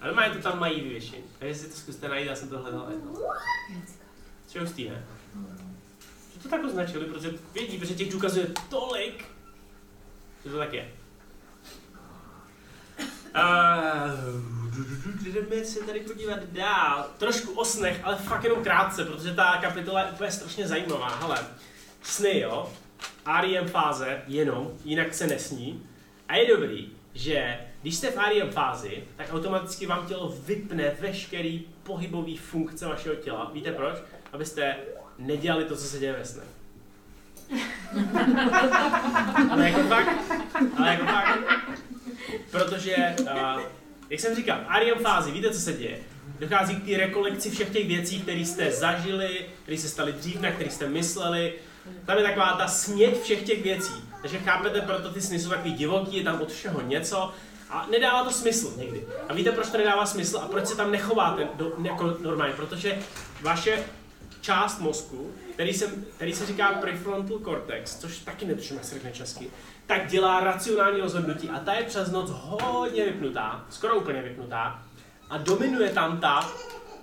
[0.00, 1.24] A normálně to tam mají vyvěšení.
[1.38, 3.12] Takže si to zkuste najít, já jsem to hledal jedno.
[4.46, 5.04] Co hustý, ne?
[6.34, 9.24] Že to tak označili, protože vědí, protože těch důkazů je tolik,
[10.44, 10.92] že to tak je.
[13.34, 14.55] Uh,
[15.22, 17.10] jdeme se tady podívat dál.
[17.18, 21.08] Trošku o snech, ale fakt jenom krátce, protože ta kapitola je úplně strašně zajímavá.
[21.08, 21.38] Hele,
[22.02, 22.72] sny, jo,
[23.40, 25.82] REM fáze jenom, jinak se nesní.
[26.28, 31.66] A je dobrý, že když jste v REM fázi, tak automaticky vám tělo vypne veškerý
[31.82, 33.50] pohybový funkce vašeho těla.
[33.54, 33.96] Víte proč?
[34.32, 34.76] Abyste
[35.18, 36.48] nedělali to, co se děje ve snech.
[39.50, 40.08] ale jako fakt,
[40.76, 41.38] ale jako fakt,
[42.50, 43.60] protože, uh,
[44.10, 45.98] jak jsem říkal, REM fázi, víte, co se děje?
[46.38, 50.50] Dochází k té rekolekci všech těch věcí, které jste zažili, které se staly dřív, na
[50.50, 51.52] které jste mysleli.
[52.06, 53.92] Tam je taková ta směť všech těch věcí.
[54.22, 57.32] Takže chápete, proto ty sny jsou takový divoký, je tam od všeho něco.
[57.70, 59.04] A nedává to smysl někdy.
[59.28, 62.54] A víte, proč to nedává smysl a proč se tam nechováte do, jako normálně?
[62.54, 62.98] Protože
[63.42, 63.84] vaše
[64.40, 69.12] část mozku, který se, který se říká prefrontal cortex, což taky netuším, jak se řekne
[69.12, 69.50] česky,
[69.86, 74.82] tak dělá racionální rozhodnutí a ta je přes noc hodně vypnutá, skoro úplně vypnutá
[75.30, 76.50] a dominuje tam ta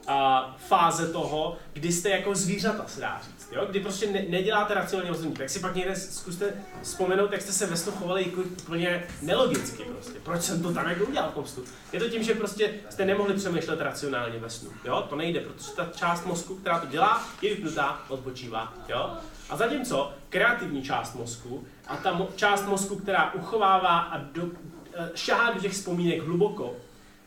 [0.07, 3.49] a, fáze toho, kdy jste jako zvířata, se dá říct.
[3.51, 3.65] Jo?
[3.69, 5.37] Kdy prostě ne, neděláte racionální rozhodnutí.
[5.37, 10.19] Tak si pak někde zkuste vzpomenout, jak jste se ve chovali jako úplně nelogicky prostě.
[10.23, 11.63] Proč jsem to tam jako udělal v tom snu?
[11.91, 14.69] Je to tím, že prostě jste nemohli přemýšlet racionálně ve snu.
[14.85, 15.05] Jo?
[15.09, 18.73] To nejde, protože ta část mozku, která to dělá, je vypnutá, odpočívá.
[18.87, 19.17] Jo?
[19.49, 24.47] A zatímco kreativní část mozku a ta mo- část mozku, která uchovává a do,
[24.93, 26.75] eh, šahá do těch vzpomínek hluboko,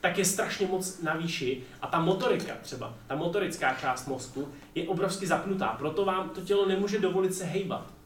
[0.00, 4.88] tak je strašně moc na výši a ta motorika třeba, ta motorická část mozku je
[4.88, 7.96] obrovsky zapnutá, proto vám to tělo nemůže dovolit se hejbat.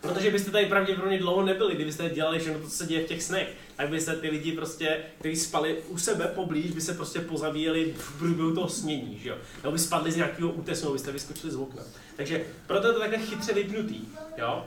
[0.00, 3.22] Protože byste tady pravděpodobně dlouho nebyli, kdybyste dělali všechno to, co se děje v těch
[3.22, 7.20] snech, tak by se ty lidi prostě, kteří spali u sebe poblíž, by se prostě
[7.20, 9.36] pozabíjeli v průběhu toho snění, že jo?
[9.62, 11.82] Nebo by spadli z nějakého útesu, byste vyskočili z okna.
[12.16, 14.00] Takže proto je to takhle chytře vypnutý,
[14.36, 14.64] jo?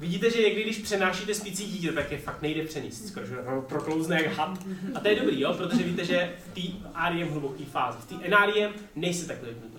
[0.00, 4.36] Vidíte, že někdy, když přenášíte spící dítě, tak je fakt nejde přenést, skoro, proklouzne jak
[4.36, 4.58] had.
[4.94, 5.54] A to je dobrý, jo?
[5.54, 9.78] protože víte, že v té REM hluboké fázi, v té NREM nejste takhle vypnutý.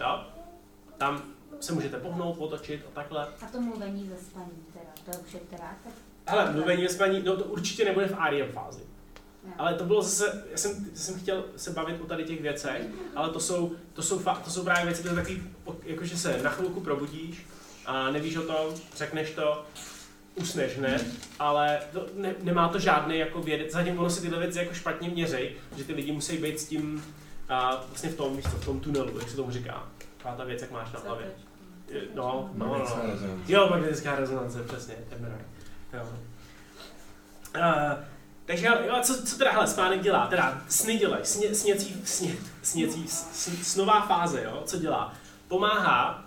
[0.00, 0.24] Jo?
[0.98, 1.22] Tam
[1.60, 3.26] se můžete pohnout, otočit a takhle.
[3.26, 5.92] A to mluvení ze spaní teda, to už je teda tak.
[6.26, 8.82] Hele, mluvení ve spaní, no to určitě nebude v REM fázi.
[9.58, 12.82] Ale to bylo zase, já jsem, já jsem chtěl se bavit o tady těch věcech,
[13.14, 15.42] ale to jsou, to jsou, fa, to jsou právě věci, to je takový,
[15.84, 17.46] jakože se na chvilku probudíš
[17.86, 19.64] a nevíš o tom, řekneš to,
[20.34, 21.00] usneš, ne?
[21.38, 25.08] Ale to, ne, nemá to žádný jako vědec, zatím ono si tyhle věci jako špatně
[25.08, 27.04] měřej, že ty lidi musí být s tím
[27.48, 29.82] a, vlastně v tom, víš v tom tunelu, jak se tomu říká.
[30.16, 31.26] Taková ta věc, jak máš na hlavě.
[32.14, 32.68] No, no, no.
[32.68, 33.10] Magnetická no.
[33.10, 33.52] rezonance.
[33.52, 35.44] Jo, magnetická rezonance, přesně, MRI.
[35.92, 36.02] Jo.
[37.56, 38.04] Uh,
[38.46, 40.26] takže jo, co, co teda hele, spánek dělá?
[40.26, 45.14] Teda sny dělají, sně, sněcí, sně, sněcí, sn, snová fáze, jo, co dělá?
[45.48, 46.24] Pomáhá,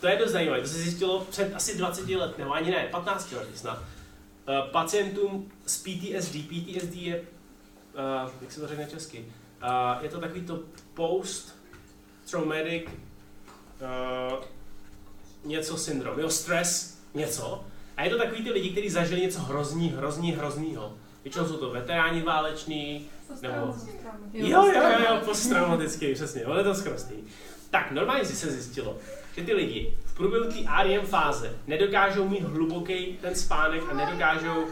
[0.00, 3.32] to je dost zajímavé, to se zjistilo před asi 20 let, nebo ani ne, 15
[3.32, 6.32] let snad, uh, pacientům s PTSD.
[6.32, 7.24] PTSD je, uh,
[8.40, 10.60] jak se to řekne česky, uh, je to takový to
[10.94, 14.44] post-traumatic uh,
[15.44, 17.64] něco syndrom, jo, stres, něco.
[17.96, 20.94] A je to takový ty lidi, kteří zažili něco hrozný, hrozný, hroznýho.
[21.24, 23.06] Většinou jsou to veteráni váleční,
[23.42, 23.74] nebo...
[24.32, 27.24] Jo, jo, jo, jo, posttraumatický, přesně, ono je to zkrostný.
[27.70, 28.96] Tak, normálně si se zjistilo,
[29.38, 34.62] že ty lidi v průběhu té REM fáze nedokážou mít hluboký ten spánek a nedokážou
[34.62, 34.70] uh,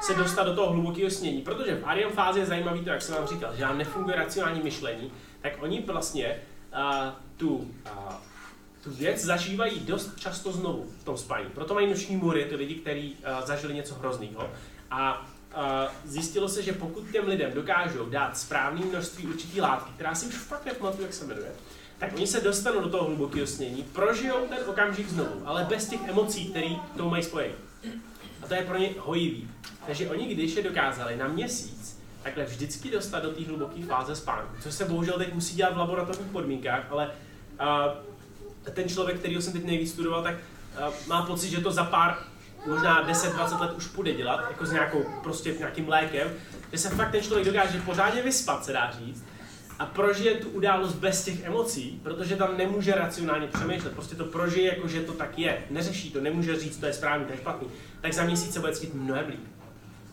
[0.00, 3.14] se dostat do toho hlubokého snění, protože v REM fázi je zajímavý to, jak jsem
[3.14, 6.36] vám říkal, že nám nefunguje racionální myšlení, tak oni vlastně
[6.72, 8.14] uh, tu, uh,
[8.84, 11.46] tu věc zažívají dost často znovu v tom spání.
[11.54, 14.50] Proto mají noční můry, ty lidi, kteří uh, zažili něco hrozného.
[14.90, 15.26] A
[16.04, 20.34] zjistilo se, že pokud těm lidem dokážou dát správné množství určitý látky, která si už
[20.34, 21.52] fakt nepamatuju, jak se jmenuje,
[22.00, 26.08] tak oni se dostanou do toho hlubokého snění, prožijou ten okamžik znovu, ale bez těch
[26.08, 27.54] emocí, které to mají spojení.
[28.42, 29.50] A to je pro ně hojivý.
[29.86, 34.56] Takže oni, když je dokázali na měsíc takhle vždycky dostat do té hluboké fáze spánku,
[34.62, 37.10] což se bohužel teď musí dělat v laboratorních podmínkách, ale
[38.66, 41.84] uh, ten člověk, který jsem teď nejvíc studoval, tak uh, má pocit, že to za
[41.84, 42.18] pár
[42.66, 46.28] možná 10-20 let už půjde dělat, jako s nějakou, prostě nějakým lékem,
[46.72, 49.24] že se fakt ten člověk dokáže pořádně vyspat, se dá říct,
[49.80, 54.74] a prožije tu událost bez těch emocí, protože tam nemůže racionálně přemýšlet, prostě to prožije
[54.74, 57.68] jako, že to tak je, neřeší to, nemůže říct, to je správný, to je špatný,
[58.00, 59.40] tak za měsíc se bude cítit mnohem líp.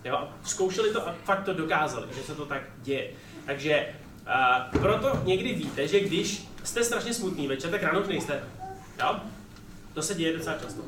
[0.05, 0.29] Jo?
[0.43, 3.09] Zkoušeli to a fakt to dokázali, že se to tak děje.
[3.45, 3.87] Takže
[4.25, 4.31] uh,
[4.81, 8.43] proto někdy víte, že když jste strašně smutný večer, tak ráno nejste.
[8.99, 9.19] Jo?
[9.93, 10.81] To se děje docela často.
[10.81, 10.87] Uh,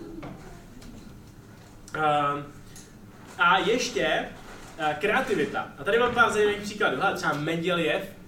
[3.38, 4.30] a ještě
[4.80, 5.68] uh, kreativita.
[5.78, 7.02] A tady mám pár zajímavých příkladů.
[7.02, 8.19] Hele, třeba Mendeljev uh,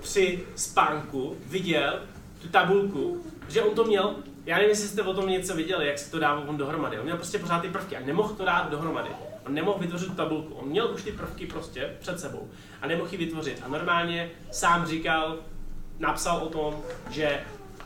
[0.00, 2.00] při spánku viděl
[2.42, 4.14] tu tabulku, že on to měl,
[4.46, 6.98] já nevím, jestli jste o tom něco viděli, jak se to dával on dohromady.
[6.98, 9.10] On měl prostě pořád ty prvky a nemohl to dát dohromady.
[9.46, 10.54] On nemohl vytvořit tu tabulku.
[10.54, 12.48] On měl už ty prvky prostě před sebou
[12.82, 13.62] a nemohl ji vytvořit.
[13.64, 15.36] A normálně sám říkal,
[15.98, 17.40] napsal o tom, že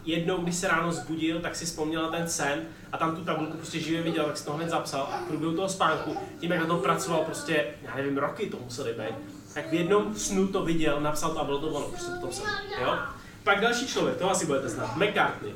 [0.05, 2.63] jednou, když se ráno zbudil, tak si vzpomněl na ten sen
[2.93, 5.57] a tam tu tabulku prostě živě viděl, tak si to hned zapsal a v průběhu
[5.57, 9.71] toho spánku, tím jak na to pracoval prostě, já nevím, roky to museli být, tak
[9.71, 12.47] v jednom snu to viděl, napsal to a bylo to ono, prostě to snu,
[12.81, 12.99] jo?
[13.45, 15.55] Pak další člověk, to asi budete znát, McCartney.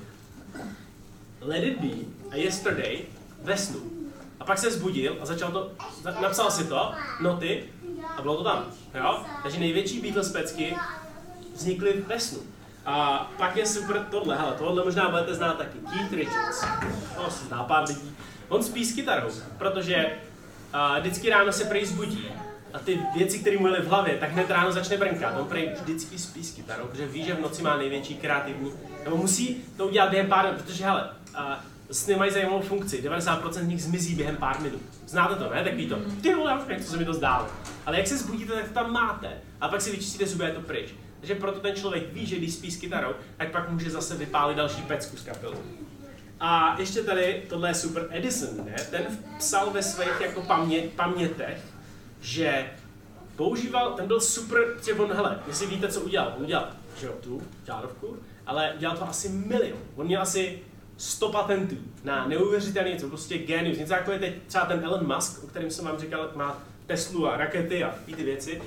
[1.41, 1.89] Let it be
[2.31, 3.05] a yesterday
[3.43, 3.81] ve snu.
[4.41, 5.71] A pak se zbudil a začal to,
[6.21, 7.65] napsal si to, noty
[8.17, 8.65] a bylo to tam,
[8.95, 9.25] jo?
[9.43, 10.77] Takže největší Beatles pecky
[11.55, 12.39] vznikly ve snu.
[12.87, 16.65] A pak je super tohle, hele, tohle možná budete znát taky, Keith Richards.
[17.17, 18.17] To se zná pár lidí.
[18.49, 20.19] On spí s kytarou, protože
[20.75, 22.29] uh, vždycky ráno se prej zbudí
[22.79, 25.37] a ty věci, které mu byly v hlavě, tak hned ráno začne brnkat.
[25.41, 28.73] On prej vždycky spí s kytarou, protože ví, že v noci má největší kreativní,
[29.05, 31.41] nebo musí to udělat během pár minut, protože hele, uh,
[31.91, 34.81] sny mají zajímavou funkci, 90% z nich zmizí během pár minut.
[35.07, 35.65] Znáte to, ne?
[35.65, 37.49] Takový to, ty vole, už nechci, se mi to zdálo.
[37.87, 39.33] Ale jak se zbudíte, tak to tam máte.
[39.61, 40.95] A pak si vyčistíte zuby, je to pryč.
[41.21, 44.57] Takže proto ten člověk ví, že když spí s kytarou, tak pak může zase vypálit
[44.57, 45.59] další pecku z kapelu.
[46.41, 48.77] A ještě tady, tohle je super Edison, ne?
[48.91, 49.03] Ten
[49.39, 51.59] psal ve svých jako paměť, pamětech,
[52.21, 52.71] že
[53.37, 56.69] používal, ten byl super, že on, hele, jestli víte, co udělal, on udělal,
[57.01, 58.17] že jo, tu žárovku,
[58.47, 59.79] ale dělal to asi milion.
[59.97, 60.63] On měl asi
[60.97, 63.79] 100 patentů na neuvěřitelné něco, prostě genius.
[63.79, 67.29] Něco jako je teď třeba ten Elon Musk, o kterém jsem vám říkal, má Teslu
[67.29, 68.63] a rakety a ty věci.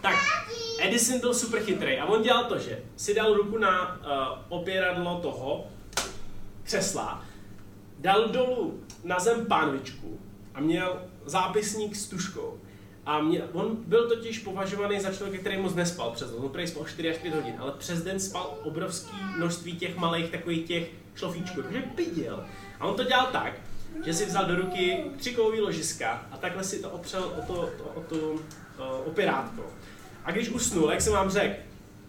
[0.00, 0.14] Tak
[0.80, 5.20] Edison byl super chytrý a on dělal to, že si dal ruku na uh, opěradlo
[5.20, 5.66] toho
[6.62, 7.24] křesla,
[7.98, 10.20] dal dolů na zem pánvičku
[10.54, 12.59] a měl zápisník s tuškou.
[13.10, 16.40] A mě, on byl totiž považovaný za člověka, který moc nespal přes den.
[16.42, 20.30] On prý spal 4 až 5 hodin, ale přes den spal obrovský množství těch malých
[20.30, 22.46] takových těch šlofíčků, takže piděl.
[22.80, 23.52] A on to dělal tak,
[24.04, 27.84] že si vzal do ruky třikový ložiska a takhle si to opřel o to, to,
[27.94, 28.40] o to uh,
[29.04, 29.62] opěrátko.
[30.24, 31.54] A když usnul, jak jsem vám řekl,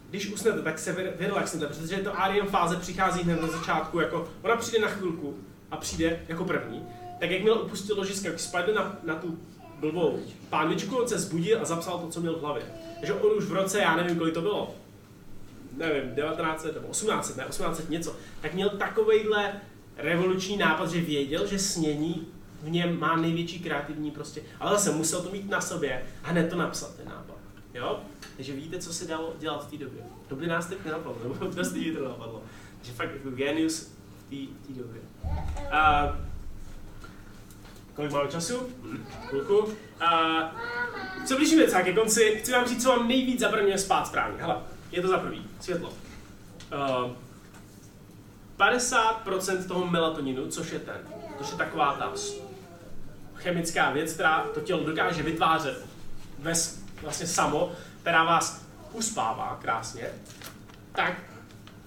[0.10, 4.56] když usnete, tak se vyrelaxnete, protože to REM fáze přichází hned na začátku, jako ona
[4.56, 5.38] přijde na chvilku
[5.72, 6.86] a přijde jako první,
[7.20, 9.40] tak jak měl opustil ložiska, jak spadl na, na tu
[9.82, 12.64] blbou pánvičku, on se zbudil a zapsal to, co měl v hlavě.
[13.00, 14.76] Takže on už v roce, já nevím, kolik to bylo,
[15.78, 19.54] nevím, 1900 nebo 1800, ne, 1800 něco, tak měl takovejhle
[19.98, 22.28] revoluční nápad, že věděl, že snění
[22.64, 26.50] v něm má největší kreativní prostě, ale zase musel to mít na sobě a hned
[26.50, 27.38] to napsat ten nápad.
[27.74, 28.00] Jo?
[28.36, 30.02] Takže víte, co se dalo dělat v té době.
[30.28, 32.42] To by nás teď nenapadlo, nebo dost lidí to napadlo.
[32.78, 33.92] Takže fakt jako genius
[34.30, 35.02] v té době.
[35.24, 36.31] Uh,
[38.02, 38.70] kolik máme času?
[39.28, 39.58] Chvilku.
[39.58, 39.74] Uh,
[41.26, 44.42] co blížíme se ke konci, chci vám říct, co vám nejvíc zabraňuje spát správně.
[44.42, 44.56] Hele,
[44.92, 45.90] je to za prvý, světlo.
[45.90, 47.12] Uh,
[48.58, 50.98] 50% toho melatoninu, což je ten,
[51.38, 52.14] což je taková ta
[53.36, 55.86] chemická věc, která to tělo dokáže vytvářet
[56.40, 57.72] bez vlastně samo,
[58.02, 60.10] která vás uspává krásně,
[60.92, 61.14] tak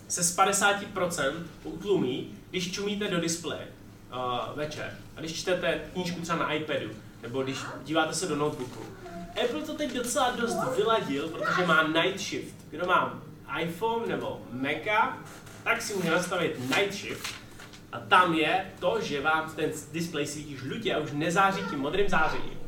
[0.08, 1.32] se z 50%
[1.64, 3.73] utlumí, když čumíte do displeje
[4.16, 4.98] uh, večer.
[5.16, 6.90] A když čtete knížku třeba na iPadu,
[7.22, 8.80] nebo když díváte se do notebooku.
[9.44, 12.54] Apple to teď docela dost vyladil, protože má night shift.
[12.70, 13.22] Kdo má
[13.60, 15.18] iPhone nebo Maca,
[15.64, 17.34] tak si může nastavit night shift.
[17.92, 22.08] A tam je to, že vám ten display svítí žlutě a už nezáří tím modrým
[22.08, 22.58] zářením.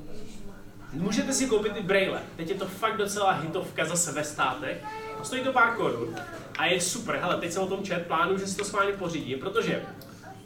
[0.93, 2.23] Můžete si koupit i braille.
[2.37, 4.85] Teď je to fakt docela hitovka zase ve státech.
[5.23, 6.17] Stojí to pár korun.
[6.59, 7.17] A je super.
[7.17, 9.83] Hele, teď jsem o tom čet, plánuju, že si to schválně pořídím, protože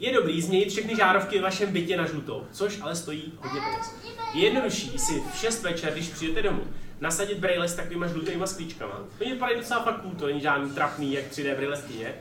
[0.01, 4.15] je dobrý změnit všechny žárovky v vašem bytě na žlutou, což ale stojí hodně peněz.
[4.33, 6.63] Je jednodušší si v 6 večer, když přijdete domů,
[7.01, 8.99] nasadit brýle s takovýma žlutýma sklíčkama.
[9.21, 12.13] Oni vypadají docela fakt cool, to není žádný trapný, jak 3D brýle v kyně.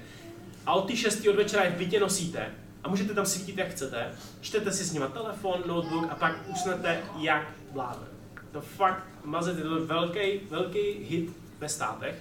[0.67, 2.55] A od ty 6 od večera je v bytě nosíte
[2.85, 4.13] a můžete tam svítit jak chcete.
[4.41, 8.07] Čtete si s nima telefon, notebook a pak usnete jak vládne.
[8.53, 12.15] To fakt mazet, je to velký, velký hit ve státech.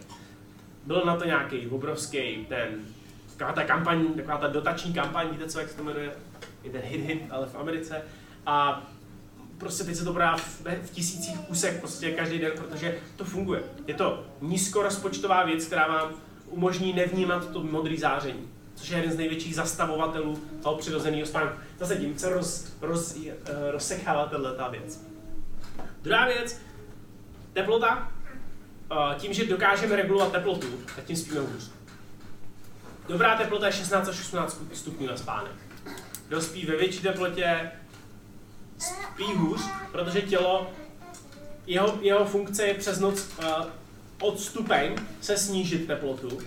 [0.85, 2.85] Byl na to nějaký obrovský ten,
[3.39, 6.11] taková ta kampaň, taková ta dotační kampaň, víte co, jak se to jmenuje?
[6.63, 8.01] Je ten hit hit, ale v Americe.
[8.45, 8.83] A
[9.57, 13.63] prostě teď se to prodá v, v tisících kusech prostě každý den, protože to funguje.
[13.87, 16.11] Je to nízkorozpočtová věc, která vám
[16.45, 21.59] umožní nevnímat to modré záření, což je jeden z největších zastavovatelů toho přirozeného spánku.
[21.79, 23.23] Zase tím se roz, roz, uh,
[23.71, 25.05] rozsekává tato věc.
[26.01, 26.61] Druhá věc,
[27.53, 28.11] teplota.
[28.91, 31.78] Uh, tím, že dokážeme regulovat teplotu, tak tím spíme hůř.
[33.09, 35.51] Dobrá teplota je 16 až 18 stupňů na spánek.
[36.27, 37.71] Kdo spí ve větší teplotě,
[38.77, 39.61] spí hůř,
[39.91, 40.71] protože tělo,
[41.67, 43.45] jeho, jeho funkce je přes noc uh,
[44.21, 46.39] od stupeň se snížit teplotu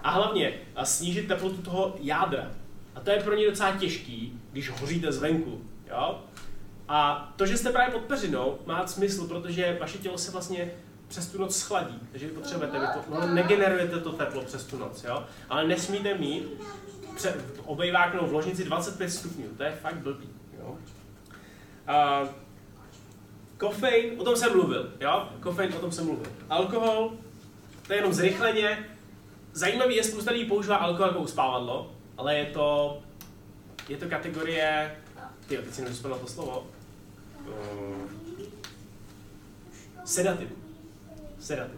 [0.00, 2.50] a hlavně uh, snížit teplotu toho jádra.
[2.94, 5.62] A to je pro ně docela těžký, když hoříte zvenku.
[5.90, 6.24] Jo?
[6.88, 10.70] A to, že jste právě pod peřinou, má smysl, protože vaše tělo se vlastně
[11.14, 14.78] přes tu noc schladí, takže vy potřebujete, vy to, no, negenerujete to teplo přes tu
[14.78, 15.24] noc, jo?
[15.48, 16.44] ale nesmíte mít
[17.16, 17.34] pře,
[17.64, 20.28] obejváknou v ložnici 25 stupňů, to je fakt blbý.
[20.58, 20.66] Jo?
[20.68, 22.28] Uh,
[23.58, 25.28] kofein, o tom jsem mluvil, jo?
[25.40, 26.26] Kofein, o tom jsem mluvil.
[26.50, 27.12] Alkohol,
[27.86, 28.88] to je jenom zrychleně.
[29.52, 32.98] Zajímavý je, spousta lidí používá alkohol jako uspávadlo, ale je to,
[33.88, 34.96] je to kategorie,
[35.46, 36.66] ty, teď si to slovo,
[37.46, 38.10] uh,
[40.04, 40.63] sedativ.
[41.44, 41.76] Sedativ.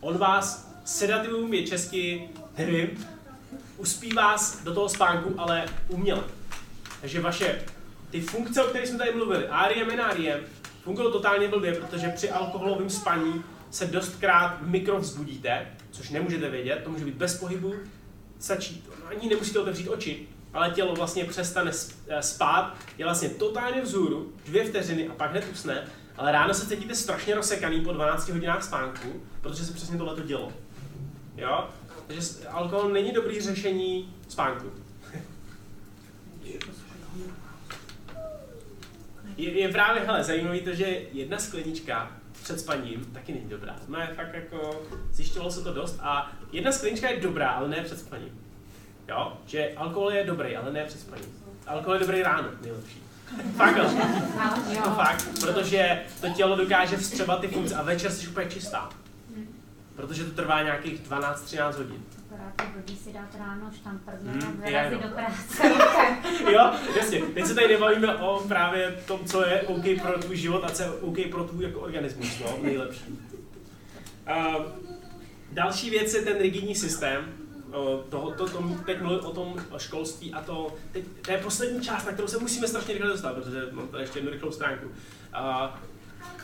[0.00, 3.06] On vás, sedativum je česky, nevím,
[3.76, 6.24] uspí vás do toho spánku, ale uměle.
[7.00, 7.62] Takže vaše
[8.10, 10.40] ty funkce, o kterých jsme tady mluvili, ARIEM, NARIEM,
[10.84, 17.04] fungují totálně blbě, protože při alkoholovém spaní se dostkrát mikrovzbudíte, což nemůžete vědět, to může
[17.04, 17.74] být bez pohybu,
[18.38, 21.70] stačí, ani nemusíte otevřít oči, ale tělo vlastně přestane
[22.08, 26.66] eh, spát, je vlastně totálně vzhůru, dvě vteřiny a pak hned usne, ale ráno se
[26.66, 30.52] cítíte strašně rozsekaný po 12 hodinách spánku, protože se přesně tohle to dělo.
[31.36, 31.68] Jo?
[32.06, 34.72] Takže alkohol není dobrý řešení spánku.
[39.36, 42.10] je, je právě, hele, zajímavý to, že jedna sklenička
[42.42, 43.76] před spaním taky není dobrá.
[43.88, 47.82] No je fakt jako, zjišťovalo se to dost a jedna sklenička je dobrá, ale ne
[47.82, 48.40] před spaním.
[49.08, 49.38] Jo?
[49.46, 51.44] Že alkohol je dobrý, ale ne před spaním.
[51.66, 53.05] Alkohol je dobrý ráno, nejlepší.
[53.56, 53.94] Fakt, ale.
[54.84, 58.88] To fakt, protože to tělo dokáže vstřebat ty funkce a večer jsi úplně čistá.
[59.96, 62.02] Protože to trvá nějakých 12-13 hodin.
[62.26, 65.74] Akorát je blbý si dát ráno štamprně Hmm, a vyrazit do práce.
[66.52, 67.20] Jo, jasně.
[67.20, 70.82] Teď se tady nebavíme o právě tom, co je OK pro tvůj život a co
[70.82, 73.04] je OK pro tvůj jako organismus, no, nejlepší.
[74.36, 74.64] Uh,
[75.52, 77.24] další věc je ten rigidní systém.
[77.66, 81.80] Uh, toho, to, to, teď mluvím o tom školství a to, teď, to je poslední
[81.84, 84.86] část, na kterou se musíme strašně rychle dostat, protože mám tady ještě jednu rychlou stránku.
[84.86, 84.92] Uh,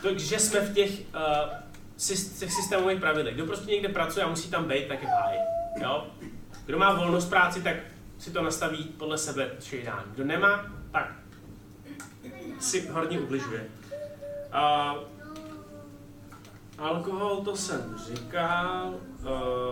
[0.01, 3.35] to, že jsme v těch, uh, těch systémových pravidlech.
[3.35, 5.39] Kdo prostě někde pracuje a musí tam být, tak je v háji.
[5.81, 6.07] Jo?
[6.65, 7.75] Kdo má volnost práci, tak
[8.17, 10.11] si to nastaví podle sebe, ideální.
[10.15, 11.11] Kdo nemá, tak
[12.59, 13.65] si hodně ubližuje.
[14.53, 15.12] Uh,
[16.83, 18.93] alkohol, to jsem říkal.
[19.21, 19.29] Uh,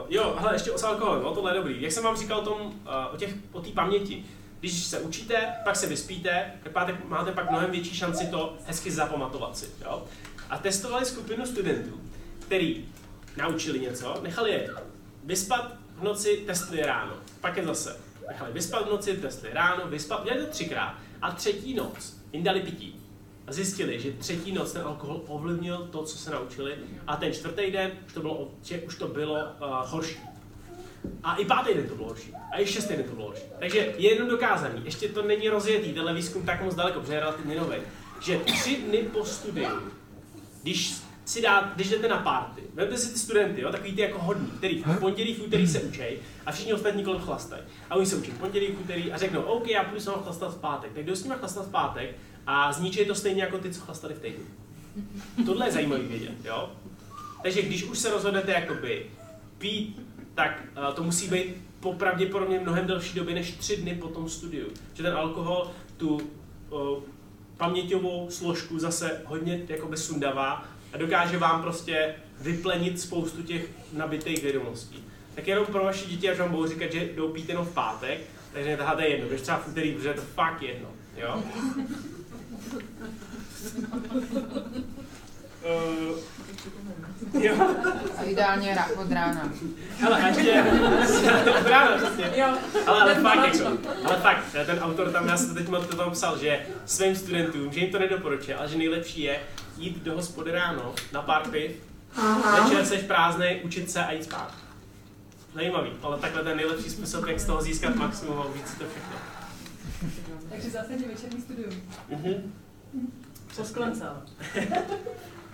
[0.09, 1.81] jo, hele, ještě o alkoholu, no tohle je dobrý.
[1.81, 4.25] Jak jsem vám říkal o tom, uh, o těch, o té paměti.
[4.59, 8.91] Když se učíte, pak se vyspíte, tak máte, máte pak mnohem větší šanci to hezky
[8.91, 9.69] zapamatovat si.
[9.81, 10.03] Jo?
[10.49, 12.01] A testovali skupinu studentů,
[12.39, 12.85] který
[13.38, 14.69] naučili něco, nechali je
[15.23, 17.13] vyspat v noci, testli ráno.
[17.41, 17.97] Pak je zase
[18.27, 20.95] nechali vyspat v noci, testli ráno, vyspat, dělali to třikrát.
[21.21, 23.01] A třetí noc jim dali pití.
[23.52, 26.76] A zjistili, že třetí noc ten alkohol ovlivnil to, co se naučili.
[27.07, 29.45] A ten čtvrtý den už to bylo, že už to bylo uh,
[29.84, 30.18] horší.
[31.23, 32.34] A i pátý den to bylo horší.
[32.52, 33.44] A i šestý den to bylo horší.
[33.60, 34.82] Takže je jenom dokázaný.
[34.86, 37.76] Ještě to není rozjetý, tenhle výzkum tak moc daleko, protože je relativně nový.
[38.22, 39.80] Že tři dny po studiu,
[40.61, 40.94] když
[41.26, 44.48] si dá, když jdete na party, vemte si ty studenty, jo, takový ty jako hodní,
[44.48, 47.64] který v pondělí, v úterý se učej a všichni ostatní kolem chlastají.
[47.90, 50.57] A oni se učí v pondělí, v úterý a řeknou, OK, já půjdu s chlastat
[50.57, 50.91] v pátek.
[50.94, 52.15] Tak jdu s nimi chlastat v pátek
[52.47, 54.45] a zničej to stejně jako ty, co chlastali v týdnu.
[55.45, 56.69] Tohle je zajímavý vědět, jo.
[57.43, 59.05] Takže když už se rozhodnete jakoby
[59.57, 60.01] pít,
[60.35, 64.30] tak uh, to musí být po pravděpodobně mnohem delší době než tři dny po tom
[64.30, 64.68] studiu.
[64.93, 67.03] Že ten alkohol tu uh,
[67.57, 75.03] paměťovou složku zase hodně jakoby sundavá a dokáže vám prostě vyplenit spoustu těch nabitých vědomostí.
[75.35, 78.19] Tak jenom pro vaše děti, až vám budou říkat, že jdou pít jenom v pátek,
[78.53, 81.43] Takže netaháte jedno, když třeba v úterý, protože je to fakt jedno, jo?
[85.63, 86.17] Uh,
[87.43, 87.55] jo,
[88.17, 89.49] A ideálně od rána.
[89.99, 90.63] hele, ještě,
[91.59, 92.31] od rána, přesně.
[92.35, 92.57] Jo,
[92.88, 95.95] Ale, ale fakt, jako, ale fakt, ten autor tam, já jsem to teď moc to
[95.95, 99.39] tam psal, že svým studentům, že jim to nedoporučuje, ale že nejlepší je
[99.77, 101.71] jít do hospody ráno na pár piv,
[102.63, 104.53] večer seš prázdnej, učit se a jít spát.
[105.53, 109.30] Zajímavý, ale takhle ten nejlepší způsob, jak z toho získat maximum a si to všechno.
[110.52, 111.82] Takže zásadně večerní studium.
[112.10, 112.53] Mhm.
[113.56, 114.07] Po sklence.
[114.07, 114.22] ale.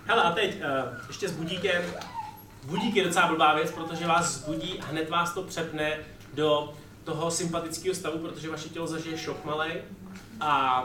[0.06, 1.84] Hele, a teď uh, ještě s budíkem.
[2.64, 5.98] Budík je docela blbá věc, protože vás zbudí a hned vás to přepne
[6.34, 9.82] do toho sympatického stavu, protože vaše tělo zažije šok malej.
[10.40, 10.84] A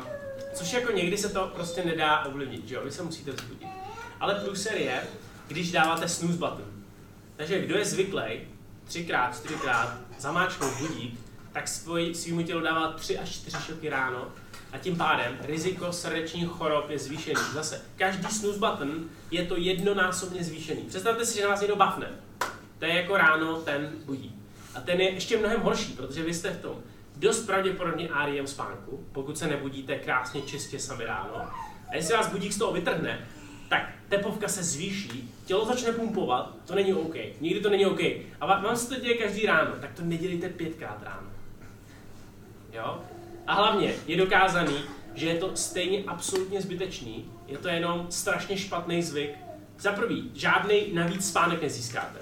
[0.55, 2.81] což jako někdy se to prostě nedá ovlivnit, že jo?
[2.85, 3.69] Vy se musíte vzbudit.
[4.21, 5.03] Ale průser je,
[5.49, 6.73] když dáváte snooze button.
[7.37, 8.41] Takže kdo je zvyklý
[8.85, 11.21] třikrát, čtyřikrát zamáčknout budík,
[11.53, 14.29] tak svoj, svýmu tělu dává tři až čtyři šoky ráno
[14.73, 17.41] a tím pádem riziko srdečních chorob je zvýšený.
[17.53, 20.83] Zase, každý snooze button je to jednonásobně zvýšený.
[20.83, 22.11] Představte si, že na vás někdo bafne.
[22.79, 24.35] To je jako ráno ten budík.
[24.75, 26.77] A ten je ještě mnohem horší, protože vy jste v tom
[27.17, 31.37] dost pravděpodobně REM spánku, pokud se nebudíte krásně čistě sami ráno.
[31.89, 33.29] A jestli vás budík z toho vytrhne,
[33.69, 37.15] tak tepovka se zvýší, tělo začne pumpovat, to není OK.
[37.41, 38.01] Nikdy to není OK.
[38.41, 41.32] A vám se to děje každý ráno, tak to nedělejte pětkrát ráno.
[42.73, 43.01] Jo?
[43.47, 44.79] A hlavně je dokázaný,
[45.15, 49.31] že je to stejně absolutně zbytečný, je to jenom strašně špatný zvyk.
[49.79, 52.19] Za prvý, žádný navíc spánek nezískáte.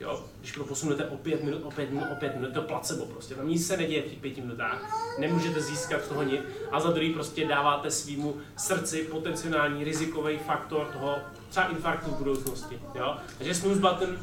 [0.00, 0.24] Jo?
[0.40, 3.34] Když to posunete o pět minut, o pět minut, o pět minut, to placebo prostě.
[3.34, 5.14] Tam nic se neděje v těch pěti minutách.
[5.18, 6.40] Nemůžete získat z toho nic.
[6.70, 11.16] A za druhý prostě dáváte svýmu srdci potenciální rizikový faktor toho
[11.48, 12.80] třeba infarktu v budoucnosti.
[12.94, 13.16] Jo?
[13.38, 14.18] Takže snooze button,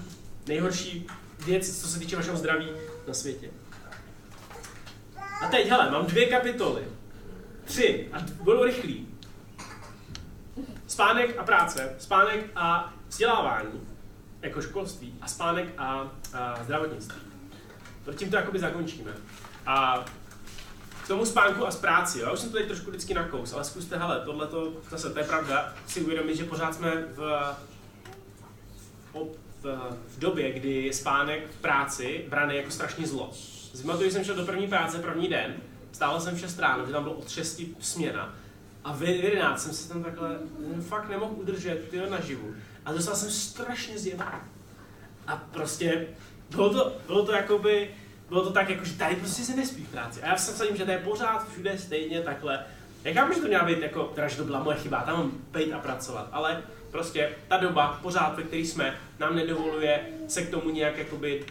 [0.48, 1.08] nejhorší
[1.46, 2.68] věc, co se týče vašeho zdraví
[3.08, 3.50] na světě.
[5.42, 6.84] A teď, hele, mám dvě kapitoly.
[7.66, 8.10] Tři.
[8.14, 9.08] A budu rychlý.
[10.88, 11.96] Spánek a práce.
[12.00, 13.88] Spánek a vzdělávání.
[14.42, 15.16] Jako školství.
[15.22, 17.22] A spánek a, a zdravotnictví.
[18.06, 19.12] To tím to jakoby zakončíme.
[19.66, 20.06] A
[21.04, 22.26] k tomu spánku a z práci, jo?
[22.26, 25.20] Já už jsem to teď trošku vždycky nakous, ale zkuste, hele, tohle to, zase, to
[25.20, 27.56] je pravda, si uvědomit, že pořád jsme v,
[29.14, 29.28] v,
[29.62, 33.34] v, v době, kdy je spánek v práci braný jako strašně zlo.
[33.78, 35.56] Zmatuju, jsem šel do první práce první den,
[35.92, 38.36] stával jsem v 6 ráno, že tam bylo od 6 směna
[38.84, 42.54] a v 11 jsem se tam takhle hm, fakt nemohl udržet tyjo, naživu.
[42.86, 44.38] A dostal jsem strašně zjebaný.
[45.28, 46.08] A prostě
[46.50, 47.96] bylo to, bylo to jakoby,
[48.30, 50.22] bylo to tak, jako, že tady prostě se nespí v práci.
[50.22, 52.66] A já jsem sadím, že to je pořád všude stejně takhle.
[53.04, 55.32] Já chápu, že to měla být jako, teda, že to byla moje chyba, tam mám
[55.54, 60.50] být a pracovat, ale prostě ta doba, pořád, ve které jsme, nám nedovoluje se k
[60.50, 61.46] tomu nějak jakoby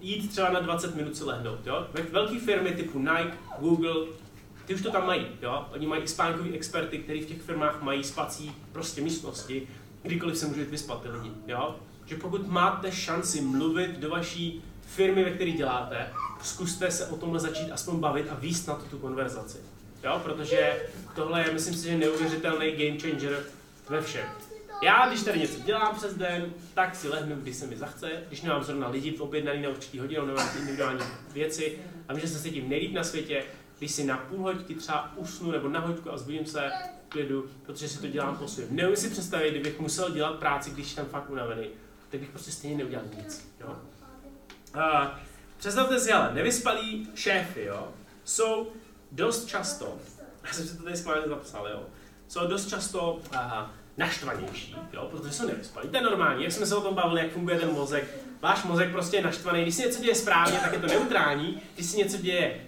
[0.00, 1.86] jít třeba na 20 minut si lehnout, jo.
[1.92, 3.94] Ve- Velké firmy typu Nike, Google,
[4.66, 5.66] ty už to tam mají, jo.
[5.72, 9.68] Oni mají spánkový experty, kteří v těch firmách mají spací prostě místnosti,
[10.02, 11.76] kdykoliv se můžete vyspat ty lidi, jo.
[12.06, 16.06] Že pokud máte šanci mluvit do vaší firmy, ve které děláte,
[16.42, 19.58] zkuste se o tomhle začít aspoň bavit a výst na tu konverzaci.
[20.04, 20.82] Jo, protože
[21.14, 23.42] tohle je, myslím si, že neuvěřitelný game changer
[23.88, 24.24] ve všem.
[24.82, 28.42] Já, když tady něco dělám přes den, tak si lehnu, když se mi zachce, když
[28.42, 31.00] nemám zrovna lidi objednaný na určitý hodinu, nemám individuální
[31.32, 31.78] věci
[32.08, 33.44] a vím, že se cítím nejlíp na světě,
[33.78, 36.70] když si na půl hoďky třeba usnu nebo na hoďku a zbudím se
[37.06, 38.66] v klidu, protože si to dělám po svém.
[38.70, 41.66] Neumím si představit, kdybych musel dělat práci, když jsem fakt unavený,
[42.10, 43.52] tak bych prostě stejně neudělal nic.
[43.60, 43.76] Jo?
[44.74, 45.20] A
[45.56, 47.88] představte si, ale nevyspalí šéfy, jo,
[48.24, 48.72] jsou
[49.12, 49.98] dost často,
[50.46, 51.82] já jsem si to tady schválně zapsal, jo,
[52.28, 55.88] jsou dost často aha, naštvanější, jo, protože jsou nevyspalí.
[55.88, 58.04] To je normální, jak jsme se o tom bavili, jak funguje ten mozek.
[58.40, 61.86] Váš mozek prostě je naštvaný, když si něco děje správně, tak je to neutrální, když
[61.86, 62.60] si něco děje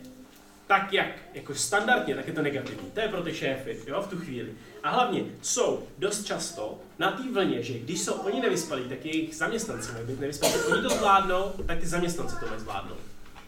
[0.67, 2.91] tak jak jako standardně, tak je to negativní.
[2.91, 4.53] To je pro ty šéfy, jo, v tu chvíli.
[4.83, 9.37] A hlavně jsou dost často na té vlně, že když jsou oni nevyspalí, tak jejich
[9.37, 10.55] zaměstnanci mají být nevyspalí.
[10.55, 12.99] Oni to zvládnou, tak ty zaměstnanci to mají zvládnout.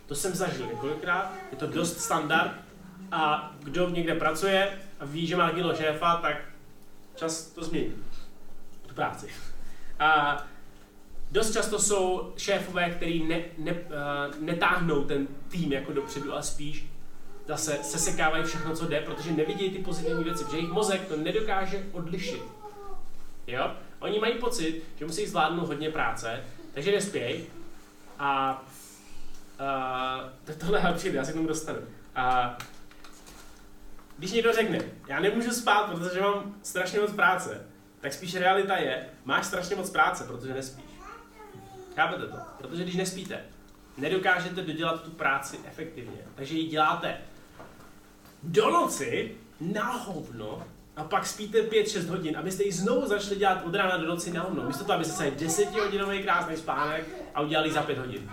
[0.07, 2.53] To jsem zažil několikrát, je to dost standard
[3.12, 6.36] a kdo někde pracuje a ví, že má kilo šéfa, tak
[7.16, 7.94] čas to změní.
[8.86, 9.28] Tu práci.
[9.98, 10.43] A
[11.30, 13.78] dost často jsou šéfové, kteří ne, ne, uh,
[14.40, 16.86] netáhnou ten tým jako dopředu, ale spíš
[17.47, 21.86] zase sesekávají všechno, co jde, protože nevidí ty pozitivní věci, protože jejich mozek to nedokáže
[21.93, 22.43] odlišit.
[23.47, 23.70] Jo?
[23.98, 26.44] Oni mají pocit, že musí zvládnout hodně práce,
[26.74, 27.47] takže nespějí
[28.18, 28.62] a
[29.60, 31.78] uh, to, tohle je přijde, já se k tomu dostanu.
[32.16, 32.56] A
[34.18, 37.66] když někdo řekne, já nemůžu spát, protože mám strašně moc práce,
[38.01, 40.84] tak spíš realita je, máš strašně moc práce, protože nespíš.
[41.97, 42.36] Chápete to?
[42.59, 43.40] Protože když nespíte,
[43.97, 46.18] nedokážete dodělat tu práci efektivně.
[46.34, 47.16] Takže ji děláte
[48.43, 50.62] do noci na hovno
[50.97, 54.43] a pak spíte 5-6 hodin, abyste ji znovu začali dělat od rána do noci na
[54.43, 54.62] hovno.
[54.62, 58.30] Místo toho, abyste se 10 hodinový krásný spánek a udělali za 5 hodin.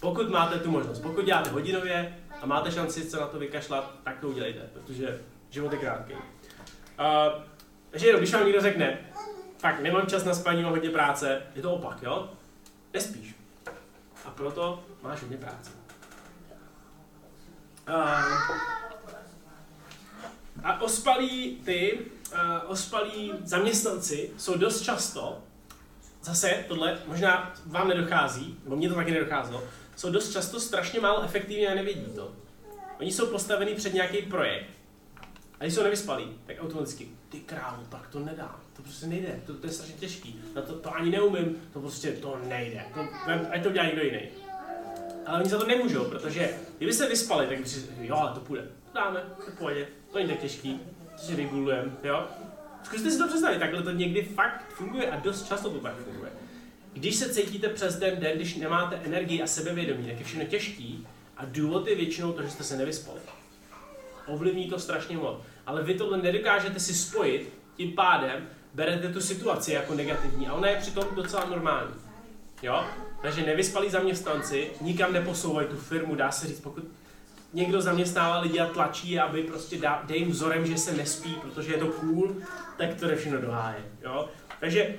[0.00, 4.20] Pokud máte tu možnost, pokud děláte hodinově a máte šanci se na to vykašlat, tak
[4.20, 6.14] to udělejte, protože život je krátký.
[7.90, 8.98] Takže jenom, když vám někdo řekne,
[9.58, 12.30] fakt nemám čas na spaní, mám hodně práce, je to opak, jo?
[12.94, 13.34] Nespíš.
[14.24, 15.70] A proto máš hodně práce.
[17.88, 17.96] Uh,
[20.64, 21.98] a ospalí ty,
[22.32, 25.42] uh, ospalí zaměstnanci jsou dost často,
[26.22, 29.62] zase tohle možná vám nedochází, nebo mně to taky nedocházelo,
[29.96, 32.32] jsou dost často strašně málo efektivní a nevědí to.
[33.00, 34.70] Oni jsou postavení před nějaký projekt
[35.60, 38.60] a když jsou nevyspalí, tak automaticky, ty krávo, tak to nedá.
[38.76, 40.40] To prostě nejde, to, to je strašně těžký.
[40.54, 42.84] Na to, to ani neumím, to prostě to nejde.
[42.94, 43.00] To,
[43.50, 44.20] ať to udělá někdo jiný.
[45.26, 48.40] Ale oni za to nemůžou, protože kdyby se vyspali, tak by si jo, ale to
[48.40, 48.62] půjde.
[48.62, 49.86] To dáme, to půjde.
[50.12, 50.80] To není tak těžký,
[51.12, 52.26] to si regulujeme, jo.
[52.82, 56.32] Zkuste si to představit, takhle to někdy fakt funguje a dost často to tak funguje.
[56.96, 61.06] Když se cítíte přes ten den, když nemáte energii a sebevědomí, tak je všechno těžký
[61.36, 63.20] a důvod je většinou to, že jste se nevyspali.
[64.26, 65.38] Ovlivní to strašně moc.
[65.66, 70.68] Ale vy tohle nedokážete si spojit, tím pádem berete tu situaci jako negativní a ona
[70.68, 71.94] je přitom docela normální.
[72.62, 72.84] Jo?
[73.22, 76.84] Takže nevyspalí zaměstnanci nikam neposouvají tu firmu, dá se říct, pokud
[77.52, 81.72] někdo zaměstnává lidi a tlačí, aby prostě dá, dej jim vzorem, že se nespí, protože
[81.72, 82.36] je to cool,
[82.76, 83.84] tak to všechno do háje.
[84.02, 84.28] Jo?
[84.60, 84.94] Takže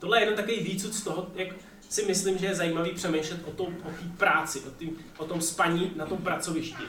[0.00, 1.48] tohle je jenom takový výcud z toho, jak
[1.88, 5.40] si myslím, že je zajímavý přemýšlet o, tom, o té práci, o, tým, o tom
[5.40, 6.82] spaní na tom pracovišti.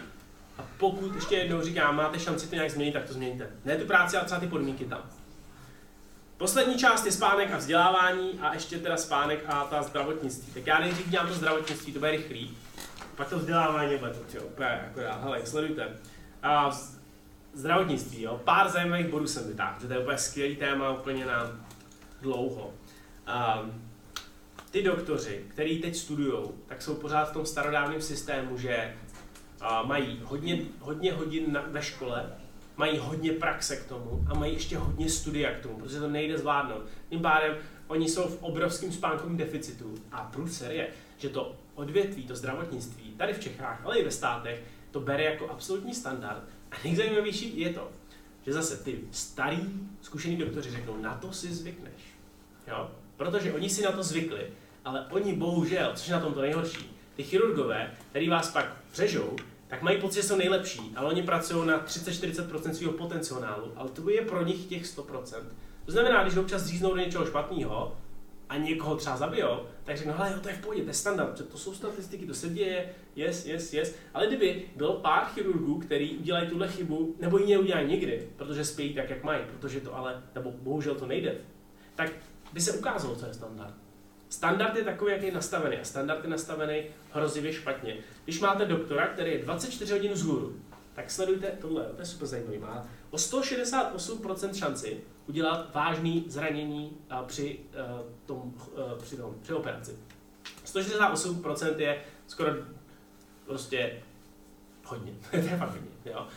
[0.57, 3.49] A pokud, ještě jednou říkám, máte šanci to nějak změnit, tak to změníte.
[3.65, 5.01] Ne tu práci, ale třeba ty podmínky tam.
[6.37, 10.53] Poslední část je spánek a vzdělávání a ještě teda spánek a ta zdravotnictví.
[10.53, 12.57] Tak já nejdřív dělám to zdravotnictví, to bude rychlý.
[13.15, 15.19] Pak to vzdělávání bude to, jo, úplně já.
[15.23, 15.89] Hele, sledujte.
[16.43, 16.79] A
[17.53, 21.51] zdravotnictví, jo, pár zajímavých bodů jsem vytáhl, to je úplně skvělý téma, úplně na
[22.21, 22.73] dlouho.
[23.31, 23.81] Um,
[24.71, 28.95] ty doktoři, který teď studují, tak jsou pořád v tom starodávném systému, že
[29.61, 32.33] uh, mají hodně, hodně hodin na, ve škole,
[32.77, 36.37] mají hodně praxe k tomu a mají ještě hodně studia k tomu, protože to nejde
[36.37, 36.83] zvládnout.
[37.09, 40.87] Tím pádem oni jsou v obrovském spánkovém deficitu a průser je,
[41.17, 45.49] že to odvětví, to zdravotnictví, tady v Čechách, ale i ve státech, to bere jako
[45.49, 46.43] absolutní standard.
[46.71, 47.91] A nejzajímavější je to,
[48.45, 49.59] že zase ty starý,
[50.01, 52.01] zkušený doktoři řeknou, na to si zvykneš.
[52.67, 52.91] Jo?
[53.21, 54.47] Protože oni si na to zvykli,
[54.85, 59.35] ale oni bohužel, což je na tom to nejhorší, ty chirurgové, který vás pak přežou,
[59.67, 64.09] tak mají pocit, že jsou nejlepší, ale oni pracují na 30-40% svého potenciálu, ale to
[64.09, 65.43] je pro nich těch 100%.
[65.85, 67.97] To znamená, když občas říznou do něčeho špatného
[68.49, 71.49] a někoho třeba zabijou, tak řeknou, hele, jo, to je v pohodě, to je standard,
[71.51, 73.95] to jsou statistiky, to se děje, yes, yes, yes.
[74.13, 78.93] Ale kdyby bylo pár chirurgů, který udělají tuhle chybu, nebo ji neudělají nikdy, protože spějí
[78.93, 81.35] tak, jak mají, protože to ale, nebo bohužel to nejde,
[81.95, 82.11] tak
[82.53, 83.73] by se ukázalo, co je standard.
[84.29, 87.97] Standard je takový, jak je nastavený a standard je nastavený hrozivě špatně.
[88.23, 90.55] Když máte doktora, který je 24 hodin vzhůru,
[90.93, 92.57] tak sledujte tohle, to je super zajímavý.
[92.57, 97.59] Má o 168% šanci udělat vážný zranění při,
[97.99, 99.97] uh, tom, uh, při, tom, při operaci.
[100.65, 102.51] 168% je skoro
[103.45, 104.01] prostě
[104.85, 105.13] hodně.
[105.31, 106.27] to je fakt hodně, jo.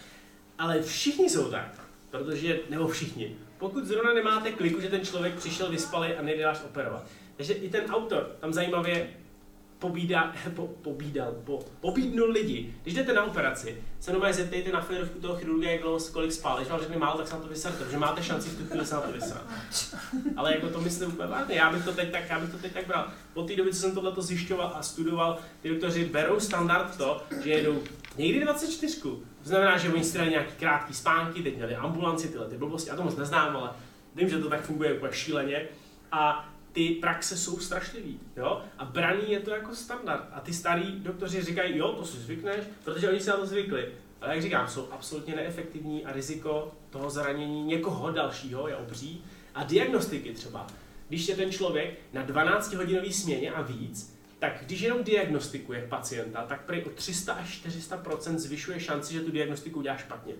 [0.59, 1.81] Ale všichni jsou tak,
[2.11, 6.65] protože, nebo všichni, pokud zrovna nemáte kliku, že ten člověk přišel vyspalý a nejde vás
[6.65, 7.07] operovat.
[7.37, 9.09] Takže i ten autor tam zajímavě
[9.79, 12.75] pobídá, po, pobídal, po, pobídnul lidi.
[12.83, 16.57] Když jdete na operaci, se normálně zeptejte na férovku toho chirurga, jak dlouho, kolik spal.
[16.57, 18.87] Když vám řekne málo, tak se na to vyserte, protože máte šanci v tu chvíli
[18.87, 19.43] se na to vysrat.
[20.37, 22.73] Ale jako to myslím úplně vážně, já bych to teď tak, já bych to teď
[22.73, 23.07] tak bral.
[23.35, 27.51] Po té době, co jsem tohle zjišťoval a studoval, ty doktoři berou standard to, že
[27.51, 27.83] jedou
[28.17, 29.01] někdy 24.
[29.45, 32.91] To znamená, že oni si dají nějaký krátký spánky, teď měli ambulanci, tyhle ty blbosti,
[32.91, 33.71] já to moc neznám, ale
[34.15, 35.69] vím, že to tak funguje úplně šíleně.
[36.13, 38.63] A ty praxe jsou strašlivý, jo?
[38.79, 40.29] A braní je to jako standard.
[40.33, 43.89] A ty starý doktoři říkají, jo, to si zvykneš, protože oni si na to zvykli.
[44.21, 49.25] Ale jak říkám, jsou absolutně neefektivní a riziko toho zranění někoho dalšího je obří.
[49.55, 50.67] A diagnostiky třeba.
[51.09, 54.14] Když je ten člověk na 12-hodinový směně a víc,
[54.45, 59.31] tak když jenom diagnostikuje pacienta, tak prý o 300 až 400% zvyšuje šanci, že tu
[59.31, 60.35] diagnostiku udělá špatně.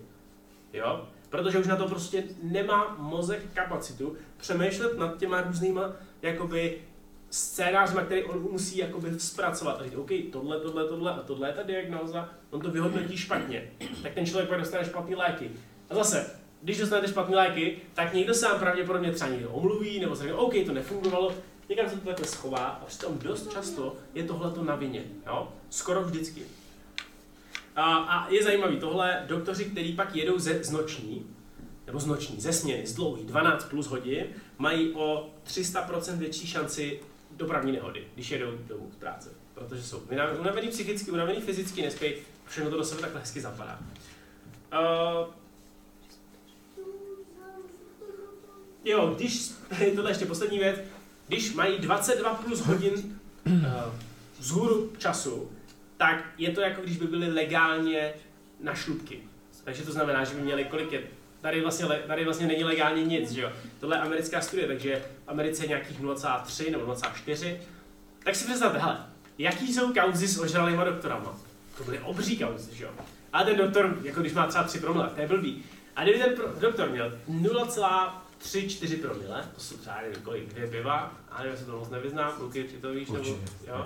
[0.73, 1.07] Jo?
[1.29, 6.77] Protože už na to prostě nemá mozek kapacitu přemýšlet nad těma různýma jakoby
[7.29, 9.81] scénářma, který on musí jakoby zpracovat.
[9.81, 13.71] A říct, OK, tohle, tohle, tohle a tohle je ta diagnóza, on to vyhodnotí špatně.
[14.03, 15.51] Tak ten člověk pak dostane špatný léky.
[15.89, 20.15] A zase, když dostanete špatné léky, tak někdo se vám pravděpodobně třeba někdo omluví, nebo
[20.15, 21.33] se řekne, OK, to nefungovalo,
[21.69, 25.53] někam se to takhle schová a přitom dost často je tohleto na vině, jo?
[25.69, 26.41] Skoro vždycky.
[27.75, 31.35] A, a je zajímavý, tohle doktoři, kteří pak jedou ze, z noční,
[31.87, 34.25] nebo z noční, ze směny, z dlouhý, 12 plus hodin,
[34.57, 36.99] mají o 300% větší šanci
[37.31, 39.29] dopravní nehody, když jedou domů z práce.
[39.53, 40.01] Protože jsou
[40.39, 42.15] unavený psychicky, unavený fyzicky, nespějí,
[42.47, 43.79] všechno to do sebe takhle hezky zapadá.
[44.73, 45.33] Uh,
[48.85, 49.51] jo, když,
[49.95, 50.79] tohle ještě poslední věc,
[51.27, 53.19] když mají 22 plus hodin
[54.39, 55.51] vzhůru času,
[55.97, 58.13] tak je to jako když by byli legálně
[58.59, 59.19] na šlubky.
[59.63, 61.01] Takže to znamená, že by měli kolik je
[61.45, 63.51] Tady vlastně, tady vlastně není legálně nic, že jo.
[63.79, 67.57] Tohle je americká studie, takže v Americe je nějakých 0,3 nebo 0,4.
[68.23, 68.97] Tak si představte, hele,
[69.37, 71.37] jaký jsou kauzy s ožralýma doktorama?
[71.77, 72.89] To byly obří kauzy, že jo.
[73.33, 75.63] A ten doktor, jako když má třeba 3 promile, to je blbý.
[75.95, 77.19] A kdyby ten pro- doktor měl
[78.41, 82.33] 0,3-4 promile, to jsou třeba nevím kolik, dvě piva, a já se to moc nevyznám,
[82.39, 83.37] Luky, ty to víš, nebo,
[83.67, 83.85] jo.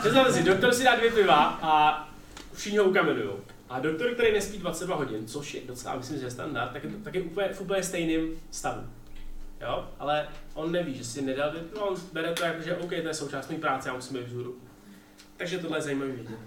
[0.00, 2.04] Představte si, doktor si dá dvě piva a
[2.54, 3.40] všichni ho ukamenujou.
[3.68, 6.90] A doktor, který nespí 22 hodin, což je docela, myslím, že je standard, tak je,
[6.90, 8.82] to, tak je úplně, v úplně stejným stavu.
[9.60, 9.88] Jo?
[9.98, 12.94] Ale on neví, že si nedal dvě piva, on bere to jako, že OK, to
[12.94, 14.56] je součást mé práce, já musím být vzhůru.
[15.36, 16.38] Takže tohle je zajímavý vědět.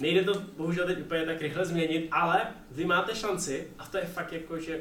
[0.00, 4.04] Nejde to bohužel teď úplně tak rychle změnit, ale vy máte šanci, a to je
[4.04, 4.80] fakt jako, že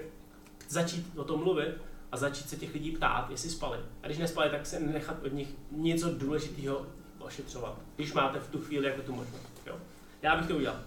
[0.70, 1.70] začít o tom mluvit
[2.12, 3.80] a začít se těch lidí ptát, jestli spali.
[4.04, 6.88] A když nespali, tak se nechat od nich něco důležitého
[7.20, 9.62] ošetřovat, když máte v tu chvíli jako tu možnost.
[9.66, 9.76] Jo?
[10.22, 10.80] Já bych to udělal.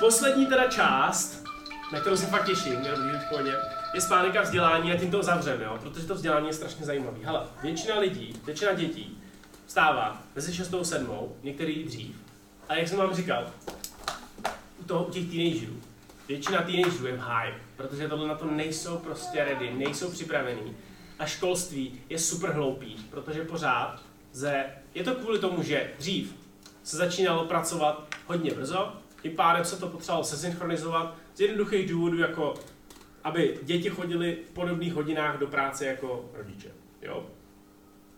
[0.00, 1.44] Poslední teda část,
[1.92, 3.54] na kterou se fakt těším, jenom v pohodě,
[3.94, 5.78] je spánek a vzdělání a tím to zavřeme, jo?
[5.82, 7.18] protože to vzdělání je strašně zajímavé.
[7.22, 9.22] Hele, většina lidí, většina dětí
[9.76, 12.16] vstává mezi 6 a 7, některý dřív.
[12.68, 13.50] A jak jsem vám říkal,
[14.80, 15.80] u, toho, u těch teenagerů,
[16.28, 20.76] většina teenagerů je v high, protože tohle na to nejsou prostě ready, nejsou připravený.
[21.18, 26.36] A školství je super hloupý, protože pořád ze, je to kvůli tomu, že dřív
[26.82, 28.92] se začínalo pracovat hodně brzo,
[29.22, 32.54] tím pádem se to potřebovalo sesynchronizovat z jednoduchých důvodů, jako
[33.24, 36.68] aby děti chodily v podobných hodinách do práce jako rodiče.
[37.02, 37.26] Jo?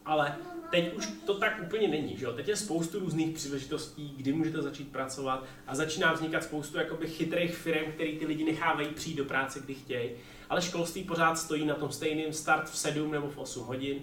[0.04, 0.36] Ale
[0.70, 2.32] teď už to tak úplně není, že jo?
[2.32, 7.54] Teď je spoustu různých příležitostí, kdy můžete začít pracovat a začíná vznikat spoustu jakoby chytrých
[7.54, 10.10] firm, který ty lidi nechávají přijít do práce, kdy chtějí.
[10.50, 13.98] Ale školství pořád stojí na tom stejném start v 7 nebo v 8 hodin.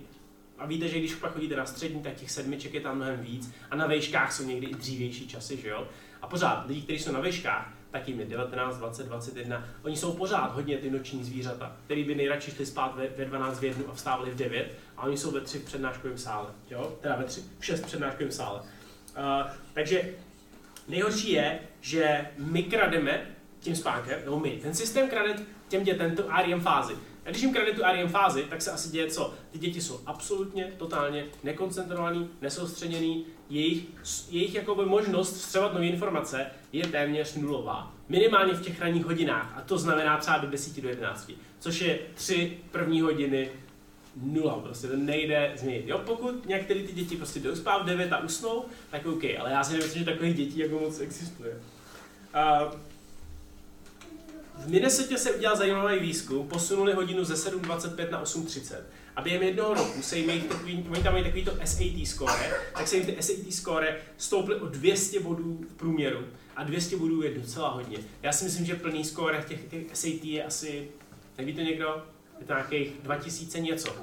[0.57, 3.51] A víte, že když pak chodíte na střední, tak těch sedmiček je tam mnohem víc
[3.71, 5.87] a na vejškách jsou někdy i dřívější časy, že jo?
[6.21, 9.65] A pořád lidi, kteří jsou na vejškách, tak jim je 19, 20, 21.
[9.83, 13.59] Oni jsou pořád hodně ty noční zvířata, který by nejradši šli spát ve, ve 12
[13.59, 16.97] v jednu a vstávali v 9 a oni jsou ve 3 v přednáškovém sále, jo?
[17.01, 18.59] Teda ve 3, v 6 v přednáškovém sále.
[18.59, 20.09] Uh, takže
[20.87, 23.25] nejhorší je, že my krademe
[23.59, 25.35] tím spánkem, nebo my, ten systém krade
[25.67, 26.93] těm dětem tu REM fázi.
[27.25, 29.33] A když jim krade tu REM fázi, tak se asi děje co?
[29.51, 33.83] Ty děti jsou absolutně, totálně nekoncentrovaný, nesoustředěný, jejich,
[34.29, 37.93] jejich jakoby možnost vstřebat nové informace je téměř nulová.
[38.09, 41.99] Minimálně v těch ranních hodinách, a to znamená třeba do 10 do 11, což je
[42.13, 43.49] 3 první hodiny
[44.15, 45.83] nula, prostě to nejde změnit.
[45.87, 49.51] Jo, pokud některé ty děti prostě jdou spát v 9 a usnou, tak OK, ale
[49.51, 51.53] já si nemyslím, že takových dětí jako moc existuje.
[52.35, 52.73] Uh,
[54.57, 58.75] v Minnesota se udělal zajímavý výzkum, posunuli hodinu ze 7.25 na 8.30
[59.15, 62.95] a během jednoho roku se jim takový, tam mají takový to SAT score, tak se
[62.95, 66.19] jim ty SAT score stouply o 200 bodů v průměru
[66.55, 67.97] a 200 bodů je docela hodně.
[68.23, 70.87] Já si myslím, že plný score těch, těch SAT je asi,
[71.37, 72.03] neví to někdo,
[72.39, 73.95] je to nějakých 2000 něco.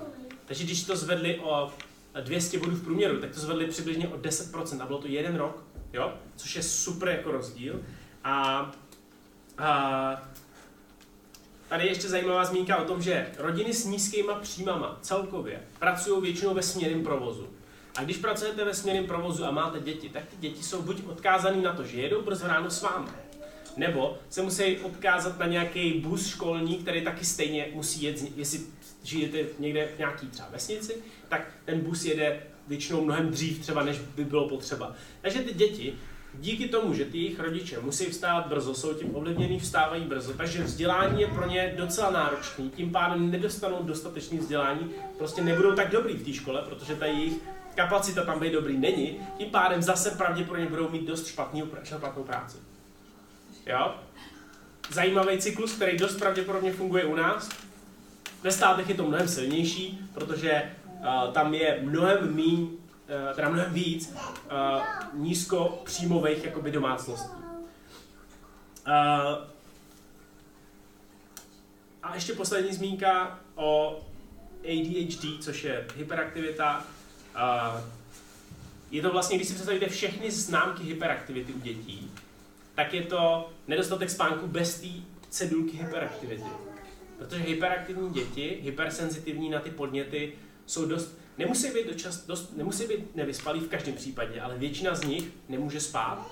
[0.47, 1.73] Takže když to zvedli o
[2.21, 5.65] 200 bodů v průměru, tak to zvedli přibližně o 10% a bylo to jeden rok,
[5.93, 6.15] jo?
[6.37, 7.81] což je super jako rozdíl.
[8.25, 8.71] A,
[9.59, 10.32] a
[11.73, 16.55] Tady je ještě zajímavá zmínka o tom, že rodiny s nízkýma příjmama celkově pracují většinou
[16.55, 17.49] ve směrném provozu.
[17.97, 21.63] A když pracujete ve směrném provozu a máte děti, tak ty děti jsou buď odkázané
[21.63, 23.09] na to, že jedou brzo ráno s vámi,
[23.77, 28.61] nebo se musí odkázat na nějaký bus školní, který taky stejně musí jet, jestli
[29.03, 30.95] žijete někde v nějaký třeba vesnici,
[31.29, 34.95] tak ten bus jede většinou mnohem dřív třeba, než by bylo potřeba.
[35.21, 35.95] Takže ty děti
[36.35, 40.63] díky tomu, že ty jejich rodiče musí vstávat brzo, jsou tím ovlivněný, vstávají brzo, takže
[40.63, 46.15] vzdělání je pro ně docela náročný, tím pádem nedostanou dostatečné vzdělání, prostě nebudou tak dobrý
[46.15, 47.35] v té škole, protože ta jejich
[47.75, 52.57] kapacita tam být dobrý není, tím pádem zase pravděpodobně budou mít dost špatný, špatnou práci.
[53.67, 53.95] Jo?
[54.91, 57.49] Zajímavý cyklus, který dost pravděpodobně funguje u nás.
[58.43, 60.63] Ve státech je to mnohem silnější, protože
[60.99, 62.82] uh, tam je mnohem uh,
[63.35, 64.83] teda mnohem víc uh,
[65.15, 67.37] nízkopříjmových jakoby domácností.
[68.87, 68.93] Uh,
[72.03, 74.01] a ještě poslední zmínka o
[74.65, 76.85] ADHD, což je hyperaktivita.
[78.91, 82.11] Je to vlastně, když si představíte všechny známky hyperaktivity u dětí,
[82.75, 84.89] tak je to nedostatek spánku bez té
[85.31, 86.51] cedulky hyperaktivity.
[87.19, 90.33] Protože hyperaktivní děti, hypersenzitivní na ty podněty,
[90.67, 95.05] jsou dost, nemusí být, dočas, dost, nemusí být nevyspalí v každém případě, ale většina z
[95.05, 96.31] nich nemůže spát.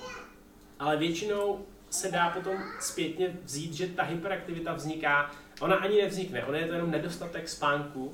[0.79, 6.57] Ale většinou se dá potom zpětně vzít, že ta hyperaktivita vzniká, ona ani nevznikne, ona
[6.57, 8.13] je to jenom nedostatek spánku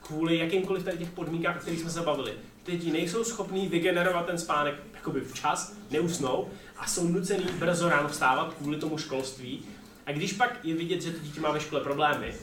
[0.00, 2.34] kvůli jakýmkoliv tady těch podmínkách, o kterých jsme se bavili.
[2.62, 8.54] Ty nejsou schopní vygenerovat ten spánek jakoby včas, neusnou a jsou nucený brzo ráno vstávat
[8.54, 9.62] kvůli tomu školství.
[10.06, 12.34] A když pak je vidět, že to dítě má ve škole problémy,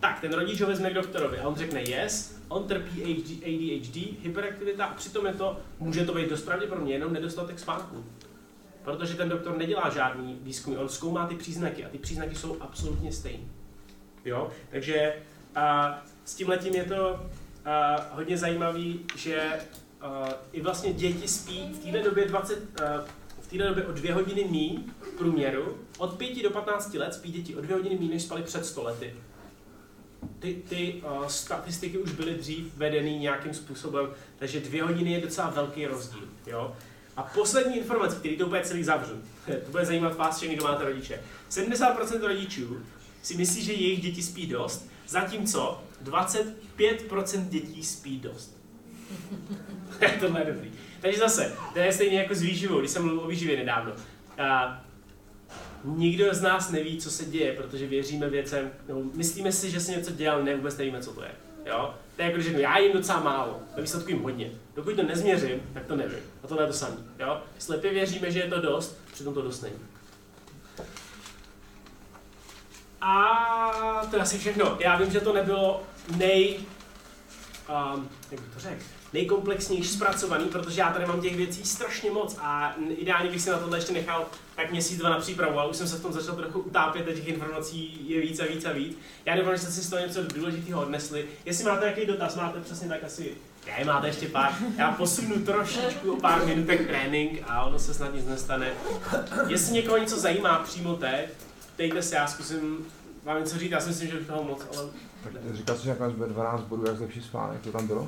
[0.00, 3.02] tak ten rodič ho vezme k doktorovi a on řekne yes, on trpí
[3.42, 8.04] ADHD, hyperaktivita a přitom je to, může to být dost pravděpodobně jenom nedostatek spánku.
[8.84, 13.12] Protože ten doktor nedělá žádný výzkum, on zkoumá ty příznaky a ty příznaky jsou absolutně
[13.12, 13.44] stejné.
[14.24, 15.14] Jo, takže
[15.54, 17.26] a, s tím letím je to
[17.64, 19.52] a, hodně zajímavý, že
[20.00, 23.04] a, i vlastně děti spí v této době 20, a,
[23.40, 25.78] v této době o dvě hodiny míň v průměru.
[25.98, 28.82] Od 5 do 15 let spí děti o dvě hodiny míň, než spali před 100
[28.82, 29.14] lety.
[30.38, 35.50] Ty, ty uh, statistiky už byly dřív vedeny nějakým způsobem, takže dvě hodiny je docela
[35.50, 36.28] velký rozdíl.
[36.46, 36.76] Jo?
[37.16, 40.84] A poslední informace, který to úplně celý zavřu, to bude zajímat vás všechny, kdo máte
[40.84, 41.20] rodiče.
[41.50, 42.82] 70% rodičů
[43.22, 48.56] si myslí, že jejich děti spí dost, zatímco 25% dětí spí dost.
[50.20, 50.72] Tohle je dobrý.
[51.00, 53.92] Takže zase, to je stejně jako s výživou, když jsem mluvil o výživě nedávno.
[54.38, 54.80] A
[55.84, 59.92] nikdo z nás neví, co se děje, protože věříme věcem, nebo myslíme si, že se
[59.92, 61.30] něco děje, ale ne, vůbec nevíme, co to je.
[61.66, 61.94] Jo?
[62.16, 64.50] To je jako, když řeknu, já jim docela málo, ve výsledku jim hodně.
[64.76, 66.18] Dokud to nezměřím, tak to nevím.
[66.44, 66.96] A tohle je to samé.
[67.18, 67.40] Jo?
[67.58, 69.78] Slepě věříme, že je to dost, přitom to dost není.
[73.00, 74.76] A to je asi všechno.
[74.80, 75.82] Já vím, že to nebylo
[76.16, 76.58] nej...
[77.94, 78.82] Um, jak bych to řekl?
[79.12, 83.58] nejkomplexnější zpracovaný, protože já tady mám těch věcí strašně moc a ideálně bych si na
[83.58, 84.26] tohle ještě nechal
[84.56, 87.12] tak měsíc, dva na přípravu, ale už jsem se v tom začal trochu utápět a
[87.12, 88.98] těch informací je víc a víc a víc.
[89.24, 91.26] Já doufám, že jste si z toho něco důležitého odnesli.
[91.44, 93.34] Jestli máte nějaký dotaz, máte přesně tak asi
[93.66, 94.52] ne, máte ještě pár.
[94.78, 98.72] Já posunu trošičku o pár minutek trénink a ono se snad nic nestane.
[99.46, 101.28] Jestli někoho něco zajímá přímo teď,
[101.78, 102.86] dejte se, já zkusím
[103.24, 104.88] vám něco říct, já si myslím, že už toho moc, ale...
[105.24, 108.06] Tak říkal jsi, že nakonec bude 12 bodů, jak zlepší spánek, to tam bylo?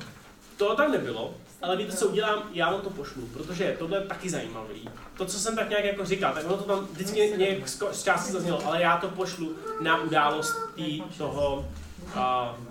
[0.57, 2.43] To tam nebylo, ale víte, co udělám?
[2.53, 4.89] Já vám to pošlu, protože tohle je taky zajímavý.
[5.17, 8.31] To, co jsem tak nějak jako říkal, tak ono to tam vždycky nějak z části
[8.31, 11.69] zaznělo, ale já to pošlu na událost tý, toho,
[12.15, 12.65] uh,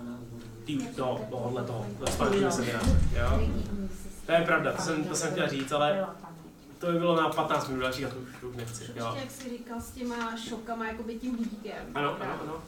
[0.65, 1.85] tý, toho, tohohle toho,
[2.17, 2.79] semináře,
[3.13, 3.49] jo?
[4.25, 6.05] To je pravda, to jsem, to jsem chtěl říct, ale
[6.79, 9.05] to by bylo na 15 minut další a to už, nechci, jo?
[9.05, 11.85] Ještě jak jsi říkal s těma šokama, jakoby tím budíkem.
[11.95, 12.63] Ano, ano, ano.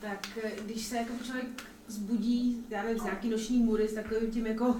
[0.00, 1.46] Tak eh, když se jako člověk
[1.88, 4.76] zbudí, já nevím, z nějaký noční můry s takovým tím jako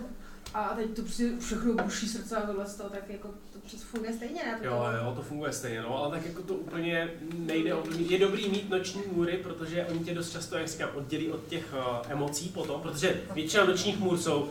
[0.55, 4.12] a teď to prostě všechno buší srdce a tohle toho, tak jako to přece funguje
[4.12, 4.59] stejně, ne?
[4.59, 8.11] To Jo, jo, to funguje stejně, no, ale tak jako to úplně nejde ovlivnit.
[8.11, 11.75] Je dobrý mít noční můry, protože oni tě dost často, jak říkám, oddělí od těch
[11.75, 14.51] uh, emocí potom, protože většina nočních můr jsou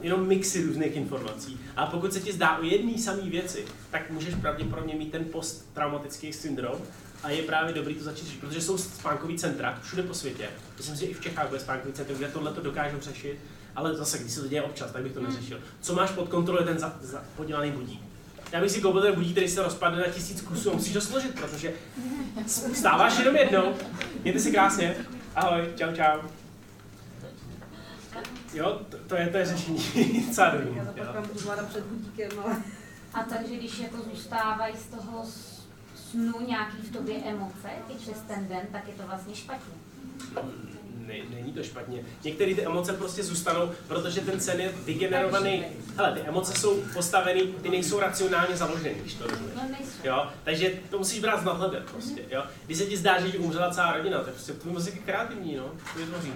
[0.00, 1.60] jenom mixy různých informací.
[1.76, 6.32] A pokud se ti zdá o jedné samé věci, tak můžeš pravděpodobně mít ten posttraumatický
[6.32, 6.78] syndrom,
[7.22, 10.48] a je právě dobrý to začít řešit, protože jsou spánkový centra všude po světě.
[10.76, 13.38] Myslím si, že i v Čechách bude spánkový centrum, kde tohle to dokážou řešit,
[13.78, 15.60] ale zase, když se to děje občas, tak bych to neřešil.
[15.80, 18.02] Co máš pod kontrolou, je ten za, za, podělaný budík.
[18.52, 21.40] Já bych si koupil ten budík, který se rozpadne na tisíc kusů musíš ho složit,
[21.40, 21.72] protože
[22.74, 23.74] stáváš jenom jednou.
[24.22, 24.96] Mějte si krásně.
[25.34, 26.28] Ahoj, čau, čau.
[28.54, 29.78] Jo, to, to je to je řešení.
[30.26, 30.76] Docela dobrý.
[30.76, 32.56] Já to pak před budíkem, ale...
[33.14, 35.26] A takže když jako zůstávají z toho
[35.94, 39.74] snu nějaký v tobě emoce i přes ten den, tak je to vlastně špatně.
[41.08, 42.00] Ne, není to špatně.
[42.24, 45.64] Některé ty emoce prostě zůstanou, protože ten sen je vygenerovaný.
[45.96, 49.54] Hele, ty emoce jsou postaveny, ty nejsou racionálně založeny, když to rozumíš.
[49.56, 49.62] No.
[50.04, 52.42] Jo, takže to musíš brát z nadhledem prostě, jo.
[52.66, 55.56] Když se ti zdá, že ti umřela celá rodina, tak prostě tvůj mozek je kreativní,
[55.56, 56.32] no, to vytvoří.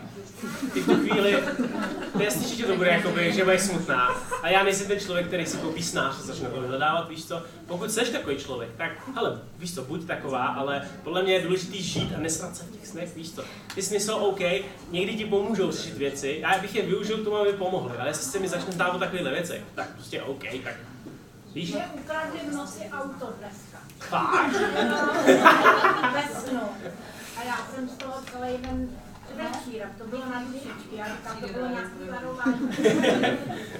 [0.73, 1.39] Ty v tu chvíli,
[2.13, 4.07] to je jasný, že to bude jakoby, že budeš smutná.
[4.43, 7.43] A já nejsem ten člověk, který si koupí snář a začne to vyhledávat, víš co.
[7.67, 11.77] Pokud jsi takový člověk, tak hele, víš co, buď taková, ale podle mě je důležité
[11.77, 13.45] žít a nesrat se v těch snech, víš co.
[13.75, 14.41] Ty sny jsou OK,
[14.91, 18.25] někdy ti pomůžou řešit věci, já bych je využil k tomu, aby pomohly, ale jestli
[18.25, 20.75] se mi začne zdát o takovýchhle věcech, tak prostě OK, tak
[21.55, 23.79] víš, Že ukradli v noci auto dneska.
[23.99, 24.53] fakt.
[26.15, 26.61] Ve snu.
[27.37, 28.89] A já jsem z toho celý den
[29.37, 32.69] večíra, to bylo na dušičky, já říkám, to bylo nějaký varování.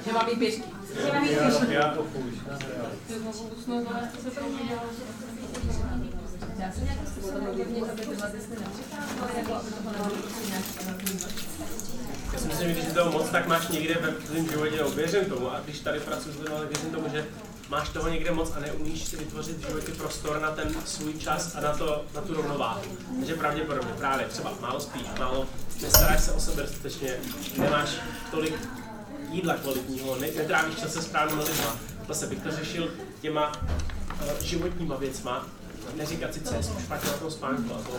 [0.07, 0.63] Že má být pěšky.
[1.07, 2.35] Že mám jít Já, já to půjč.
[3.09, 4.85] Ty znovu usnout, ale jste se to udělal.
[12.33, 15.53] Já si myslím, že když toho moc, tak máš někde ve tvém životě, věřím tomu,
[15.53, 17.27] a když tady pracuji s lidmi, věřím tomu, že
[17.69, 21.57] máš toho někde moc a neumíš si vytvořit v životě prostor na ten svůj čas
[21.57, 22.83] a na, to, na tu rovnováhu.
[23.19, 25.47] Takže pravděpodobně právě třeba málo spíš, málo
[25.83, 27.17] nestaráš se o sebe dostatečně,
[27.57, 27.91] nemáš
[28.31, 28.55] tolik
[29.31, 31.79] jídla kvalitního, ne, netrávíš čas se správnými lidma.
[32.09, 35.47] Zase bych to řešil těma uh, životníma věcma,
[35.97, 36.41] neříkat si,
[37.07, 37.75] na tom spánku.
[37.75, 37.91] A to,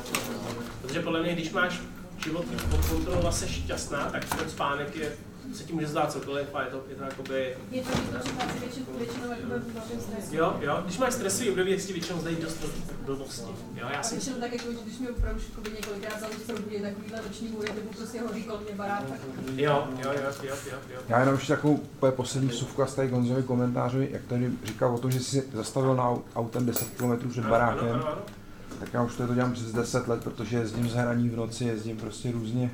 [0.81, 1.81] protože podle mě, když máš
[2.23, 5.11] život pod kontrolou a jsi šťastná, tak ten spánek je,
[5.53, 7.57] se ti může zdát cokoliv a je to, je to jakoby...
[7.71, 7.89] Je to,
[8.99, 9.63] většinou, jakoby
[10.01, 10.35] stresu.
[10.35, 12.57] Jo, jo, když máš stresový období, tak si ti většinou zdají dost
[13.05, 13.51] blbosti.
[13.75, 16.35] Jo, já A jsem většinou tak jako, že když mi opravdu jakoby několikrát za noc
[16.47, 19.19] probudí takovýhle noční můry, nebo prostě hodí kolem mě barák, tak
[19.55, 20.99] Jo, jo, jo, jo, jo, jo.
[21.09, 24.95] Já jenom ještě takovou úplně poslední vsuvku a z tady Gonzovi komentáři, jak tady říkal
[24.95, 28.21] o tom, že jsi zastavil na au- autem 10 km před Ano, barákem, ano, ano.
[28.79, 31.97] tak já už to dělám přes 10 let, protože jezdím z hraní v noci, jezdím
[31.97, 32.71] prostě různě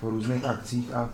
[0.00, 1.10] po různých akcích a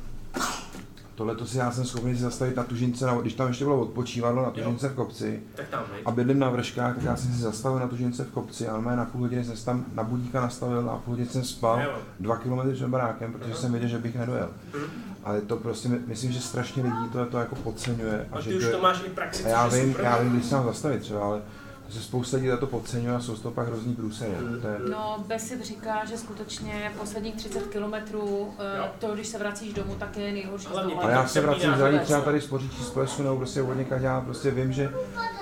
[1.16, 3.80] tohle to si já jsem schopný si zastavit na tužince, na- když tam ještě bylo
[3.80, 7.38] odpočívadlo na tužince v kopci Tak tam, a bydlím na vrškách, tak já jsem si
[7.38, 10.78] zastavil na tužince v kopci a normálně na půl hodiny jsem tam na budíka nastavil
[10.78, 11.90] a na půl hodiny jsem spal Jo.
[12.20, 13.60] dva kilometry před barákem, protože Aha.
[13.60, 14.48] jsem věděl, že bych nedojel.
[14.74, 14.84] Mhm.
[15.24, 18.28] Ale to prostě, my- myslím, že strašně lidí to, to jako podceňuje.
[18.32, 20.44] A že ty už je- to máš i praxi, a já vím, já vím, když
[20.46, 21.40] se mám zastavit třeba, ale
[21.86, 24.32] to se spousta lidí to podceňuje a jsou z toho pak hrozný průsery.
[24.62, 28.54] To je, No, Besip říká, že skutečně posledních 30 kilometrů,
[28.84, 31.74] eh, to, když se vracíš domů, tak je nejhorší Hlavně z a já se vracím
[31.78, 34.72] za vůbec, třeba tady z poříčí z plesu nebo prostě od někaď, já prostě vím,
[34.72, 34.92] že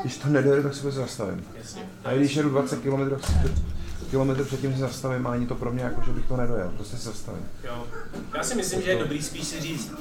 [0.01, 1.45] když to nedojde, tak se prostě zastavím.
[1.59, 1.83] Jasně.
[2.05, 3.17] A když jedu 20 km,
[4.11, 6.97] kilometr předtím se zastavím a ani to pro mě jako, že bych to nedojel, prostě
[6.97, 7.47] se zastavím.
[7.65, 7.87] Jo.
[8.37, 9.93] Já si myslím, že je dobrý spíš si říct,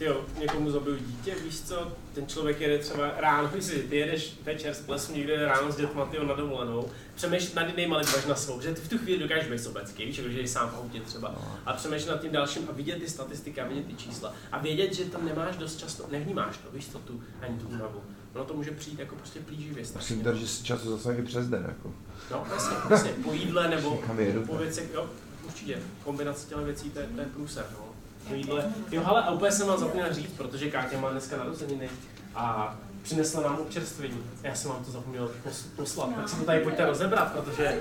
[0.00, 4.38] jo, někomu zabiju dítě, víš co, ten člověk jede třeba ráno, víš si, ty jedeš
[4.42, 8.34] večer z plesu, někde ráno s dětma, tyjo, na dovolenou, přemýšlet nad jinýma lidma na
[8.34, 11.00] svou, že ty v tu chvíli dokážeš být sobecký, víš, že jsi sám v autě
[11.00, 11.34] třeba,
[11.66, 14.32] a přemýšlet nad tím dalším a vidět ty statistiky a vidět ty čísla.
[14.52, 18.02] A vědět, že tam nemáš dost často, nevnímáš to, víš co, tu, ani tu únavu.
[18.34, 19.84] Ono to může přijít jako prostě plíživě
[20.24, 21.94] tady, že si často zastavím i přes den, jako.
[22.30, 24.02] No, jasně, jasně, po jídle nebo
[24.46, 25.10] po věcech, jo,
[25.46, 27.87] určitě, kombinace těchto věcí, to je, to je průser, no.
[28.28, 28.64] Po jídle.
[28.90, 31.90] Jo, ale a úplně jsem vám zapomněl říct, protože Káťa má dneska narozeniny
[32.34, 34.22] a přinesla nám občerstvení.
[34.42, 37.78] Já jsem vám to zapomněl pos- poslat, tak si to tady pojďte rozebrat, protože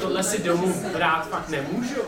[0.00, 2.00] tohle si domů brát fakt nemůžu.